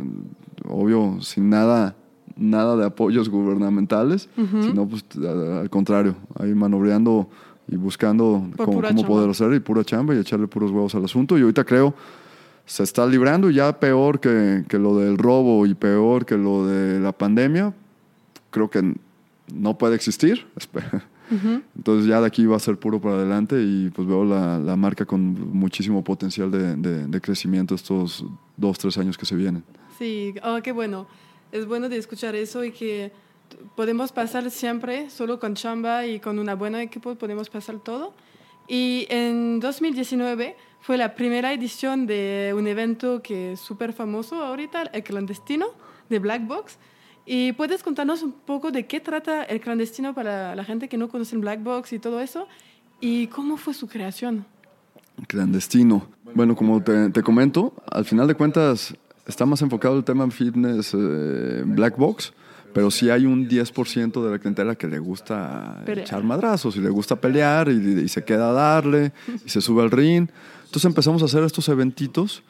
obvio, 0.65 1.17
sin 1.21 1.49
nada, 1.49 1.95
nada 2.35 2.75
de 2.75 2.85
apoyos 2.85 3.29
gubernamentales, 3.29 4.29
sino 4.35 4.87
pues, 4.87 5.05
al 5.21 5.69
contrario, 5.69 6.15
ahí 6.39 6.53
manobreando 6.53 7.29
y 7.73 7.77
buscando 7.77 8.49
cómo, 8.57 8.81
cómo 8.81 9.05
poder 9.05 9.29
hacer 9.29 9.53
y 9.53 9.59
pura 9.59 9.83
chamba 9.83 10.15
y 10.15 10.19
echarle 10.19 10.47
puros 10.47 10.71
huevos 10.71 10.93
al 10.95 11.05
asunto. 11.05 11.37
Y 11.37 11.41
ahorita 11.41 11.63
creo 11.63 11.95
se 12.65 12.83
está 12.83 13.05
librando 13.05 13.49
ya 13.49 13.79
peor 13.79 14.19
que, 14.19 14.63
que, 14.67 14.79
lo 14.79 14.97
del 14.97 15.17
robo 15.17 15.65
y 15.65 15.73
peor 15.73 16.25
que 16.25 16.37
lo 16.37 16.65
de 16.65 16.99
la 16.99 17.11
pandemia, 17.11 17.73
creo 18.51 18.69
que 18.69 18.93
no 19.53 19.77
puede 19.77 19.95
existir. 19.95 20.45
Entonces 21.75 22.07
ya 22.07 22.21
de 22.21 22.27
aquí 22.27 22.45
va 22.45 22.57
a 22.57 22.59
ser 22.59 22.77
puro 22.77 23.01
para 23.01 23.15
adelante 23.15 23.55
y 23.59 23.89
pues 23.89 24.07
veo 24.07 24.23
la, 24.23 24.59
la 24.59 24.75
marca 24.75 25.05
con 25.05 25.21
muchísimo 25.51 26.03
potencial 26.03 26.51
de, 26.51 26.75
de, 26.75 27.21
crecimiento 27.21 27.73
estos 27.73 28.23
dos, 28.55 28.77
tres 28.77 28.97
años 28.99 29.17
que 29.17 29.25
se 29.25 29.35
vienen. 29.35 29.63
Sí, 29.97 30.35
oh, 30.43 30.59
qué 30.61 30.71
bueno. 30.71 31.07
Es 31.51 31.65
bueno 31.65 31.89
de 31.89 31.97
escuchar 31.97 32.35
eso 32.35 32.63
y 32.63 32.71
que 32.71 33.11
podemos 33.75 34.11
pasar 34.11 34.49
siempre 34.51 35.09
solo 35.09 35.39
con 35.39 35.55
chamba 35.55 36.05
y 36.05 36.19
con 36.19 36.39
una 36.39 36.55
buena 36.55 36.81
equipo 36.81 37.15
podemos 37.15 37.49
pasar 37.49 37.79
todo. 37.79 38.13
Y 38.67 39.07
en 39.09 39.59
2019 39.59 40.55
fue 40.81 40.97
la 40.97 41.15
primera 41.15 41.53
edición 41.53 42.05
de 42.05 42.53
un 42.55 42.67
evento 42.67 43.21
que 43.21 43.53
es 43.53 43.59
súper 43.59 43.93
famoso 43.93 44.43
ahorita, 44.43 44.83
el 44.93 45.03
clandestino 45.03 45.67
de 46.09 46.19
Black 46.19 46.47
Box. 46.47 46.77
¿Y 47.25 47.53
puedes 47.53 47.83
contarnos 47.83 48.21
un 48.21 48.33
poco 48.33 48.71
de 48.71 48.85
qué 48.85 48.99
trata 48.99 49.43
el 49.43 49.61
clandestino 49.61 50.13
para 50.13 50.55
la 50.55 50.63
gente 50.63 50.89
que 50.89 50.97
no 50.97 51.07
conoce 51.09 51.35
el 51.35 51.41
Black 51.41 51.63
Box 51.63 51.93
y 51.93 51.99
todo 51.99 52.19
eso? 52.19 52.47
¿Y 52.99 53.27
cómo 53.27 53.57
fue 53.57 53.73
su 53.73 53.87
creación? 53.87 54.45
Clandestino. 55.27 56.07
Bueno, 56.33 56.55
como 56.55 56.81
te, 56.81 57.09
te 57.09 57.21
comento, 57.21 57.73
al 57.89 58.05
final 58.05 58.27
de 58.27 58.35
cuentas 58.35 58.93
está 59.25 59.45
más 59.45 59.61
enfocado 59.61 59.97
el 59.97 60.03
tema 60.03 60.29
fitness 60.29 60.93
eh, 60.93 61.63
Black 61.65 61.97
Box, 61.97 62.33
pero 62.73 62.89
sí 62.91 63.09
hay 63.09 63.25
un 63.25 63.47
10% 63.47 64.23
de 64.23 64.31
la 64.31 64.39
clientela 64.39 64.75
que 64.75 64.87
le 64.87 64.99
gusta 64.99 65.83
echar 65.85 66.23
madrazos 66.23 66.75
y 66.75 66.79
le 66.79 66.89
gusta 66.89 67.15
pelear 67.15 67.69
y, 67.69 68.07
se 68.09 68.23
queda 68.23 68.49
a 68.49 68.53
darle 68.53 69.13
y 69.45 69.49
se 69.49 69.61
sube 69.61 69.83
al 69.83 69.91
ring. 69.91 70.27
Entonces 70.65 70.85
empezamos 70.85 71.21
a 71.21 71.25
hacer 71.25 71.43
estos 71.43 71.69
eventitos 71.69 72.43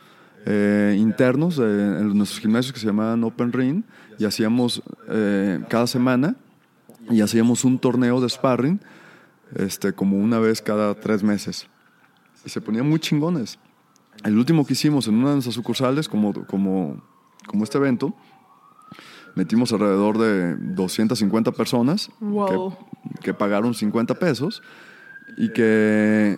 eh, 0.45 0.95
internos 0.97 1.57
en 1.59 2.17
nuestros 2.17 2.39
gimnasios 2.39 2.73
que 2.73 2.79
se 2.79 2.85
llamaban 2.85 3.23
Open 3.23 3.51
Ring 3.51 3.83
y 4.17 4.25
hacíamos 4.25 4.81
eh, 5.09 5.59
cada 5.69 5.87
semana 5.87 6.35
y 7.09 7.21
hacíamos 7.21 7.65
un 7.65 7.79
torneo 7.79 8.21
de 8.21 8.29
sparring 8.29 8.79
este, 9.55 9.93
como 9.93 10.17
una 10.17 10.39
vez 10.39 10.61
cada 10.61 10.95
tres 10.95 11.23
meses. 11.23 11.67
Y 12.45 12.49
se 12.49 12.61
ponían 12.61 12.87
muy 12.87 12.99
chingones. 12.99 13.59
El 14.23 14.37
último 14.37 14.65
que 14.65 14.73
hicimos 14.73 15.07
en 15.07 15.15
una 15.15 15.29
de 15.29 15.33
nuestras 15.35 15.55
sucursales, 15.55 16.07
como, 16.07 16.33
como, 16.45 17.01
como 17.47 17.63
este 17.63 17.77
evento, 17.77 18.15
metimos 19.35 19.71
alrededor 19.73 20.17
de 20.17 20.55
250 20.55 21.51
personas 21.51 22.09
que, 23.21 23.33
pagaron 23.33 23.73
50 23.73 24.15
pesos 24.15 24.61
y 25.37 25.49
que, 25.49 26.37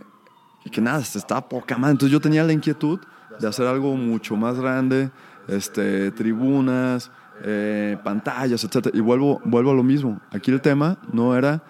y 0.63 0.69
que 0.69 0.81
nada, 0.81 0.99
estaba 0.99 1.47
poca 1.47 1.77
más. 1.77 1.91
Entonces 1.91 2.12
yo 2.12 2.21
tenía 2.21 2.43
la 2.43 2.53
inquietud 2.53 2.99
de 3.39 3.47
hacer 3.47 3.67
algo 3.67 3.95
mucho 3.95 4.36
más 4.36 4.60
grande, 4.60 5.12
este, 5.47 6.12
tribunas, 6.12 7.12
eh, 7.43 7.97
pantallas, 8.03 8.63
etc. 8.63 8.89
Y 8.93 9.01
vuelvo, 9.01 9.41
vuelvo 9.43 9.71
a 9.71 9.75
lo 9.75 9.84
mismo. 9.84 10.21
Aquí 10.31 10.51
el 10.51 10.62
tema 10.62 10.97
no 11.12 11.36
era 11.36 11.63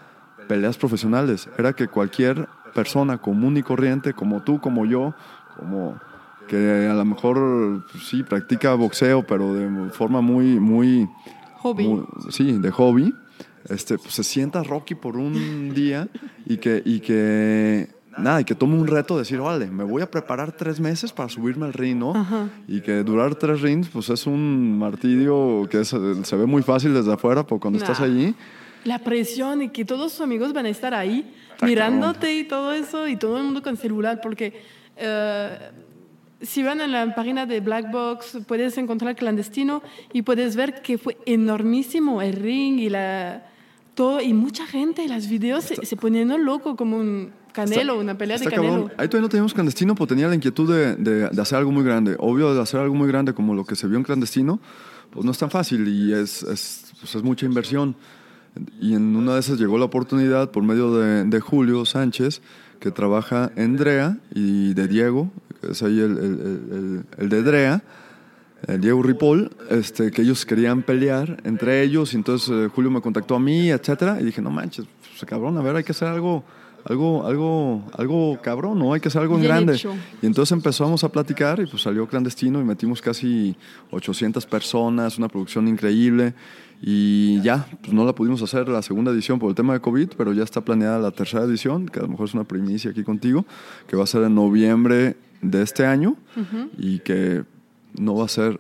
peleas 0.48 0.78
profesionales, 0.78 1.50
era 1.58 1.74
que 1.74 1.88
cualquier 1.88 2.48
persona 2.74 3.18
común 3.18 3.58
y 3.58 3.64
corriente, 3.64 4.14
como 4.14 4.44
tú, 4.44 4.60
como 4.60 4.86
yo, 4.86 5.16
como 5.58 6.00
que 6.48 6.88
a 6.90 6.94
lo 6.94 7.06
mejor 7.06 7.86
pues, 7.92 8.08
sí 8.08 8.24
practica 8.24 8.74
boxeo, 8.76 9.26
pero 9.26 9.54
de 9.54 9.90
forma 9.92 10.22
muy, 10.22 10.60
muy... 10.60 11.10
Hobby. 11.58 12.04
sí, 12.30 12.52
de 12.60 12.72
hobby. 12.72 13.14
Este, 13.70 13.98
pues 13.98 14.14
se 14.14 14.24
sienta 14.24 14.62
Rocky 14.62 14.94
por 14.94 15.18
un 15.18 15.74
día 15.74 16.08
y 16.46 16.58
que, 16.58 16.84
y 16.86 17.00
que 17.00 17.90
nada, 18.18 18.42
y 18.42 18.44
que 18.44 18.56
tome 18.56 18.76
un 18.76 18.88
reto 18.88 19.16
de 19.16 19.22
decir, 19.22 19.40
vale, 19.40 19.68
me 19.68 19.84
voy 19.84 20.02
a 20.02 20.10
preparar 20.10 20.52
tres 20.52 20.80
meses 20.80 21.12
para 21.12 21.30
subirme 21.30 21.66
al 21.66 21.74
ring, 21.74 21.98
¿no? 21.98 22.14
Y 22.68 22.82
que 22.82 23.04
durar 23.04 23.36
tres 23.36 23.62
rings, 23.62 23.90
pues 23.90 24.10
es 24.10 24.28
un 24.28 24.78
martirio 24.78 25.68
que 25.70 25.84
se 25.84 26.36
ve 26.36 26.46
muy 26.46 26.62
fácil 26.62 26.94
desde 26.94 27.14
afuera, 27.14 27.44
pero 27.46 27.60
cuando 27.60 27.80
estás 27.80 28.00
allí... 28.00 28.36
La 28.84 29.00
presión 29.00 29.64
y 29.64 29.70
que 29.70 29.84
todos 29.84 30.12
tus 30.12 30.22
amigos 30.22 30.54
van 30.54 30.68
a 30.68 30.70
estar 30.70 30.94
ahí 30.94 31.34
mirándote 31.64 32.36
y 32.36 32.44
todo 32.44 32.72
eso, 32.72 33.08
y 33.08 33.16
todo 33.16 33.38
el 33.38 33.46
mundo 33.46 33.64
con 33.64 33.78
celular, 33.78 34.20
porque 34.22 34.62
eh, 34.96 35.58
si 36.42 36.64
van 36.64 36.82
a 36.82 36.88
la 36.88 37.16
página 37.16 37.46
de 37.46 37.60
Black 37.60 37.92
Box, 37.92 38.40
puedes 38.48 38.78
encontrar 38.78 39.16
clandestino 39.16 39.82
y 40.14 40.22
puedes 40.22 40.56
ver 40.56 40.82
que 40.82 40.98
fue 40.98 41.18
enormísimo 41.26 42.22
el 42.22 42.34
ring 42.34 42.80
y 42.80 42.90
la... 42.90 43.46
Todo, 43.94 44.20
y 44.20 44.34
mucha 44.34 44.68
gente, 44.68 45.08
las 45.08 45.30
videos 45.30 45.64
se, 45.64 45.86
se 45.86 45.96
poniendo 45.96 46.38
loco 46.38 46.76
como 46.76 46.98
un 46.98 47.32
Canelo, 47.56 47.98
una 47.98 48.18
pelea 48.18 48.38
de 48.38 48.46
Canelo. 48.46 48.92
Ahí 48.98 49.08
todavía 49.08 49.22
no 49.22 49.30
teníamos 49.30 49.54
clandestino, 49.54 49.96
pero 49.96 50.08
tenía 50.08 50.28
la 50.28 50.36
inquietud 50.36 50.70
de, 50.70 50.96
de, 50.98 51.42
hacer 51.42 51.58
algo 51.58 51.72
muy 51.72 51.86
grande. 51.86 52.18
Obvio, 52.20 52.54
de 52.54 52.62
hacer 52.62 52.82
algo 52.82 52.94
muy 52.94 53.08
grande 53.08 53.34
como 53.34 53.56
lo 53.56 53.64
que 53.64 53.76
se 53.76 53.88
vio 53.88 53.98
en 53.98 54.04
clandestino, 54.04 54.60
pues 55.12 55.26
no 55.26 55.32
es 55.32 55.38
tan 55.38 55.50
fácil 55.50 55.88
y 55.88 56.14
es, 56.14 56.44
es, 56.44 56.94
pues 57.00 57.16
es 57.16 57.24
mucha 57.24 57.46
inversión. 57.46 57.96
Y 58.82 58.96
en 58.96 59.16
una 59.16 59.36
de 59.36 59.40
esas 59.40 59.58
llegó 59.58 59.78
la 59.78 59.86
oportunidad 59.86 60.52
por 60.52 60.64
medio 60.64 60.94
de, 60.98 61.24
de 61.24 61.40
Julio 61.40 61.86
Sánchez, 61.86 62.42
que 62.80 62.92
trabaja 62.92 63.52
en 63.56 63.78
DREA, 63.78 64.18
y 64.34 64.74
de 64.74 64.88
Diego, 64.88 65.32
que 65.62 65.72
es 65.72 65.84
ahí 65.84 66.00
el, 66.00 66.18
el, 66.18 67.06
el, 67.18 67.30
de 67.30 67.44
DREA, 67.44 67.84
el 68.68 68.82
Diego 68.82 69.04
Ripoll, 69.04 69.52
este, 69.70 70.12
que 70.12 70.22
ellos 70.22 70.46
querían 70.46 70.84
pelear 70.84 71.42
entre 71.44 71.82
ellos, 71.82 72.14
y 72.14 72.18
entonces 72.18 72.50
eh, 72.50 72.70
Julio 72.74 72.92
me 72.92 73.02
contactó 73.02 73.36
a 73.36 73.40
mí, 73.40 73.70
etcétera, 73.70 74.20
y 74.20 74.26
dije, 74.26 74.42
no 74.42 74.52
manches, 74.52 74.86
pues, 75.02 75.30
cabrón, 75.30 75.58
a 75.58 75.62
ver, 75.62 75.76
hay 75.76 75.84
que 75.84 75.92
hacer 75.92 76.08
algo 76.08 76.44
algo, 76.86 77.26
algo, 77.26 77.84
algo 77.98 78.40
cabrón, 78.42 78.78
¿no? 78.78 78.94
Hay 78.94 79.02
que 79.02 79.08
hacer 79.08 79.22
algo 79.24 79.38
en 79.38 79.44
grande. 79.44 79.76
Y 80.22 80.26
entonces 80.26 80.52
empezamos 80.52 81.04
a 81.04 81.10
platicar 81.10 81.60
y 81.60 81.66
pues 81.66 81.82
salió 81.82 82.08
clandestino 82.08 82.62
y 82.62 82.64
metimos 82.64 83.02
casi 83.02 83.56
800 83.92 84.46
personas, 84.46 85.18
una 85.18 85.28
producción 85.28 85.68
increíble. 85.68 86.36
Y 86.82 87.42
ya, 87.42 87.68
pues 87.82 87.94
no 87.94 88.06
la 88.06 88.14
pudimos 88.14 88.42
hacer 88.42 88.68
la 88.70 88.82
segunda 88.82 89.12
edición 89.12 89.40
por 89.40 89.50
el 89.50 89.56
tema 89.56 89.74
de 89.74 89.80
COVID, 89.80 90.10
pero 90.18 90.34
ya 90.34 90.44
está 90.44 90.62
planeada 90.62 91.00
la 91.00 91.12
tercera 91.12 91.44
edición, 91.44 91.88
que 91.88 92.00
a 92.00 92.04
lo 92.04 92.10
mejor 92.10 92.28
es 92.28 92.34
una 92.34 92.44
primicia 92.44 92.92
aquí 92.92 93.04
contigo, 93.04 93.46
que 93.88 93.96
va 93.96 94.04
a 94.04 94.08
ser 94.08 94.24
en 94.24 94.36
noviembre 94.36 95.16
de 95.42 95.62
este 95.62 95.86
año 95.86 96.16
y 96.78 97.00
que 97.00 97.44
no 97.98 98.16
va 98.16 98.26
a 98.26 98.30
ser 98.30 98.60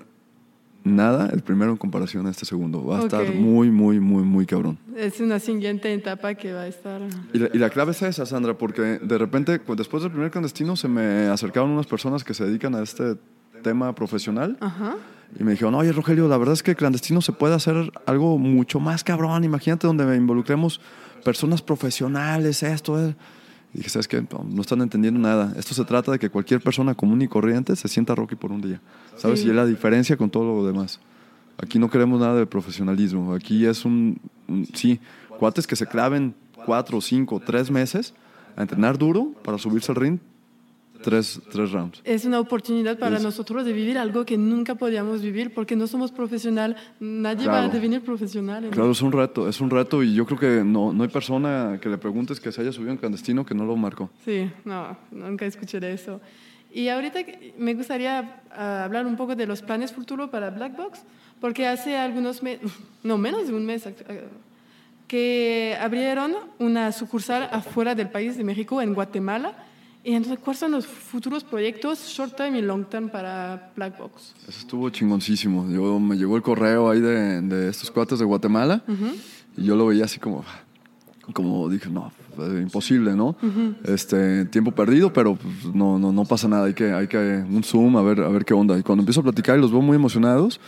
nada 0.83 1.29
el 1.33 1.41
primero 1.41 1.71
en 1.71 1.77
comparación 1.77 2.27
a 2.27 2.29
este 2.29 2.45
segundo. 2.45 2.85
Va 2.85 2.99
a 2.99 3.03
estar 3.03 3.33
muy, 3.33 3.71
muy, 3.71 3.99
muy, 3.99 4.23
muy 4.23 4.45
cabrón. 4.45 4.77
Es 4.95 5.19
una 5.19 5.39
siguiente 5.39 5.91
etapa 5.93 6.35
que 6.35 6.53
va 6.53 6.61
a 6.61 6.67
estar... 6.67 7.01
Y 7.33 7.39
la, 7.39 7.49
y 7.53 7.57
la, 7.57 7.69
clave 7.69 7.91
es 7.91 8.01
esa, 8.03 8.25
Sandra, 8.25 8.57
porque 8.57 8.99
de 9.01 9.17
repente, 9.17 9.59
después 9.75 10.03
del 10.03 10.11
primer 10.11 10.31
clandestino, 10.31 10.75
se 10.75 10.87
me 10.87 11.27
acercaron 11.27 11.71
unas 11.71 11.87
personas 11.87 12.23
que 12.23 12.33
se 12.33 12.45
dedican 12.45 12.75
a 12.75 12.83
este 12.83 13.17
tema 13.63 13.93
profesional. 13.95 14.57
Y 15.39 15.43
me 15.43 15.51
dijeron, 15.51 15.75
oye, 15.75 15.91
Rogelio, 15.91 16.27
la 16.27 16.37
verdad 16.37 16.53
es 16.53 16.63
que 16.63 16.75
clandestino 16.75 17.21
se 17.21 17.33
puede 17.33 17.55
hacer 17.55 17.91
algo 18.05 18.37
mucho 18.37 18.79
más 18.79 19.03
cabrón. 19.03 19.43
Imagínate 19.43 19.87
donde 19.87 20.15
involucremos 20.15 20.79
personas 21.23 21.61
profesionales, 21.61 22.63
esto, 22.63 22.99
es... 22.99 23.15
Y 23.73 23.79
dije, 23.79 23.89
¿sabes 23.89 24.07
qué? 24.07 24.25
No, 24.31 24.61
están 24.61 24.81
entendiendo 24.81 25.19
nada. 25.19 25.53
Esto 25.57 25.73
se 25.73 25.83
trata 25.83 26.13
de 26.13 26.19
que 26.19 26.29
cualquier 26.29 26.61
persona 26.61 26.95
común 26.95 27.21
y 27.21 27.27
corriente 27.27 27.75
se 27.75 27.89
sienta 27.89 28.15
Rocky 28.15 28.35
por 28.35 28.53
un 28.53 28.61
día. 28.61 28.79
¿Sabes? 29.17 29.43
Y 29.43 29.49
es 29.49 29.55
la 29.55 29.65
diferencia 29.65 30.15
con 30.15 30.29
todo 30.29 30.45
lo 30.45 30.65
demás. 30.65 31.01
Aquí 31.57 31.77
no 31.77 31.89
queremos 31.89 32.21
nada 32.21 32.35
de 32.35 32.45
profesionalismo. 32.45 33.33
Aquí 33.33 33.65
es 33.65 33.83
un, 33.83 34.21
sí, 34.73 35.01
cuates 35.39 35.67
que 35.67 35.75
se 35.75 35.87
claven 35.87 36.35
cuatro, 36.65 37.01
cinco, 37.01 37.41
tres 37.45 37.69
meses 37.69 38.13
a 38.55 38.61
entrenar 38.61 38.97
duro 38.97 39.33
para 39.43 39.57
subirse 39.57 39.91
al 39.91 39.97
ring 39.97 40.19
tres, 41.01 41.41
tres 41.51 41.71
rounds. 41.71 42.01
Es 42.03 42.25
una 42.25 42.39
oportunidad 42.39 42.97
para 42.97 43.19
nosotros 43.19 43.65
de 43.65 43.73
vivir 43.73 43.97
algo 43.97 44.25
que 44.25 44.37
nunca 44.37 44.75
podíamos 44.75 45.21
vivir 45.21 45.53
porque 45.53 45.75
no 45.75 45.87
somos 45.87 46.11
profesional. 46.11 46.75
Nadie 46.99 47.47
va 47.47 47.63
a 47.63 47.69
devenir 47.69 48.01
profesional. 48.01 48.69
Claro, 48.71 48.91
es 48.91 49.01
un 49.01 49.11
reto, 49.11 49.47
es 49.47 49.61
un 49.61 49.69
reto 49.69 50.03
y 50.03 50.13
yo 50.13 50.25
creo 50.25 50.39
que 50.39 50.63
no, 50.63 50.93
no 50.93 51.03
hay 51.03 51.09
persona 51.09 51.79
que 51.81 51.89
le 51.89 51.97
preguntes 51.97 52.39
que 52.39 52.51
se 52.51 52.61
haya 52.61 52.71
subido 52.71 52.91
en 52.91 52.97
clandestino 52.97 53.45
que 53.45 53.55
no 53.55 53.65
lo 53.65 53.75
marcó. 53.75 54.09
Sí, 54.23 54.49
no, 54.63 54.97
nunca 55.11 55.45
escuché 55.45 55.79
de 55.79 55.93
eso. 55.93 56.19
Y 56.75 56.89
ahorita 56.89 57.19
me 57.57 57.73
gustaría 57.73 58.41
ah, 58.51 58.83
hablar 58.83 59.05
un 59.05 59.15
poco 59.15 59.33
de 59.35 59.47
los 59.47 59.61
planes 59.61 59.93
futuros 59.93 60.29
para 60.29 60.49
Black 60.49 60.75
Box, 60.75 61.03
porque 61.39 61.65
hace 61.67 61.95
algunos 61.95 62.43
meses, 62.43 62.69
no 63.03 63.17
menos 63.17 63.47
de 63.47 63.53
un 63.53 63.65
mes, 63.65 63.87
que 65.07 65.77
abrieron 65.79 66.33
una 66.59 66.91
sucursal 66.91 67.47
afuera 67.51 67.95
del 67.95 68.09
país 68.09 68.37
de 68.37 68.43
México, 68.43 68.81
en 68.81 68.93
Guatemala, 68.93 69.53
Y 70.05 70.13
entonces, 70.13 70.37
¿cuáles 70.37 70.59
son 70.59 70.71
los 70.71 70.85
futuros 70.85 71.43
proyectos 71.43 71.97
short 72.09 72.35
term 72.35 72.55
y 72.55 72.61
long 72.61 72.85
term 72.85 73.09
para 73.09 73.71
Black 73.75 73.97
Box? 73.97 74.35
Eso 74.47 74.59
estuvo 74.59 74.87
chingoncísimo. 74.91 75.67
Yo, 75.71 75.99
me 75.99 76.15
llegó 76.15 76.35
el 76.35 76.43
correo 76.43 76.91
ahí 76.91 77.01
de, 77.01 77.41
de 77.41 77.69
estos 77.69 77.89
cuates 77.89 78.19
de 78.19 78.25
Guatemala 78.25 78.83
y 79.57 79.63
yo 79.63 79.75
lo 79.75 79.87
veía 79.87 80.05
así 80.05 80.19
como, 80.19 80.45
como 81.33 81.67
dije, 81.69 81.89
no, 81.89 82.11
eh, 82.37 82.59
imposible, 82.61 83.15
¿no? 83.15 83.35
este, 83.83 84.45
tiempo 84.45 84.73
perdido, 84.73 85.11
pero 85.11 85.37
pues, 85.37 85.73
no, 85.73 85.97
no, 85.97 86.11
no 86.11 86.23
pasa 86.25 86.47
nada, 86.47 86.65
hay 86.65 86.75
que, 86.75 86.91
hay 86.91 87.07
que 87.07 87.17
un 87.17 87.63
zoom 87.63 87.97
a 87.97 88.03
ver, 88.03 88.19
a 88.21 88.29
ver 88.29 88.45
qué 88.45 88.53
onda. 88.53 88.77
Y 88.77 88.83
cuando 88.83 89.01
empiezo 89.01 89.21
a 89.21 89.23
platicar 89.23 89.57
y 89.57 89.61
los 89.61 89.71
veo 89.71 89.81
muy 89.81 89.95
emocionados, 89.95 90.59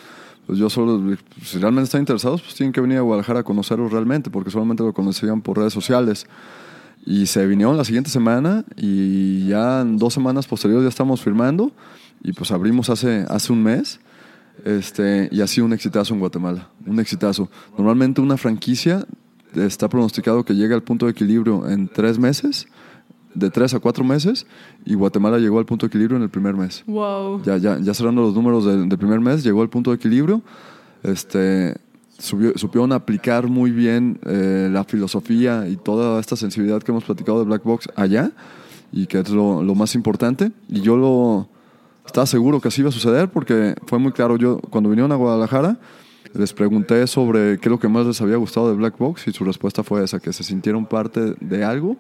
pues 0.48 0.58
yo 0.58 0.68
solo, 0.68 1.16
si 1.44 1.60
realmente 1.60 1.86
están 1.86 2.02
interesados, 2.02 2.42
pues 2.42 2.56
tienen 2.56 2.74
que 2.74 2.82
venir 2.82 2.98
a 2.98 3.02
Guadalajara 3.02 3.42
a 3.42 3.44
conocerlos 3.44 3.92
realmente, 3.92 4.32
porque 4.32 4.50
solamente 4.50 4.82
lo 4.82 4.94
conocían 4.94 5.42
por 5.42 5.60
redes 5.60 5.74
sociales. 5.74 6.26
Y 7.10 7.26
se 7.28 7.48
vinieron 7.48 7.78
la 7.78 7.86
siguiente 7.86 8.10
semana 8.10 8.66
y 8.76 9.48
ya 9.48 9.80
en 9.80 9.98
dos 9.98 10.14
semanas 10.14 10.46
posteriores 10.46 10.84
ya 10.84 10.90
estamos 10.90 11.22
firmando 11.22 11.72
y 12.22 12.34
pues 12.34 12.52
abrimos 12.52 12.90
hace, 12.90 13.26
hace 13.30 13.54
un 13.54 13.64
mes. 13.64 14.02
Este, 14.66 15.30
y 15.32 15.40
ha 15.40 15.48
sido 15.48 15.68
un 15.68 15.72
exitazo 15.72 16.14
en 16.14 16.20
Guatemala, 16.20 16.68
un 16.86 17.00
exitazo. 17.00 17.50
Normalmente 17.78 18.20
una 18.20 18.36
franquicia 18.36 19.06
está 19.56 19.88
pronosticado 19.88 20.44
que 20.44 20.54
llegue 20.54 20.74
al 20.74 20.84
punto 20.84 21.06
de 21.06 21.14
equilibrio 21.14 21.70
en 21.70 21.88
tres 21.88 22.20
meses, 22.20 22.68
de 23.34 23.50
tres 23.52 23.74
a 23.74 23.80
cuatro 23.80 24.04
meses, 24.04 24.46
y 24.84 24.96
Guatemala 24.96 25.38
llegó 25.38 25.60
al 25.60 25.66
punto 25.66 25.86
de 25.86 25.88
equilibrio 25.88 26.18
en 26.18 26.24
el 26.24 26.30
primer 26.30 26.56
mes. 26.56 26.84
Wow. 26.88 27.42
Ya, 27.44 27.56
ya, 27.56 27.80
ya 27.80 27.94
cerrando 27.94 28.22
los 28.22 28.34
números 28.34 28.66
del, 28.66 28.90
del 28.90 28.98
primer 28.98 29.22
mes, 29.22 29.46
llegó 29.46 29.62
al 29.62 29.70
punto 29.70 29.92
de 29.92 29.96
equilibrio. 29.96 30.42
Este, 31.04 31.78
subió- 32.20 32.58
supieron 32.58 32.92
aplicar 32.92 33.48
muy 33.48 33.72
bien 33.72 34.20
eh, 34.26 34.70
la 34.72 34.84
filosofía 34.84 35.68
y 35.68 35.78
toda 35.78 36.20
esta 36.20 36.36
sensibilidad 36.36 36.82
que 36.82 36.92
hemos 36.92 37.04
platicado 37.04 37.40
de 37.40 37.46
Black 37.46 37.64
Box 37.64 37.90
allá, 37.96 38.32
y 38.92 39.06
que 39.08 39.20
es 39.20 39.30
lo, 39.30 39.64
lo 39.64 39.76
más 39.76 39.96
importante. 39.96 40.52
Y 40.70 40.82
yo 40.82 40.96
lo 40.98 41.50
estaba 42.06 42.26
seguro 42.26 42.62
que 42.62 42.70
así 42.70 42.82
iba 42.82 42.90
a 42.90 42.94
suceder 42.94 43.30
porque 43.30 43.76
fue 43.86 44.00
muy 44.00 44.12
claro. 44.14 44.38
Yo, 44.38 44.60
cuando 44.70 44.90
vinieron 44.90 45.12
a 45.12 45.16
Guadalajara, 45.16 45.78
les 46.34 46.54
pregunté 46.54 47.06
sobre 47.08 47.58
qué 47.58 47.68
es 47.68 47.72
lo 47.72 47.80
que 47.80 47.88
más 47.88 48.06
les 48.06 48.22
había 48.22 48.38
gustado 48.38 48.70
de 48.70 48.76
Black 48.76 48.98
Box 48.98 49.28
y 49.28 49.34
su 49.34 49.44
respuesta 49.44 49.84
fue 49.84 50.04
esa, 50.04 50.20
que 50.20 50.32
se 50.34 50.44
sintieron 50.44 50.86
parte 50.86 51.36
de 51.40 51.64
algo 51.64 51.98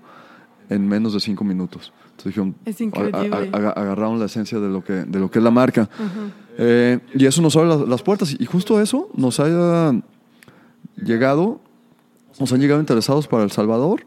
en 0.69 0.87
menos 0.87 1.13
de 1.13 1.19
cinco 1.19 1.43
minutos. 1.43 1.93
Entonces 2.11 2.25
dijeron, 2.25 2.55
Es 2.65 2.81
a- 2.81 3.17
a- 3.17 3.57
aga- 3.57 3.71
agarraron 3.71 4.19
la 4.19 4.25
esencia 4.25 4.59
de 4.59 4.69
lo 4.69 4.83
que, 4.83 4.93
de 4.93 5.19
lo 5.19 5.29
que 5.31 5.39
es 5.39 5.43
la 5.43 5.51
marca. 5.51 5.89
Eh, 6.57 6.99
y 7.13 7.25
eso 7.25 7.41
nos 7.41 7.55
abre 7.55 7.69
las, 7.69 7.81
las 7.87 8.01
puertas. 8.03 8.35
Y 8.39 8.45
justo 8.45 8.81
eso 8.81 9.09
nos 9.15 9.39
ha 9.39 9.93
llegado, 10.95 11.61
nos 12.39 12.51
han 12.51 12.59
llegado 12.59 12.79
interesados 12.79 13.27
para 13.27 13.43
El 13.43 13.51
Salvador, 13.51 14.03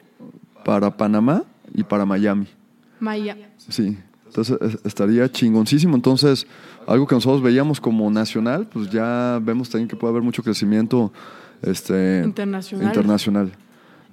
para 0.65 0.97
Panamá 0.97 1.45
y 1.75 1.83
para 1.85 2.05
Miami. 2.05 2.47
Maya. 2.99 3.37
Sí, 3.57 3.97
entonces 4.27 4.59
es- 4.61 4.79
estaría 4.85 5.31
chingoncísimo. 5.31 5.95
Entonces, 5.97 6.47
algo 6.87 7.07
que 7.07 7.15
nosotros 7.15 7.43
veíamos 7.43 7.81
como 7.81 8.11
nacional, 8.11 8.67
pues 8.73 8.91
ya 8.91 9.41
vemos 9.43 9.71
también 9.71 9.89
que 9.89 9.97
puede 9.97 10.11
haber 10.13 10.23
mucho 10.23 10.43
crecimiento 10.43 11.13
este, 11.63 12.23
Internacional. 12.25 12.87
internacional. 12.87 13.53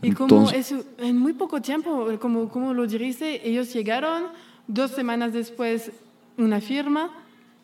Y 0.01 0.11
como 0.11 0.49
eso, 0.51 0.83
en 0.99 1.17
muy 1.17 1.33
poco 1.33 1.61
tiempo, 1.61 2.07
como, 2.19 2.49
como 2.49 2.73
lo 2.73 2.85
dijiste, 2.85 3.47
ellos 3.47 3.73
llegaron, 3.73 4.23
dos 4.67 4.91
semanas 4.91 5.33
después 5.33 5.91
una 6.37 6.61
firma, 6.61 7.09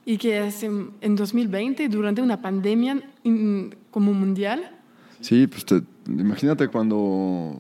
y 0.06 0.18
que 0.18 0.48
es 0.48 0.64
en, 0.64 0.90
en 1.02 1.16
2020, 1.16 1.88
durante 1.90 2.22
una 2.22 2.42
pandemia 2.42 2.96
mm, 3.24 3.66
como 3.92 4.14
mundial. 4.14 4.70
Sí, 5.22 5.48
pues 5.48 5.64
te- 5.66 5.82
imagínate 6.08 6.68
cuando 6.68 7.56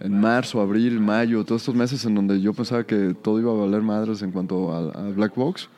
en 0.00 0.20
marzo, 0.20 0.60
abril, 0.60 0.98
mayo, 1.00 1.44
todos 1.44 1.62
estos 1.62 1.74
meses 1.74 2.04
en 2.04 2.14
donde 2.16 2.40
yo 2.40 2.52
pensaba 2.52 2.84
que 2.84 3.14
todo 3.22 3.38
iba 3.38 3.52
a 3.52 3.54
valer 3.54 3.80
madres 3.82 4.20
en 4.22 4.32
cuanto 4.32 4.72
a, 4.72 4.90
a 4.90 5.10
Black 5.10 5.34
Box, 5.36 5.68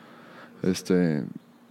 este, 0.63 1.23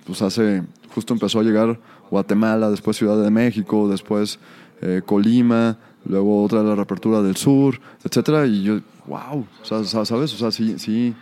pues 0.06 0.22
hace, 0.22 0.64
justo 0.94 1.14
empezó 1.14 1.40
a 1.40 1.44
llegar 1.44 1.80
Guatemala, 2.12 2.70
después 2.70 2.96
Ciudad 2.96 3.22
de 3.22 3.32
México, 3.32 3.90
después 3.90 4.38
eh, 4.82 5.02
Colima, 5.04 5.78
luego 6.06 6.44
otra 6.44 6.62
de 6.64 6.70
la 6.70 6.76
reapertura 6.76 7.22
del 7.22 7.36
sur, 7.36 7.80
etcétera, 8.04 8.46
y 8.46 8.64
yo, 8.64 8.80
wow, 9.08 9.46
o 9.62 9.66
sea, 9.66 9.84
sa- 9.84 10.06
¿sabes? 10.06 10.34
O 10.34 10.38
sea, 10.38 10.52
sí, 10.52 10.78
sí, 10.78 11.14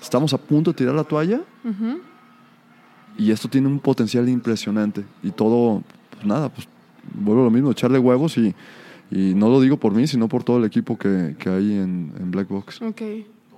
estamos 0.00 0.32
a 0.34 0.38
punto 0.38 0.70
de 0.72 0.76
tirar 0.76 0.94
la 0.94 1.04
toalla 1.04 1.40
y 3.18 3.30
esto 3.30 3.48
tiene 3.48 3.66
un 3.68 3.78
potencial 3.80 4.28
impresionante 4.28 5.04
y 5.22 5.30
todo, 5.30 5.82
pues 6.10 6.24
nada, 6.26 6.48
pues 6.48 6.68
vuelvo 7.14 7.42
a 7.42 7.44
lo 7.46 7.50
mismo, 7.50 7.70
echarle 7.70 7.98
huevos 7.98 8.36
y, 8.38 8.54
y 9.10 9.34
no 9.34 9.48
lo 9.48 9.60
digo 9.60 9.76
por 9.76 9.92
mí, 9.92 10.06
sino 10.06 10.28
por 10.28 10.44
todo 10.44 10.58
el 10.58 10.64
equipo 10.64 10.98
que, 10.98 11.36
que 11.38 11.48
hay 11.48 11.72
en, 11.78 12.12
en 12.18 12.30
Black 12.30 12.48
Box. 12.48 12.80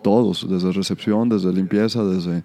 Todos, 0.02 0.46
desde 0.48 0.70
recepción, 0.72 1.28
desde 1.28 1.52
limpieza, 1.52 2.04
desde, 2.04 2.44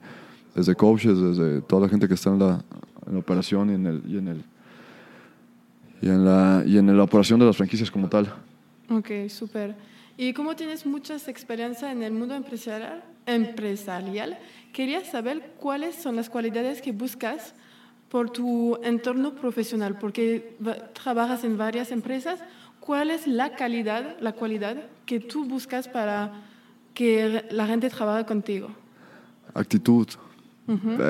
desde 0.56 0.76
coaches, 0.76 1.18
desde 1.20 1.62
toda 1.62 1.84
la 1.84 1.90
gente 1.90 2.08
que 2.08 2.16
está 2.16 2.32
en 2.32 2.40
la, 2.40 2.64
en 3.06 3.14
la 3.14 3.20
operación 3.20 3.70
y 3.70 3.74
en 3.74 3.86
el, 3.86 4.04
y 4.08 4.18
en 4.18 4.28
el 4.30 4.44
y 6.04 6.10
en 6.10 6.26
la 6.26 6.64
y 6.66 6.78
en 6.78 6.98
la 6.98 7.04
operación 7.04 7.40
de 7.40 7.46
las 7.46 7.56
franquicias 7.56 7.90
como 7.90 8.10
tal. 8.10 8.28
Ok, 8.90 9.30
súper. 9.30 9.74
Y 10.18 10.34
como 10.34 10.56
tienes 10.56 10.86
mucha 10.86 11.16
experiencia 11.16 11.92
en 11.92 12.04
el 12.04 12.12
mundo 12.12 12.36
empresarial, 12.36 13.04
empresarial, 13.26 14.38
quería 14.74 15.04
saber 15.06 15.54
cuáles 15.58 15.96
son 15.96 16.18
las 16.18 16.30
cualidades 16.30 16.82
que 16.82 16.92
buscas 16.92 17.54
por 18.10 18.30
tu 18.30 18.78
entorno 18.84 19.34
profesional, 19.34 19.98
porque 19.98 20.58
trabajas 20.94 21.46
en 21.46 21.58
varias 21.58 21.92
empresas. 21.92 22.42
¿Cuál 22.82 23.10
es 23.10 23.26
la 23.26 23.56
calidad, 23.56 24.18
la 24.20 24.34
cualidad 24.34 24.76
que 25.06 25.22
tú 25.22 25.46
buscas 25.46 25.88
para 25.88 26.44
que 26.94 27.46
la 27.50 27.66
gente 27.66 27.90
trabaje 27.90 28.26
contigo? 28.26 28.68
Actitud. 29.54 30.08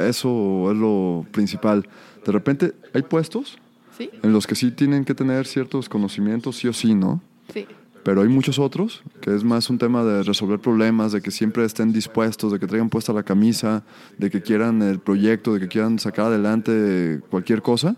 Eso 0.08 0.72
es 0.72 0.78
lo 0.78 1.26
principal. 1.32 1.84
De 2.24 2.32
repente 2.32 2.74
hay 2.94 3.02
puestos 3.02 3.58
¿Sí? 3.98 4.10
en 4.24 4.34
los 4.34 4.48
que 4.48 4.56
sí 4.56 4.72
tienen 4.72 5.06
que 5.06 5.14
tener 5.14 5.46
ciertos 5.46 5.88
conocimientos, 5.88 6.58
sí 6.58 6.68
o 6.68 6.74
sí, 6.74 6.96
¿no? 6.96 7.22
Sí. 7.54 7.68
Pero 8.04 8.22
hay 8.22 8.28
muchos 8.28 8.60
otros 8.60 9.02
que 9.22 9.34
es 9.34 9.44
más 9.44 9.70
un 9.70 9.78
tema 9.78 10.04
de 10.04 10.24
resolver 10.24 10.60
problemas, 10.60 11.12
de 11.14 11.22
que 11.22 11.32
siempre 11.32 11.64
estén 11.64 11.94
dispuestos, 11.94 12.52
de 12.52 12.60
que 12.60 12.68
traigan 12.68 12.90
puesta 12.90 13.14
la 13.14 13.24
camisa, 13.24 13.84
de 14.18 14.30
que 14.30 14.42
quieran 14.42 14.82
el 14.82 15.00
proyecto, 15.00 15.54
de 15.54 15.62
que 15.62 15.68
quieran 15.70 16.00
sacar 16.00 16.26
adelante 16.26 17.22
cualquier 17.30 17.62
cosa. 17.62 17.96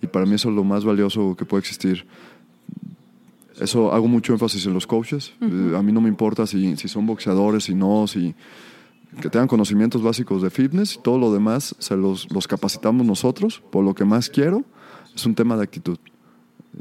Y 0.00 0.06
para 0.06 0.24
mí 0.26 0.34
eso 0.36 0.48
es 0.48 0.54
lo 0.54 0.64
más 0.64 0.84
valioso 0.84 1.36
que 1.36 1.44
puede 1.44 1.60
existir. 1.60 2.06
Eso 3.60 3.92
hago 3.92 4.08
mucho 4.08 4.32
énfasis 4.32 4.64
en 4.66 4.72
los 4.72 4.86
coaches. 4.86 5.34
Eh, 5.40 5.74
A 5.76 5.82
mí 5.82 5.92
no 5.92 6.00
me 6.00 6.08
importa 6.08 6.46
si, 6.46 6.76
si 6.76 6.88
son 6.88 7.06
boxeadores, 7.06 7.64
si 7.64 7.74
no, 7.74 8.06
si 8.06 8.34
que 9.20 9.28
tengan 9.28 9.46
conocimientos 9.46 10.02
básicos 10.02 10.40
de 10.40 10.48
fitness 10.48 10.98
todo 11.04 11.18
lo 11.18 11.30
demás 11.34 11.76
se 11.78 11.94
los, 11.98 12.32
los 12.32 12.48
capacitamos 12.48 13.06
nosotros. 13.06 13.62
Por 13.70 13.84
lo 13.84 13.94
que 13.94 14.06
más 14.06 14.30
quiero 14.30 14.64
es 15.14 15.26
un 15.26 15.34
tema 15.34 15.56
de 15.56 15.62
actitud 15.64 15.98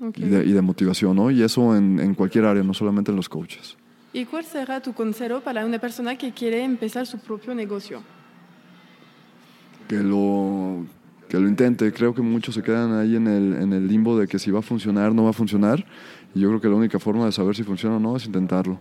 Ok. 0.02 0.18
y, 0.18 0.26
de, 0.26 0.46
y 0.46 0.52
de 0.54 0.62
motivación, 0.62 1.16
¿no? 1.16 1.32
Y 1.32 1.42
eso 1.44 1.76
en, 1.76 2.00
en 2.00 2.14
cualquier 2.16 2.46
área, 2.46 2.64
no 2.64 2.74
solamente 2.74 3.12
en 3.12 3.18
los 3.18 3.28
coaches. 3.30 3.78
¿Y 4.14 4.26
cuál 4.26 4.44
será 4.46 4.82
tu 4.82 4.94
consejo 4.94 5.40
para 5.42 5.66
una 5.66 5.80
persona 5.80 6.18
que 6.18 6.32
quiere 6.34 6.64
empezar 6.64 7.06
su 7.06 7.18
propio 7.20 7.56
negocio? 7.56 8.02
Que 9.88 9.98
lo, 10.04 10.86
que 11.30 11.40
lo 11.40 11.48
intente. 11.48 11.92
Creo 11.94 12.14
que 12.14 12.22
muchos 12.22 12.56
se 12.56 12.62
quedan 12.64 12.94
ahí 12.94 13.16
en 13.16 13.28
el, 13.28 13.54
en 13.62 13.74
el 13.74 13.88
limbo 13.88 14.18
de 14.18 14.28
que 14.28 14.40
si 14.40 14.52
va 14.52 14.60
a 14.60 14.62
funcionar, 14.62 15.14
no 15.14 15.24
va 15.24 15.30
a 15.32 15.34
funcionar. 15.34 15.86
Y 16.34 16.40
yo 16.42 16.50
creo 16.50 16.62
que 16.62 16.68
la 16.70 16.76
única 16.76 17.00
forma 17.00 17.26
de 17.26 17.32
saber 17.32 17.56
si 17.56 17.64
funciona 17.64 17.98
o 17.98 18.00
no 18.00 18.16
es 18.16 18.26
intentarlo. 18.26 18.80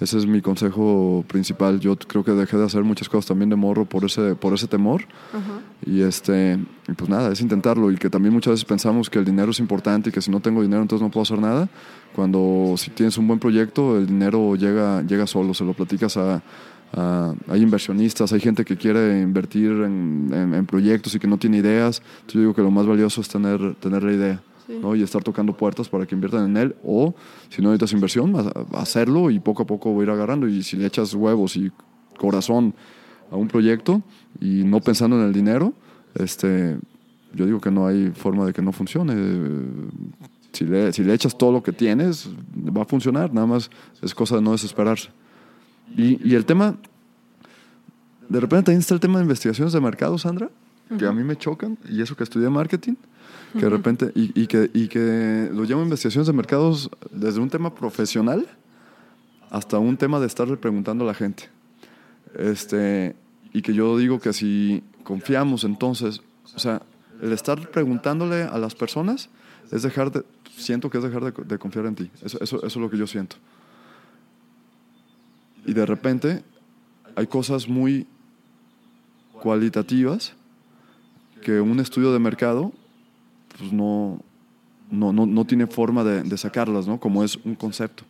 Ese 0.00 0.18
es 0.18 0.26
mi 0.26 0.40
consejo 0.40 1.24
principal. 1.28 1.78
Yo 1.78 1.96
creo 1.96 2.24
que 2.24 2.32
dejé 2.32 2.56
de 2.56 2.64
hacer 2.64 2.82
muchas 2.82 3.08
cosas 3.08 3.26
también 3.26 3.48
de 3.50 3.56
morro 3.56 3.84
por 3.84 4.04
ese, 4.04 4.34
por 4.34 4.52
ese 4.52 4.66
temor. 4.66 5.02
Ajá. 5.32 5.60
Y 5.86 6.02
este, 6.02 6.58
pues 6.96 7.08
nada, 7.08 7.30
es 7.32 7.40
intentarlo. 7.40 7.90
Y 7.92 7.96
que 7.96 8.10
también 8.10 8.34
muchas 8.34 8.52
veces 8.54 8.64
pensamos 8.64 9.08
que 9.08 9.20
el 9.20 9.24
dinero 9.24 9.52
es 9.52 9.60
importante 9.60 10.08
y 10.08 10.12
que 10.12 10.20
si 10.20 10.30
no 10.32 10.40
tengo 10.40 10.62
dinero 10.62 10.82
entonces 10.82 11.02
no 11.02 11.10
puedo 11.12 11.22
hacer 11.22 11.38
nada. 11.38 11.68
Cuando 12.14 12.74
si 12.76 12.90
tienes 12.90 13.16
un 13.18 13.26
buen 13.28 13.38
proyecto, 13.38 13.96
el 13.96 14.06
dinero 14.06 14.56
llega, 14.56 15.02
llega 15.02 15.26
solo, 15.28 15.54
se 15.54 15.64
lo 15.64 15.74
platicas 15.74 16.16
a, 16.16 16.42
a- 16.92 17.34
hay 17.48 17.62
inversionistas, 17.62 18.32
hay 18.32 18.40
gente 18.40 18.64
que 18.64 18.76
quiere 18.76 19.20
invertir 19.20 19.70
en, 19.70 20.28
en- 20.32 20.54
en 20.54 20.66
proyectos 20.66 21.14
y 21.14 21.18
que 21.20 21.28
no 21.28 21.38
tiene 21.38 21.58
ideas. 21.58 22.02
Entonces 22.16 22.34
yo 22.34 22.40
digo 22.40 22.54
que 22.54 22.62
lo 22.62 22.70
más 22.72 22.86
valioso 22.86 23.20
es 23.20 23.28
tener, 23.28 23.74
tener 23.76 24.02
la 24.02 24.12
idea. 24.12 24.42
Sí. 24.66 24.78
¿no? 24.80 24.96
y 24.96 25.02
estar 25.02 25.22
tocando 25.22 25.54
puertas 25.54 25.90
para 25.90 26.06
que 26.06 26.14
inviertan 26.14 26.46
en 26.46 26.56
él 26.56 26.76
o 26.82 27.14
si 27.50 27.60
no 27.60 27.68
necesitas 27.68 27.92
inversión, 27.92 28.34
hacerlo 28.72 29.30
y 29.30 29.38
poco 29.38 29.64
a 29.64 29.66
poco 29.66 29.92
voy 29.92 30.02
a 30.02 30.04
ir 30.04 30.10
agarrando 30.10 30.48
y 30.48 30.62
si 30.62 30.76
le 30.76 30.86
echas 30.86 31.12
huevos 31.12 31.56
y 31.56 31.70
corazón 32.16 32.74
a 33.30 33.36
un 33.36 33.48
proyecto 33.48 34.02
y 34.40 34.64
no 34.64 34.80
pensando 34.80 35.20
en 35.20 35.26
el 35.26 35.32
dinero, 35.32 35.74
este, 36.14 36.78
yo 37.34 37.46
digo 37.46 37.60
que 37.60 37.70
no 37.70 37.86
hay 37.86 38.10
forma 38.10 38.46
de 38.46 38.52
que 38.52 38.62
no 38.62 38.72
funcione. 38.72 39.14
Si 40.52 40.64
le, 40.64 40.92
si 40.92 41.02
le 41.02 41.12
echas 41.12 41.36
todo 41.36 41.50
lo 41.50 41.62
que 41.62 41.72
tienes, 41.72 42.28
va 42.56 42.82
a 42.82 42.84
funcionar, 42.84 43.32
nada 43.34 43.46
más 43.46 43.70
es 44.02 44.14
cosa 44.14 44.36
de 44.36 44.42
no 44.42 44.52
desesperarse. 44.52 45.10
Y, 45.96 46.28
y 46.28 46.34
el 46.36 46.46
tema, 46.46 46.76
de 48.28 48.40
repente 48.40 48.66
también 48.66 48.80
está 48.80 48.94
el 48.94 49.00
tema 49.00 49.18
de 49.18 49.24
investigaciones 49.24 49.72
de 49.72 49.80
mercado, 49.80 50.16
Sandra, 50.16 50.50
que 50.96 51.06
a 51.06 51.12
mí 51.12 51.24
me 51.24 51.36
chocan, 51.36 51.76
y 51.88 52.02
eso 52.02 52.14
que 52.14 52.22
estudié 52.22 52.48
marketing, 52.50 52.94
que 53.54 53.60
de 53.60 53.70
repente, 53.70 54.12
y, 54.14 54.40
y 54.40 54.46
que, 54.46 54.70
y 54.74 54.88
que 54.88 55.48
lo 55.52 55.62
llamo 55.62 55.82
investigaciones 55.82 56.26
de 56.26 56.32
mercados 56.32 56.90
desde 57.10 57.40
un 57.40 57.48
tema 57.48 57.74
profesional 57.74 58.46
hasta 59.50 59.78
un 59.78 59.96
tema 59.96 60.18
de 60.18 60.26
estarle 60.26 60.56
preguntando 60.56 61.04
a 61.04 61.06
la 61.06 61.14
gente. 61.14 61.48
Este, 62.34 63.14
y 63.52 63.62
que 63.62 63.72
yo 63.72 63.96
digo 63.96 64.18
que 64.18 64.32
si 64.32 64.82
confiamos 65.04 65.62
entonces, 65.62 66.22
o 66.54 66.58
sea, 66.58 66.82
el 67.22 67.32
estar 67.32 67.70
preguntándole 67.70 68.42
a 68.42 68.58
las 68.58 68.74
personas 68.74 69.30
es 69.70 69.82
dejar 69.82 70.10
de, 70.10 70.24
siento 70.56 70.90
que 70.90 70.98
es 70.98 71.04
dejar 71.04 71.32
de, 71.32 71.58
confiar 71.58 71.86
en 71.86 71.94
ti. 71.94 72.10
Eso, 72.22 72.38
eso, 72.40 72.56
eso 72.56 72.66
es 72.66 72.76
lo 72.76 72.90
que 72.90 72.98
yo 72.98 73.06
siento. 73.06 73.36
Y 75.64 75.72
de 75.72 75.86
repente 75.86 76.42
hay 77.14 77.28
cosas 77.28 77.68
muy 77.68 78.08
cualitativas 79.40 80.34
que 81.42 81.60
un 81.60 81.78
estudio 81.78 82.12
de 82.12 82.18
mercado 82.18 82.72
pues 83.58 83.72
no, 83.72 84.20
no, 84.90 85.12
no, 85.12 85.26
no 85.26 85.44
tiene 85.44 85.66
forma 85.66 86.04
de, 86.04 86.22
de, 86.22 86.38
sacarlas, 86.38 86.86
¿no? 86.86 86.98
Como 86.98 87.24
es 87.24 87.36
un 87.44 87.54
concepto. 87.54 88.04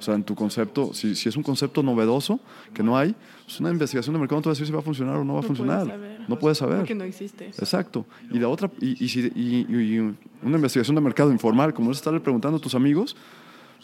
O 0.00 0.02
sea, 0.02 0.14
en 0.14 0.24
tu 0.24 0.34
concepto, 0.34 0.94
si, 0.94 1.14
si 1.14 1.28
es 1.28 1.36
un 1.36 1.42
concepto 1.42 1.82
novedoso 1.82 2.40
que 2.72 2.82
no 2.82 2.96
hay, 2.96 3.10
es 3.10 3.16
pues 3.44 3.60
una 3.60 3.70
investigación 3.70 4.14
de 4.14 4.20
mercado 4.20 4.38
no 4.38 4.42
te 4.42 4.48
va 4.48 4.52
a 4.52 4.54
decir 4.54 4.66
si 4.66 4.72
va 4.72 4.78
a 4.78 4.82
funcionar 4.82 5.16
o 5.16 5.24
no 5.24 5.34
va 5.34 5.40
a 5.40 5.42
funcionar. 5.42 5.86
no 6.26 6.38
puedes 6.38 6.56
saber. 6.56 6.78
Porque 6.78 6.94
no 6.94 7.04
existe. 7.04 7.48
Exacto. 7.48 8.06
Y 8.30 8.38
la 8.38 8.48
otra, 8.48 8.70
y, 8.80 9.04
y, 9.04 9.08
si, 9.10 9.20
y, 9.34 9.98
una 10.42 10.56
investigación 10.56 10.94
de 10.94 11.02
mercado 11.02 11.30
informal, 11.30 11.74
como 11.74 11.90
es 11.90 11.98
estarle 11.98 12.20
preguntando 12.20 12.56
a 12.56 12.60
tus 12.60 12.74
amigos, 12.74 13.14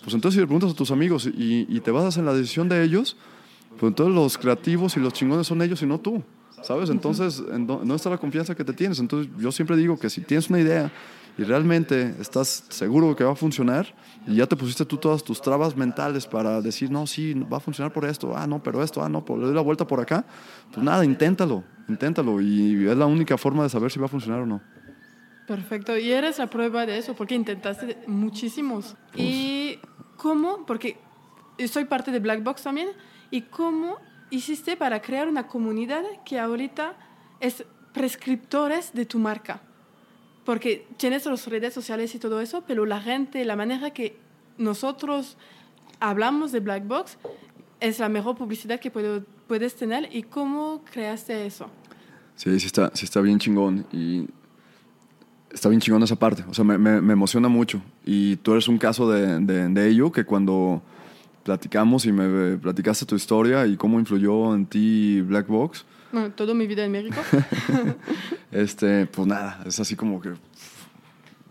pues 0.03 0.15
entonces 0.15 0.37
si 0.37 0.41
le 0.41 0.47
preguntas 0.47 0.71
a 0.71 0.75
tus 0.75 0.91
amigos 0.91 1.27
y, 1.27 1.81
te 1.81 1.91
basas 1.91 2.17
en 2.17 2.25
la 2.25 2.33
decisión 2.33 2.71
de 2.71 2.83
ellos, 2.83 3.19
pues 3.79 3.91
entonces 3.91 4.15
los 4.15 4.39
creativos 4.39 4.97
y 4.97 5.01
los 5.01 5.13
chingones 5.13 5.47
son 5.47 5.61
ellos 5.61 5.83
y 5.83 5.87
no 5.87 6.01
tú. 6.01 6.23
¿Sabes? 6.67 6.91
Entonces, 6.91 7.41
no 7.41 7.95
está 7.95 8.11
la 8.11 8.19
confianza 8.19 8.57
que 8.57 8.65
te 8.65 8.73
tienes. 8.73 8.99
Entonces, 8.99 9.33
yo 9.39 9.53
siempre 9.53 9.77
digo 9.77 9.97
que 9.97 10.11
si 10.11 10.21
tienes 10.23 10.51
una 10.51 10.59
idea 10.59 10.91
y 11.39 11.45
realmente 11.45 12.15
estás 12.21 12.65
seguro 12.71 13.15
que 13.15 13.23
va 13.23 13.33
a 13.33 13.37
funcionar 13.37 13.95
y 14.27 14.35
ya 14.35 14.49
te 14.49 14.57
pusiste 14.57 14.85
tú 14.85 14.97
todas 14.97 15.23
tus 15.23 15.41
trabas 15.41 15.77
mentales 15.77 16.27
para 16.27 16.61
decir, 16.61 16.91
no, 16.91 17.07
sí, 17.07 17.35
va 17.35 17.59
a 17.59 17.61
funcionar 17.61 17.93
por 17.93 18.05
esto, 18.05 18.37
ah, 18.37 18.49
no, 18.49 18.61
pero 18.61 18.83
esto, 18.83 19.01
ah, 19.01 19.09
no, 19.09 19.25
le 19.29 19.47
doy 19.47 19.55
la 19.55 19.61
vuelta 19.61 19.87
por 19.87 20.01
acá, 20.01 20.25
pues 20.73 20.83
nada, 20.85 21.05
inténtalo, 21.05 21.63
inténtalo 21.89 22.41
y 22.41 22.89
es 22.89 22.97
la 22.97 23.07
única 23.07 23.39
forma 23.39 23.63
de 23.63 23.69
saber 23.69 23.93
si 23.93 24.01
va 24.01 24.07
a 24.07 24.09
funcionar 24.09 24.41
o 24.41 24.47
no. 24.47 24.61
Perfecto, 25.47 25.97
y 25.97 26.11
eres 26.11 26.39
la 26.39 26.49
prueba 26.49 26.85
de 26.85 26.99
eso 26.99 27.15
porque 27.15 27.37
intentaste 27.37 27.99
muchísimos. 28.09 28.97
Pues 29.13 29.23
¿Y 29.23 29.79
cómo? 30.17 30.67
Porque 30.67 30.97
soy 31.71 31.85
parte 31.85 32.11
de 32.11 32.19
Black 32.19 32.43
Box 32.43 32.63
también, 32.63 32.89
¿y 33.31 33.43
cómo 33.43 33.99
hiciste 34.31 34.77
para 34.77 35.01
crear 35.03 35.29
una 35.29 35.47
comunidad 35.47 36.03
que 36.25 36.39
ahorita 36.39 36.97
es 37.41 37.65
prescriptores 37.93 38.93
de 38.93 39.07
tu 39.07 39.19
marca? 39.19 39.63
porque 40.47 40.87
tienes 40.97 41.27
las 41.27 41.47
redes 41.49 41.75
sociales 41.75 42.15
y 42.15 42.19
todo 42.21 42.41
eso, 42.41 42.63
pero 42.67 42.87
la 42.87 43.01
gente, 43.01 43.45
la 43.45 43.57
manera 43.57 43.91
que 43.91 44.17
nosotros 44.57 45.37
hablamos 45.99 46.53
de 46.53 46.61
Black 46.61 46.87
Box 46.87 47.19
es 47.81 47.99
la 47.99 48.09
mejor 48.09 48.37
publicidad 48.37 48.79
que 48.79 48.91
puedes 48.91 49.75
tener. 49.75 50.09
¿Y 50.15 50.23
cómo 50.23 50.83
creaste 50.91 51.45
eso? 51.45 51.69
Sí, 52.37 52.59
sí 52.61 52.67
está, 52.67 52.93
sí 52.95 53.05
está 53.05 53.21
bien 53.21 53.41
chingón. 53.41 53.87
Y 53.93 54.29
está 55.51 55.69
bien 55.69 55.81
chingón 55.81 56.05
esa 56.05 56.17
parte. 56.17 56.45
O 56.49 56.55
sea, 56.55 56.65
me, 56.65 56.79
me, 56.79 57.13
emociona 57.13 57.49
mucho. 57.49 57.83
Y 58.05 58.37
tú 58.37 58.53
eres 58.53 58.69
un 58.69 58.79
caso 58.79 59.11
de, 59.11 59.41
de, 59.41 59.69
de, 59.69 59.89
ello 59.89 60.13
que 60.13 60.25
cuando 60.25 60.81
platicamos 61.47 62.05
y 62.07 62.13
me 62.13 62.57
platicaste 62.57 63.07
tu 63.07 63.15
historia 63.15 63.65
y 63.69 63.77
cómo 63.77 64.01
influyó 64.01 64.53
en 64.53 64.67
ti 64.67 65.21
Black 65.21 65.47
Box, 65.47 65.87
bueno, 66.13 66.33
toda 66.33 66.55
mi 66.55 66.67
vida 66.67 66.85
en 66.85 66.93
México. 66.93 67.21
este, 68.51 69.07
pues 69.07 69.29
nada, 69.29 69.63
es 69.65 69.79
así 69.79 69.95
como 69.97 70.21
que, 70.21 70.31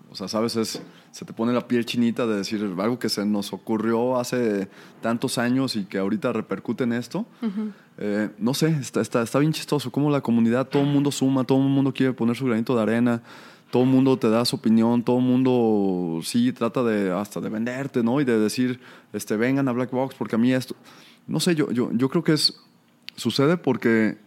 o 0.10 0.16
sea, 0.16 0.28
sabes, 0.28 0.56
es, 0.56 0.82
se 1.12 1.24
te 1.24 1.34
pone 1.34 1.54
la 1.54 1.68
piel 1.68 1.86
chinita 1.86 2.26
de 2.26 2.38
decir 2.38 2.62
algo 2.78 3.00
que 3.00 3.08
se 3.08 3.26
nos 3.26 3.54
ocurrió 3.54 4.18
hace 4.18 4.68
tantos 5.02 5.38
años 5.38 5.76
y 5.76 5.86
que 5.86 5.98
ahorita 5.98 6.34
repercute 6.34 6.84
en 6.84 6.94
esto. 6.94 7.26
Eh, 7.98 8.30
no 8.38 8.54
sé, 8.54 8.68
está, 8.70 9.02
está, 9.02 9.22
está 9.22 9.40
bien 9.40 9.54
chistoso, 9.54 9.92
como 9.92 10.10
la 10.10 10.22
comunidad, 10.22 10.68
todo 10.68 10.84
el 10.84 10.90
mundo 10.90 11.12
suma, 11.12 11.44
todo 11.44 11.60
el 11.60 11.70
mundo 11.70 11.94
quiere 11.94 12.14
poner 12.14 12.36
su 12.36 12.46
granito 12.46 12.76
de 12.76 12.82
arena 12.82 13.22
todo 13.76 13.84
el 13.84 13.90
mundo 13.90 14.18
te 14.18 14.30
da 14.30 14.46
su 14.46 14.56
opinión, 14.56 15.04
todo 15.04 15.18
el 15.18 15.26
mundo 15.26 16.22
sí 16.24 16.54
trata 16.54 16.82
de 16.82 17.12
hasta 17.12 17.42
de 17.42 17.50
venderte, 17.50 18.04
¿no? 18.04 18.22
Y 18.22 18.24
de 18.24 18.40
decir, 18.40 18.80
este, 19.12 19.36
vengan 19.36 19.68
a 19.68 19.74
Black 19.74 19.92
Box 19.92 20.16
porque 20.18 20.36
a 20.36 20.38
mí 20.38 20.54
esto, 20.54 20.78
no 21.28 21.42
sé, 21.42 21.56
yo, 21.56 21.70
yo, 21.72 21.90
yo 21.92 22.08
creo 22.08 22.24
que 22.24 22.32
es, 22.32 22.58
sucede 23.18 23.58
porque 23.58 24.18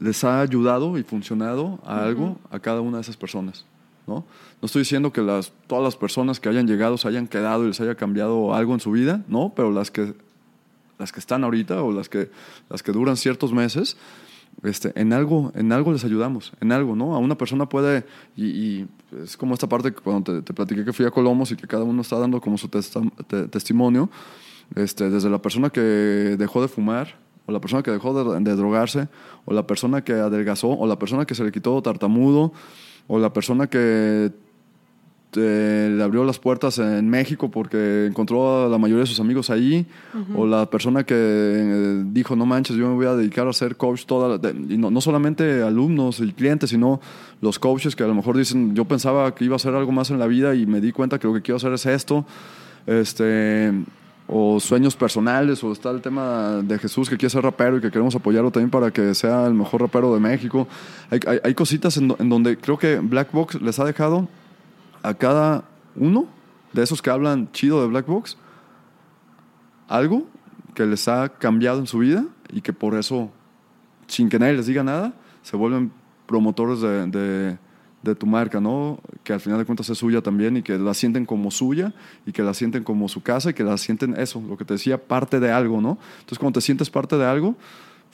les 0.00 0.24
ha 0.24 0.40
ayudado 0.40 0.98
y 0.98 1.04
funcionado 1.04 1.78
a 1.84 2.02
algo 2.02 2.40
a 2.50 2.58
cada 2.58 2.80
una 2.80 2.96
de 2.96 3.02
esas 3.02 3.16
personas. 3.16 3.64
¿no? 4.08 4.24
no 4.60 4.66
estoy 4.66 4.80
diciendo 4.80 5.12
que 5.12 5.22
las, 5.22 5.52
todas 5.68 5.84
las 5.84 5.94
personas 5.94 6.40
que 6.40 6.48
hayan 6.48 6.66
llegado 6.66 6.98
se 6.98 7.06
hayan 7.06 7.28
quedado 7.28 7.62
y 7.62 7.68
les 7.68 7.80
haya 7.80 7.94
cambiado 7.94 8.52
algo 8.52 8.74
en 8.74 8.80
su 8.80 8.90
vida, 8.90 9.22
¿no? 9.28 9.52
pero 9.54 9.70
las 9.70 9.92
que, 9.92 10.12
las 10.98 11.12
que 11.12 11.20
están 11.20 11.44
ahorita 11.44 11.80
o 11.84 11.92
las 11.92 12.08
que, 12.08 12.32
las 12.68 12.82
que 12.82 12.90
duran 12.90 13.16
ciertos 13.16 13.52
meses, 13.52 13.96
este, 14.62 14.92
en, 15.00 15.12
algo, 15.12 15.52
en 15.54 15.72
algo 15.72 15.92
les 15.92 16.04
ayudamos, 16.04 16.52
en 16.60 16.72
algo, 16.72 16.96
¿no? 16.96 17.14
A 17.14 17.18
una 17.18 17.36
persona 17.36 17.68
puede, 17.68 18.04
y, 18.36 18.86
es 19.22 19.36
como 19.36 19.54
esta 19.54 19.68
parte 19.68 19.92
que 19.92 20.00
cuando 20.00 20.34
te, 20.34 20.42
te, 20.42 20.54
platiqué 20.54 20.84
que 20.84 20.92
fui 20.92 21.06
a 21.06 21.10
Colomos 21.10 21.50
y 21.52 21.56
que 21.56 21.66
cada 21.66 21.84
uno 21.84 22.02
está 22.02 22.18
dando 22.18 22.40
como 22.40 22.58
su 22.58 22.68
testimonio, 22.68 24.10
este, 24.74 25.10
desde 25.10 25.30
la 25.30 25.40
persona 25.40 25.70
que 25.70 25.80
dejó 25.80 26.62
de 26.62 26.68
fumar, 26.68 27.16
o 27.46 27.52
la 27.52 27.60
persona 27.60 27.82
que 27.82 27.92
dejó 27.92 28.12
de, 28.24 28.56
drogarse, 28.56 29.08
o 29.44 29.54
la 29.54 29.66
persona 29.66 30.02
que 30.02 30.12
adelgazó, 30.12 30.68
o 30.68 30.86
la 30.86 30.98
persona 30.98 31.24
que 31.24 31.34
se 31.34 31.44
le 31.44 31.52
quitó 31.52 31.80
tartamudo, 31.80 32.52
o 33.06 33.18
la 33.18 33.32
persona 33.32 33.68
que 33.68 34.32
eh, 35.36 35.88
le 35.90 36.02
abrió 36.02 36.24
las 36.24 36.38
puertas 36.38 36.78
en 36.78 37.08
México 37.08 37.50
porque 37.50 38.06
encontró 38.06 38.66
a 38.66 38.68
la 38.68 38.78
mayoría 38.78 39.02
de 39.02 39.06
sus 39.06 39.20
amigos 39.20 39.50
ahí, 39.50 39.86
o 40.34 40.46
la 40.46 40.66
persona 40.70 41.04
que 41.04 41.14
eh, 41.16 42.02
dijo, 42.06 42.36
no 42.36 42.46
manches, 42.46 42.76
yo 42.76 42.88
me 42.88 42.94
voy 42.94 43.06
a 43.06 43.14
dedicar 43.14 43.46
a 43.46 43.52
ser 43.52 43.76
coach 43.76 44.04
toda 44.06 44.40
y 44.68 44.76
no, 44.76 44.90
no, 44.90 45.00
solamente 45.00 45.62
alumnos 45.62 46.20
y 46.20 46.32
clientes, 46.32 46.70
sino 46.70 47.00
los 47.40 47.58
coaches 47.58 47.94
que 47.94 48.02
a 48.02 48.06
lo 48.06 48.14
mejor 48.14 48.36
dicen, 48.36 48.74
yo 48.74 48.84
pensaba 48.84 49.34
que 49.34 49.44
iba 49.44 49.54
a 49.54 49.56
hacer 49.56 49.74
algo 49.74 49.92
más 49.92 50.10
en 50.10 50.18
la 50.18 50.26
vida 50.26 50.54
y 50.54 50.66
me 50.66 50.80
di 50.80 50.92
cuenta 50.92 51.18
que 51.18 51.26
lo 51.26 51.34
que 51.34 51.42
quiero 51.42 51.56
hacer 51.56 51.72
es 51.72 51.86
esto. 51.86 52.24
Este, 52.86 53.72
o 54.28 54.58
sueños 54.58 54.96
personales, 54.96 55.62
o 55.62 55.72
está 55.72 55.90
el 55.90 56.00
tema 56.00 56.60
de 56.62 56.78
Jesús 56.78 57.08
que 57.08 57.16
quiere 57.16 57.30
ser 57.30 57.42
rapero 57.42 57.76
y 57.76 57.80
que 57.80 57.90
queremos 57.90 58.14
apoyarlo 58.14 58.50
también 58.50 58.70
para 58.70 58.90
que 58.90 59.14
sea 59.14 59.46
el 59.46 59.54
mejor 59.54 59.82
rapero 59.82 60.12
de 60.14 60.20
México. 60.20 60.66
Hay, 61.10 61.20
hay, 61.42 61.54
cositas 61.54 61.96
en, 61.96 62.08
donde 62.08 62.56
creo 62.56 62.76
que 62.76 62.98
Black 62.98 63.30
Box 63.32 63.60
les 63.60 63.78
ha 63.78 63.84
dejado 63.84 64.28
a 65.06 65.14
cada 65.14 65.64
uno 65.94 66.26
de 66.72 66.82
esos 66.82 67.00
que 67.00 67.10
hablan 67.10 67.50
chido 67.52 67.80
de 67.80 67.88
Black 67.88 68.06
Box 68.06 68.36
algo 69.88 70.26
que 70.74 70.84
les 70.84 71.06
ha 71.08 71.28
cambiado 71.28 71.78
en 71.78 71.86
su 71.86 71.98
vida 71.98 72.24
y 72.52 72.60
que 72.60 72.72
por 72.72 72.94
eso, 72.94 73.30
sin 74.06 74.28
que 74.28 74.38
nadie 74.38 74.54
les 74.54 74.66
diga 74.66 74.82
nada, 74.82 75.14
se 75.42 75.56
vuelven 75.56 75.92
promotores 76.26 76.80
de 76.80 77.58
de 78.06 78.14
tu 78.14 78.26
marca, 78.26 78.60
¿no? 78.60 79.00
Que 79.22 79.34
al 79.34 79.40
final 79.40 79.58
de 79.58 79.66
cuentas 79.66 79.90
es 79.90 79.98
suya 79.98 80.22
también 80.22 80.56
y 80.56 80.62
que 80.62 80.78
la 80.78 80.94
sienten 80.94 81.26
como 81.26 81.50
suya 81.50 81.92
y 82.24 82.32
que 82.32 82.42
la 82.42 82.54
sienten 82.54 82.84
como 82.84 83.08
su 83.08 83.22
casa 83.22 83.50
y 83.50 83.54
que 83.54 83.64
la 83.64 83.76
sienten 83.76 84.18
eso, 84.18 84.42
lo 84.48 84.56
que 84.56 84.64
te 84.64 84.74
decía, 84.74 84.96
parte 84.96 85.40
de 85.40 85.50
algo, 85.50 85.80
¿no? 85.80 85.98
Entonces 86.20 86.38
cuando 86.38 86.58
te 86.58 86.64
sientes 86.64 86.88
parte 86.88 87.18
de 87.18 87.26
algo, 87.26 87.56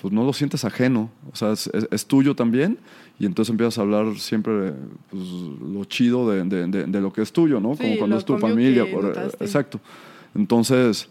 pues 0.03 0.12
no 0.12 0.24
lo 0.24 0.32
sientes 0.32 0.64
ajeno, 0.64 1.11
o 1.32 1.36
sea, 1.36 1.53
es, 1.53 2.07
tuyo 2.07 2.34
también 2.34 2.76
y 3.20 3.24
entonces 3.24 3.53
empiezas 3.53 3.78
a 3.78 3.82
hablar 3.82 4.18
siempre 4.18 4.72
pues, 5.09 5.22
lo 5.22 5.84
chido 5.84 6.28
de, 6.28 6.42
de, 6.44 7.00
lo 7.00 7.12
que 7.12 7.22
es 7.22 7.32
tuyo, 7.32 7.61
¿no? 7.61 7.76
Como 7.76 7.98
cuando 7.98 8.18
es 8.18 8.24
tu 8.24 8.36
familia, 8.36 8.84
exacto. 9.38 9.78
Entonces, 10.34 11.09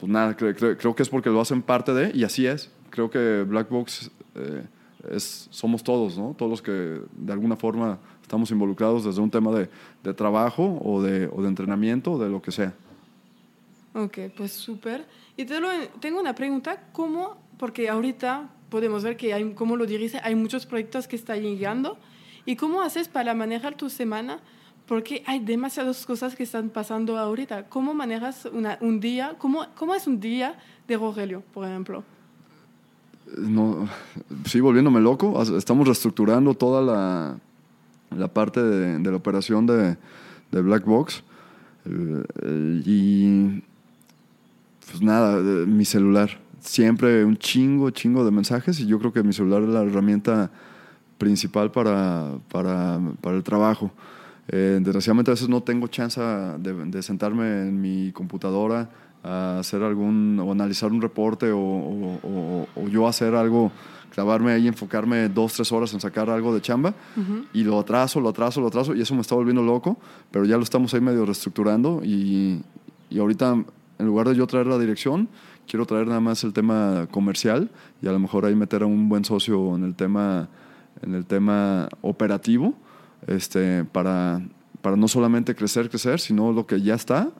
pues 0.00 0.10
nada, 0.10 0.34
creo, 0.34 0.78
creo, 0.78 0.94
que 0.94 1.02
es 1.02 1.10
porque 1.10 1.28
lo 1.28 1.42
hacen 1.42 1.60
parte 1.60 1.92
de, 1.92 2.10
y 2.16 2.24
así 2.24 2.46
es. 2.46 2.70
Creo 2.88 3.10
que 3.10 3.44
Black 3.46 3.68
Box... 3.68 4.10
Eh, 4.34 4.62
es, 5.10 5.48
somos 5.50 5.82
todos, 5.82 6.16
¿no? 6.18 6.34
Todos 6.36 6.50
los 6.50 6.62
que 6.62 6.70
de 6.70 7.32
alguna 7.32 7.56
forma 7.56 7.98
estamos 8.22 8.50
involucrados 8.50 9.04
desde 9.04 9.20
un 9.20 9.30
tema 9.30 9.50
de, 9.52 9.68
de 10.04 10.14
trabajo 10.14 10.80
o 10.84 11.02
de, 11.02 11.28
o 11.32 11.42
de 11.42 11.48
entrenamiento 11.48 12.12
o 12.12 12.18
de 12.18 12.28
lo 12.28 12.40
que 12.42 12.52
sea. 12.52 12.74
Ok, 13.94 14.18
pues 14.36 14.52
súper. 14.52 15.06
Y 15.36 15.44
te 15.44 15.60
lo, 15.60 15.68
tengo 16.00 16.20
una 16.20 16.34
pregunta, 16.34 16.88
¿cómo? 16.92 17.49
Porque 17.60 17.90
ahorita 17.90 18.48
podemos 18.70 19.04
ver 19.04 19.18
que, 19.18 19.34
hay, 19.34 19.52
como 19.52 19.76
lo 19.76 19.84
dice, 19.84 20.18
hay 20.24 20.34
muchos 20.34 20.64
proyectos 20.64 21.06
que 21.06 21.16
están 21.16 21.42
llegando. 21.42 21.98
¿Y 22.46 22.56
cómo 22.56 22.80
haces 22.80 23.06
para 23.06 23.34
manejar 23.34 23.76
tu 23.76 23.90
semana? 23.90 24.40
Porque 24.86 25.22
hay 25.26 25.40
demasiadas 25.40 26.06
cosas 26.06 26.34
que 26.34 26.42
están 26.42 26.70
pasando 26.70 27.18
ahorita. 27.18 27.68
¿Cómo 27.68 27.92
manejas 27.92 28.48
una, 28.50 28.78
un 28.80 28.98
día? 28.98 29.36
¿Cómo, 29.36 29.66
¿Cómo 29.76 29.94
es 29.94 30.06
un 30.06 30.20
día 30.20 30.58
de 30.88 30.96
Rogelio, 30.96 31.42
por 31.52 31.68
ejemplo? 31.68 32.02
no, 33.36 33.88
sí, 34.46 34.60
volviéndome 34.60 35.00
loco, 35.00 35.40
estamos 35.56 35.86
reestructurando 35.86 36.54
toda 36.54 36.82
la, 36.82 37.38
la 38.16 38.28
parte 38.28 38.62
de, 38.62 38.98
la 39.10 39.16
operación 39.16 39.66
de, 39.66 39.96
de 40.50 40.62
Black 40.62 40.84
Box. 40.86 41.22
y 42.86 43.62
pues 44.86 45.02
nada, 45.02 45.36
mi 45.66 45.84
celular. 45.84 46.40
Siempre 46.60 47.24
un 47.24 47.36
chingo, 47.36 47.90
chingo 47.90 48.24
de 48.24 48.30
mensajes 48.30 48.78
y 48.80 48.86
yo 48.86 48.98
creo 48.98 49.12
que 49.12 49.22
mi 49.22 49.32
celular 49.32 49.62
es 49.62 49.68
la 49.68 49.82
herramienta 49.82 50.50
principal 51.18 51.70
para, 51.70 52.32
para, 52.50 53.00
para 53.20 53.36
el 53.36 53.42
trabajo. 53.42 53.90
Eh, 54.48 54.78
desgraciadamente 54.82 55.30
a 55.30 55.34
veces 55.34 55.48
no 55.48 55.62
tengo 55.62 55.86
chance 55.86 56.20
de, 56.20 56.72
de, 56.86 57.02
sentarme 57.02 57.68
en 57.68 57.80
mi 57.80 58.10
computadora 58.12 58.90
a 59.22 59.58
hacer 59.60 59.82
algún, 59.82 60.38
o 60.42 60.50
analizar 60.50 60.90
un 60.92 61.00
reporte, 61.00 61.50
o, 61.52 61.58
o- 61.58 62.20
o- 62.22 62.66
o 62.74 62.88
yo 62.88 63.06
hacer 63.06 63.34
algo, 63.34 63.70
clavarme 64.14 64.52
ahí, 64.52 64.66
enfocarme 64.66 65.28
dos, 65.28 65.52
tres 65.52 65.70
horas 65.72 65.92
en 65.92 66.00
sacar 66.00 66.30
algo 66.30 66.54
de 66.54 66.60
chamba, 66.62 66.94
y 67.52 67.62
lo 67.64 67.78
atraso, 67.78 68.18
lo 68.20 68.30
atraso, 68.30 68.60
lo 68.62 68.68
atraso, 68.68 68.94
y 68.94 69.02
eso 69.02 69.14
me 69.14 69.20
está 69.20 69.34
volviendo 69.34 69.62
loco, 69.62 69.98
pero 70.30 70.46
ya 70.46 70.56
lo 70.56 70.62
estamos 70.62 70.92
ahí 70.94 71.00
medio 71.02 71.24
reestructurando, 71.26 72.00
y, 72.02 72.62
y 73.10 73.18
ahorita, 73.18 73.62
en 73.98 74.06
lugar 74.06 74.26
de 74.28 74.34
yo 74.36 74.46
traer 74.46 74.66
la 74.66 74.78
dirección, 74.78 75.28
quiero 75.70 75.86
traer 75.86 76.08
nada 76.08 76.18
más 76.18 76.42
el 76.42 76.52
tema 76.52 77.06
comercial, 77.12 77.70
y 78.02 78.08
a 78.08 78.12
lo 78.12 78.18
mejor 78.18 78.44
ahí 78.44 78.56
meter 78.56 78.82
a 78.82 78.86
un 78.86 79.08
buen 79.08 79.24
socio 79.24 79.76
en 79.76 79.84
el 79.84 79.94
tema, 79.94 80.48
en 81.00 81.14
el 81.14 81.24
tema 81.24 81.88
operativo, 82.00 82.74
este, 83.28 83.84
para, 83.84 84.42
para 84.82 84.96
no 84.96 85.06
solamente 85.06 85.54
crecer, 85.54 85.88
crecer, 85.88 86.18
sino 86.18 86.50
lo 86.50 86.66
que 86.66 86.82
ya 86.82 86.96
está, 86.96 87.30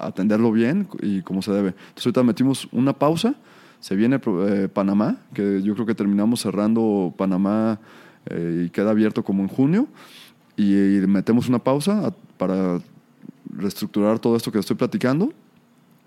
atenderlo 0.00 0.50
bien 0.50 0.88
y 1.00 1.22
como 1.22 1.40
se 1.40 1.52
debe. 1.52 1.68
Entonces 1.68 2.06
ahorita 2.06 2.24
metimos 2.24 2.68
una 2.72 2.92
pausa, 2.94 3.36
se 3.78 3.94
viene 3.94 4.20
eh, 4.26 4.68
Panamá, 4.72 5.18
que 5.32 5.62
yo 5.62 5.74
creo 5.74 5.86
que 5.86 5.94
terminamos 5.94 6.40
cerrando 6.40 7.14
Panamá 7.16 7.78
eh, 8.26 8.64
y 8.66 8.70
queda 8.70 8.90
abierto 8.90 9.22
como 9.22 9.44
en 9.44 9.48
junio, 9.48 9.86
y, 10.56 10.72
metemos 11.06 11.48
una 11.48 11.60
pausa 11.60 12.12
para 12.38 12.80
reestructurar 13.54 14.18
todo 14.18 14.36
esto 14.36 14.50
que 14.50 14.58
estoy 14.58 14.74
platicando 14.74 15.32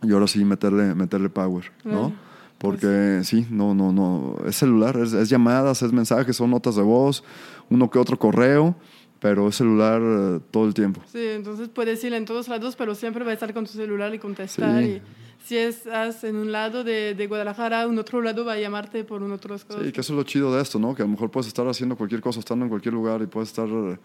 y 0.02 0.12
ahora 0.12 0.28
sí 0.28 0.43
meterle, 0.43 0.95
meterle 0.95 1.30
power, 1.30 1.72
¿no? 1.84 2.14
Porque 2.58 3.22
sí, 3.24 3.47
no, 3.49 3.74
no, 3.74 3.91
no, 3.91 4.38
es 4.45 4.56
celular, 4.56 4.95
es, 4.97 5.14
es 5.14 5.30
llamadas, 5.30 5.82
es 5.82 5.91
mensajes, 5.91 6.36
son 6.36 6.52
notas 6.52 6.76
de 6.76 6.84
voz, 6.84 7.24
uno 7.70 7.89
que 7.89 7.97
otro 7.97 8.20
correo, 8.20 8.76
pero 9.20 9.47
es 9.47 9.56
celular 9.56 10.02
eh, 10.04 10.39
todo 10.52 10.68
el 10.68 10.74
tiempo. 10.74 11.02
Sí, 11.06 11.24
entonces 11.30 11.70
puedes 11.70 12.04
ir 12.04 12.14
en 12.14 12.26
todos 12.26 12.47
lados, 12.47 12.76
pero 12.76 12.93
siempre 12.93 13.24
va 13.24 13.32
a 13.32 13.34
estar 13.34 13.54
con 13.54 13.66
tu 13.66 13.72
celular 13.72 14.14
y 14.14 14.20
contestar. 14.20 14.84
Sí. 14.84 14.89
Y 14.89 15.02
si 15.43 15.58
estás 15.58 16.24
en 16.24 16.36
un 16.36 16.52
lado 16.52 16.84
de, 16.84 17.16
de 17.16 17.28
Guadalajara, 17.28 17.88
un 17.88 17.97
otro 17.97 18.22
lado 18.22 18.45
va 18.45 18.54
a 18.54 18.60
llamarte 18.60 19.04
por 19.04 19.24
un 19.24 19.32
otro. 19.32 19.58
Sí, 19.58 19.91
que 19.91 20.02
eso 20.02 20.14
es 20.14 20.18
lo 20.18 20.24
chido 20.24 20.56
de 20.56 20.62
esto, 20.62 20.78
¿no? 20.80 20.93
Que 20.93 21.02
a 21.02 21.06
lo 21.06 21.12
mejor 21.12 21.32
puedes 21.32 21.47
estar 21.47 21.68
haciendo 21.68 21.95
cualquier 21.95 22.22
cosa, 22.22 22.39
estando 22.39 22.66
en 22.66 22.70
cualquier 22.70 22.93
lugar 22.93 23.22
y 23.22 23.28
puedes 23.28 23.49
estar 23.49 23.68
eh, 23.68 23.97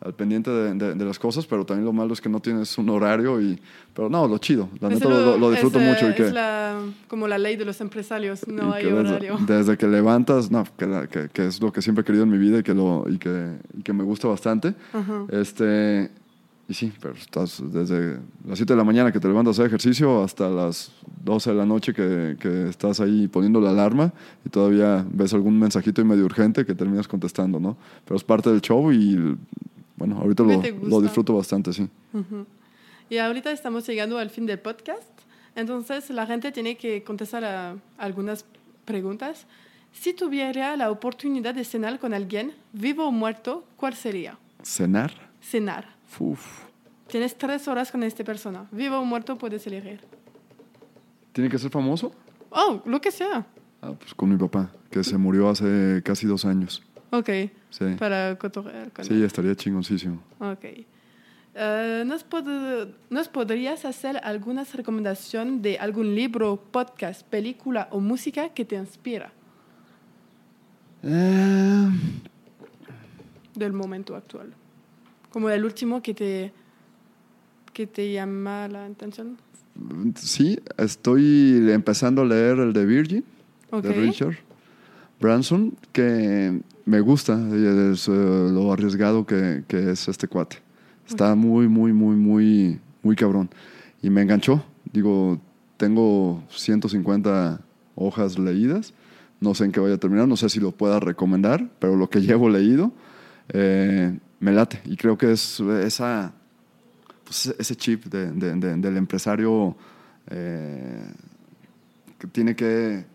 al 0.00 0.12
pendiente 0.14 0.50
de, 0.50 0.74
de- 0.74 0.94
de 0.94 1.04
las 1.04 1.18
cosas, 1.18 1.46
pero 1.46 1.64
también 1.64 1.86
lo 1.86 1.92
malo 1.92 2.12
es 2.12 2.20
que 2.20 2.28
no 2.28 2.40
tienes 2.40 2.76
un 2.76 2.90
horario 2.90 3.40
y... 3.40 3.58
Pero 3.94 4.10
no, 4.10 4.28
lo 4.28 4.36
chido, 4.38 4.68
la 4.80 4.88
neta 4.90 5.08
lo, 5.08 5.18
lo- 5.24 5.38
lo 5.38 5.50
disfruto 5.50 5.80
es, 5.80 5.86
mucho 5.88 6.10
y 6.10 6.14
que... 6.14 6.26
Es 6.26 6.32
la, 6.32 6.78
como 7.08 7.26
la 7.26 7.38
ley 7.38 7.56
de 7.56 7.64
los 7.64 7.80
empresarios, 7.80 8.46
no 8.46 8.72
hay 8.72 8.84
que 8.84 8.92
desde, 8.92 9.08
horario. 9.08 9.38
desde 9.46 9.78
que 9.78 9.86
levantas, 9.86 10.50
no, 10.50 10.64
que, 10.76 10.86
la- 10.86 11.06
que- 11.06 11.28
que 11.30 11.46
es 11.46 11.60
lo 11.60 11.72
que 11.72 11.80
siempre 11.80 12.02
he 12.02 12.04
querido 12.04 12.24
en 12.24 12.30
mi 12.30 12.38
vida 12.38 12.58
y 12.58 12.62
que, 12.62 12.74
lo, 12.74 13.04
y 13.08 13.16
que, 13.18 13.56
y 13.78 13.82
que 13.82 13.92
me 13.94 14.04
gusta 14.04 14.28
bastante. 14.28 14.74
Ajá. 14.92 15.24
Este, 15.30 16.10
y 16.68 16.74
sí, 16.74 16.92
pero 17.00 17.14
estás 17.14 17.62
desde 17.72 18.18
las 18.46 18.58
7 18.58 18.72
de 18.72 18.76
la 18.76 18.84
mañana 18.84 19.10
que 19.12 19.20
te 19.20 19.28
levantas 19.28 19.52
a 19.52 19.62
hacer 19.62 19.66
ejercicio 19.66 20.22
hasta 20.22 20.48
las 20.50 20.92
12 21.24 21.50
de 21.50 21.56
la 21.56 21.64
noche 21.66 21.92
que, 21.94 22.36
que 22.40 22.68
estás 22.68 23.00
ahí 23.00 23.28
poniendo 23.28 23.60
la 23.60 23.70
alarma 23.70 24.12
y 24.44 24.48
todavía 24.50 25.04
ves 25.10 25.32
algún 25.34 25.58
mensajito 25.58 26.00
y 26.00 26.04
medio 26.04 26.24
urgente 26.24 26.64
que 26.66 26.74
terminas 26.74 27.06
contestando, 27.08 27.60
¿no? 27.60 27.76
Pero 28.04 28.16
es 28.16 28.24
parte 28.24 28.50
del 28.50 28.60
show 28.62 28.90
y 28.92 29.36
bueno, 29.96 30.18
ahorita 30.18 30.44
¿Qué 30.62 30.72
lo, 30.72 30.88
lo 30.88 31.00
disfruto 31.00 31.34
bastante, 31.34 31.72
sí. 31.72 31.88
Ujú. 32.12 32.46
Y 33.10 33.18
ahorita 33.18 33.50
estamos 33.50 33.86
llegando 33.86 34.18
al 34.18 34.30
fin 34.30 34.46
del 34.46 34.58
podcast, 34.58 35.08
entonces 35.54 36.10
la 36.10 36.26
gente 36.26 36.52
tiene 36.52 36.76
que 36.76 37.02
contestar 37.02 37.44
a 37.44 37.76
algunas 37.98 38.44
preguntas. 38.84 39.46
Si 39.92 40.12
tuviera 40.12 40.76
la 40.76 40.90
oportunidad 40.90 41.54
de 41.54 41.64
cenar 41.64 41.98
con 41.98 42.14
alguien, 42.14 42.52
vivo 42.72 43.06
o 43.06 43.12
muerto, 43.12 43.64
¿cuál 43.76 43.94
sería? 43.94 44.38
¿Cenar? 44.62 45.12
Cenar. 45.40 45.94
Uf. 46.18 46.64
Tienes 47.06 47.36
tres 47.36 47.68
horas 47.68 47.92
con 47.92 48.02
esta 48.02 48.24
persona. 48.24 48.66
Vivo 48.72 48.98
o 48.98 49.04
muerto, 49.04 49.36
puedes 49.36 49.66
elegir. 49.66 50.00
¿Tiene 51.32 51.50
que 51.50 51.58
ser 51.58 51.70
famoso? 51.70 52.12
Oh, 52.50 52.80
lo 52.86 53.00
que 53.00 53.10
sea. 53.10 53.46
Ah, 53.82 53.92
pues 53.98 54.14
con 54.14 54.30
mi 54.30 54.36
papá, 54.36 54.70
que 54.90 55.04
se 55.04 55.16
murió 55.18 55.48
hace 55.48 56.00
casi 56.04 56.26
dos 56.26 56.44
años. 56.44 56.82
Ok, 57.10 57.28
Sí, 57.76 57.84
para 57.98 58.36
cotorrear 58.38 58.92
con 58.92 59.04
sí 59.04 59.14
él. 59.14 59.24
estaría 59.24 59.54
chingoncísimo. 59.56 60.20
Ok. 60.38 60.64
Eh, 61.56 62.04
¿nos, 62.06 62.28
pod- 62.28 62.94
¿Nos 63.10 63.28
podrías 63.28 63.84
hacer 63.84 64.20
algunas 64.22 64.74
recomendaciones 64.74 65.60
de 65.62 65.78
algún 65.78 66.14
libro, 66.14 66.56
podcast, 66.70 67.22
película 67.26 67.88
o 67.90 67.98
música 68.00 68.50
que 68.50 68.64
te 68.64 68.76
inspira 68.76 69.32
Eh, 71.02 71.88
del 73.54 73.72
momento 73.72 74.16
actual? 74.16 74.52
Como 75.30 75.50
el 75.50 75.64
último 75.64 76.00
que 76.02 76.14
te, 76.14 76.52
que 77.72 77.86
te 77.86 78.12
llama 78.12 78.68
la 78.68 78.86
atención. 78.86 79.36
Sí, 80.16 80.58
estoy 80.78 81.70
empezando 81.72 82.22
a 82.22 82.24
leer 82.24 82.58
el 82.58 82.72
de 82.72 82.86
Virgin, 82.86 83.24
de 83.82 83.92
Richard 83.92 84.36
Branson, 85.28 85.74
que 85.92 86.60
me 86.84 87.00
gusta 87.00 87.32
es, 87.92 88.08
eh, 88.08 88.10
lo 88.12 88.70
arriesgado 88.70 89.24
que, 89.24 89.64
que 89.66 89.90
es 89.90 90.06
este 90.06 90.28
cuate. 90.28 90.58
Está 91.08 91.34
muy, 91.34 91.66
muy, 91.66 91.94
muy, 91.94 92.14
muy, 92.14 92.78
muy 93.02 93.16
cabrón. 93.16 93.48
Y 94.02 94.10
me 94.10 94.20
enganchó. 94.20 94.62
Digo, 94.92 95.40
tengo 95.78 96.44
150 96.50 97.58
hojas 97.94 98.38
leídas. 98.38 98.92
No 99.40 99.54
sé 99.54 99.64
en 99.64 99.72
qué 99.72 99.80
vaya 99.80 99.94
a 99.94 99.98
terminar, 99.98 100.28
no 100.28 100.36
sé 100.36 100.50
si 100.50 100.60
lo 100.60 100.72
pueda 100.72 101.00
recomendar, 101.00 101.70
pero 101.78 101.96
lo 101.96 102.10
que 102.10 102.20
llevo 102.26 102.50
leído 102.50 102.92
eh, 103.48 104.18
me 104.40 104.52
late. 104.52 104.82
Y 104.84 104.96
creo 104.98 105.16
que 105.16 105.32
es 105.32 105.58
esa, 105.60 106.34
pues, 107.24 107.46
ese 107.58 107.76
chip 107.76 108.04
de- 108.06 108.30
de- 108.30 108.54
de- 108.56 108.76
del 108.76 108.96
empresario 108.98 109.74
eh, 110.28 111.02
que 112.18 112.26
tiene 112.26 112.54
que 112.54 113.06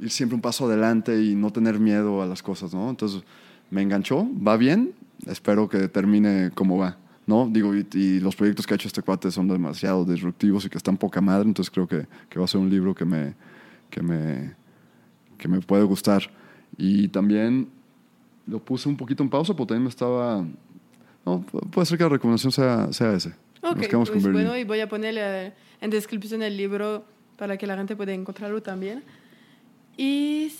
ir 0.00 0.10
siempre 0.10 0.34
un 0.34 0.42
paso 0.42 0.66
adelante 0.66 1.22
y 1.22 1.34
no 1.34 1.52
tener 1.52 1.78
miedo 1.78 2.22
a 2.22 2.26
las 2.26 2.42
cosas, 2.42 2.74
¿no? 2.74 2.88
Entonces 2.90 3.22
me 3.70 3.82
enganchó, 3.82 4.26
va 4.46 4.56
bien, 4.56 4.92
espero 5.26 5.68
que 5.68 5.88
termine 5.88 6.50
como 6.54 6.78
va, 6.78 6.98
¿no? 7.26 7.48
Digo, 7.50 7.74
y, 7.74 7.86
y 7.94 8.20
los 8.20 8.36
proyectos 8.36 8.66
que 8.66 8.74
ha 8.74 8.76
hecho 8.76 8.88
este 8.88 9.02
cuate 9.02 9.30
son 9.30 9.48
demasiado 9.48 10.04
disruptivos 10.04 10.64
y 10.64 10.68
que 10.68 10.78
están 10.78 10.96
poca 10.96 11.20
madre, 11.20 11.48
entonces 11.48 11.70
creo 11.70 11.88
que, 11.88 12.06
que 12.28 12.38
va 12.38 12.44
a 12.44 12.48
ser 12.48 12.60
un 12.60 12.70
libro 12.70 12.94
que 12.94 13.04
me, 13.04 13.34
que 13.90 14.02
me, 14.02 14.54
que 15.38 15.48
me 15.48 15.60
puede 15.60 15.84
gustar. 15.84 16.22
Y 16.78 17.08
también 17.08 17.68
lo 18.46 18.58
puse 18.62 18.88
un 18.88 18.96
poquito 18.96 19.22
en 19.22 19.30
pausa, 19.30 19.54
porque 19.56 19.68
también 19.70 19.84
me 19.84 19.88
estaba... 19.90 20.44
No, 21.24 21.44
pu- 21.44 21.68
puede 21.70 21.86
ser 21.86 21.98
que 21.98 22.04
la 22.04 22.10
recomendación 22.10 22.52
sea, 22.52 22.92
sea 22.92 23.12
ese. 23.14 23.30
Ok, 23.62 23.90
Nos 23.92 24.10
pues 24.10 24.22
bueno, 24.30 24.56
y 24.56 24.62
voy 24.62 24.78
a 24.80 24.88
poner 24.88 25.14
eh, 25.18 25.52
en 25.80 25.90
descripción 25.90 26.42
el 26.42 26.56
libro 26.56 27.04
para 27.36 27.56
que 27.56 27.66
la 27.66 27.76
gente 27.76 27.96
pueda 27.96 28.12
encontrarlo 28.12 28.62
también. 28.62 29.02
Y 29.96 30.52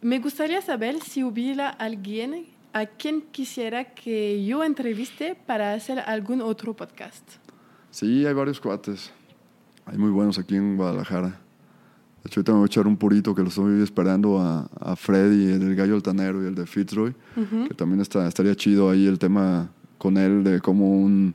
me 0.00 0.18
gustaría 0.18 0.60
saber 0.62 1.00
si 1.00 1.24
hubiera 1.24 1.68
alguien 1.68 2.46
a 2.72 2.86
quien 2.86 3.22
quisiera 3.22 3.84
que 3.94 4.44
yo 4.44 4.64
entreviste 4.64 5.34
para 5.34 5.74
hacer 5.74 6.00
algún 6.00 6.40
otro 6.42 6.74
podcast. 6.74 7.22
Sí, 7.90 8.26
hay 8.26 8.34
varios 8.34 8.60
cuates. 8.60 9.12
Hay 9.86 9.98
muy 9.98 10.10
buenos 10.10 10.38
aquí 10.38 10.56
en 10.56 10.76
Guadalajara. 10.76 11.28
De 11.28 12.28
hecho, 12.28 12.40
ahorita 12.40 12.52
me 12.52 12.58
voy 12.58 12.64
a 12.64 12.66
echar 12.66 12.86
un 12.86 12.96
purito 12.96 13.34
que 13.34 13.42
lo 13.42 13.48
estoy 13.48 13.82
esperando 13.82 14.40
a, 14.40 14.68
a 14.80 14.96
Freddy, 14.96 15.52
el 15.52 15.60
del 15.60 15.76
Gallo 15.76 15.94
Altanero 15.94 16.42
y 16.42 16.46
el 16.46 16.54
de 16.54 16.66
Fitzroy, 16.66 17.14
que 17.68 17.74
también 17.74 18.00
está, 18.00 18.26
estaría 18.26 18.54
chido 18.54 18.88
ahí 18.88 19.06
el 19.06 19.18
tema 19.18 19.70
con 19.98 20.16
él 20.16 20.42
de 20.42 20.60
cómo 20.60 20.90
un 20.90 21.34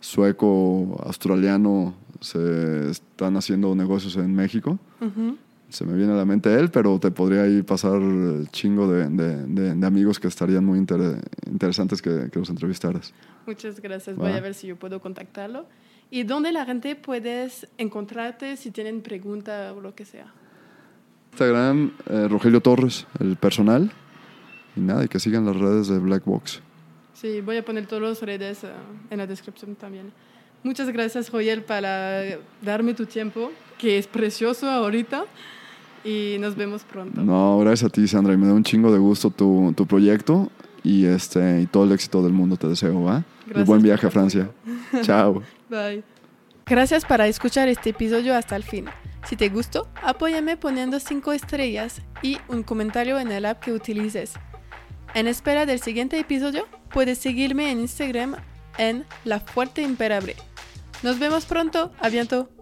sueco 0.00 1.00
australiano 1.04 1.94
se 2.20 2.90
están 2.90 3.36
haciendo 3.36 3.74
negocios 3.74 4.16
en 4.16 4.34
México. 4.34 4.78
Ujú. 5.00 5.38
Se 5.74 5.84
me 5.84 5.94
viene 5.96 6.12
a 6.12 6.16
la 6.16 6.24
mente 6.24 6.54
él, 6.54 6.70
pero 6.70 7.00
te 7.00 7.10
podría 7.10 7.42
ahí 7.42 7.62
pasar 7.62 7.94
el 8.00 8.46
chingo 8.52 8.86
de, 8.90 9.08
de- 9.08 9.44
de- 9.46 9.74
de 9.74 9.86
amigos 9.86 10.20
que 10.20 10.28
estarían 10.28 10.64
muy 10.64 10.78
inter- 10.78 11.20
interesantes 11.46 12.00
que, 12.00 12.28
que 12.32 12.38
los 12.38 12.48
entrevistaras. 12.48 13.12
Muchas 13.46 13.80
gracias. 13.80 14.14
Voy 14.16 14.30
a 14.30 14.40
ver 14.40 14.54
si 14.54 14.68
yo 14.68 14.76
puedo 14.76 15.00
contactarlo. 15.00 15.66
¿Y 16.10 16.22
dónde 16.22 16.52
la 16.52 16.64
gente 16.64 16.94
puede 16.94 17.48
encontrarte 17.76 18.56
si 18.56 18.70
tienen 18.70 19.02
pregunta 19.02 19.72
o 19.76 19.80
lo 19.80 19.96
que 19.96 20.04
sea? 20.04 20.32
Instagram, 21.32 21.90
eh, 22.08 22.28
Rogelio 22.28 22.60
Torres, 22.60 23.06
el 23.18 23.34
personal. 23.36 23.90
Y 24.76 24.80
nada, 24.80 25.04
y 25.04 25.08
que 25.08 25.18
sigan 25.18 25.44
las 25.44 25.56
redes 25.56 25.88
de 25.88 25.98
Black 25.98 26.24
Box. 26.24 26.60
Sí, 27.14 27.40
voy 27.40 27.56
a 27.56 27.64
poner 27.64 27.86
todas 27.86 28.02
las 28.02 28.22
redes 28.22 28.62
eh, 28.64 28.68
en 29.10 29.18
la 29.18 29.26
descripción 29.26 29.74
también. 29.74 30.12
Muchas 30.62 30.88
gracias, 30.90 31.30
Royel, 31.32 31.62
para 31.62 32.22
darme 32.62 32.94
tu 32.94 33.06
tiempo, 33.06 33.50
que 33.78 33.98
es 33.98 34.06
precioso 34.06 34.70
ahorita. 34.70 35.24
Y 36.04 36.36
nos 36.38 36.54
vemos 36.54 36.84
pronto. 36.84 37.22
No, 37.22 37.58
gracias 37.60 37.88
a 37.88 37.92
ti, 37.92 38.06
Sandra. 38.06 38.34
Y 38.34 38.36
me 38.36 38.46
da 38.46 38.52
un 38.52 38.62
chingo 38.62 38.92
de 38.92 38.98
gusto 38.98 39.30
tu, 39.30 39.72
tu 39.76 39.86
proyecto. 39.86 40.50
Y, 40.82 41.06
este, 41.06 41.62
y 41.62 41.66
todo 41.66 41.84
el 41.84 41.92
éxito 41.92 42.22
del 42.22 42.32
mundo 42.32 42.56
te 42.56 42.68
deseo, 42.68 43.02
¿va? 43.02 43.24
Y 43.46 43.50
Gracias 43.50 43.66
buen 43.66 43.80
por 43.80 43.86
viaje 43.86 44.06
a 44.06 44.10
Francia. 44.10 44.50
Chao. 45.00 45.42
Bye. 45.70 46.04
Gracias 46.66 47.04
por 47.04 47.20
escuchar 47.22 47.68
este 47.68 47.90
episodio 47.90 48.34
hasta 48.34 48.54
el 48.56 48.62
fin. 48.62 48.86
Si 49.26 49.36
te 49.36 49.48
gustó, 49.48 49.88
apóyame 50.02 50.58
poniendo 50.58 51.00
5 51.00 51.32
estrellas 51.32 52.02
y 52.22 52.38
un 52.48 52.62
comentario 52.62 53.18
en 53.18 53.32
el 53.32 53.46
app 53.46 53.60
que 53.60 53.72
utilices. 53.72 54.34
En 55.14 55.26
espera 55.26 55.64
del 55.64 55.80
siguiente 55.80 56.18
episodio, 56.18 56.66
puedes 56.90 57.18
seguirme 57.18 57.70
en 57.70 57.80
Instagram 57.80 58.36
en 58.76 59.04
La 59.24 59.40
Fuerte 59.40 59.82
Imperable. 59.82 60.36
Nos 61.02 61.18
vemos 61.18 61.44
pronto. 61.46 61.92
A 62.00 62.08
bientôt. 62.08 62.53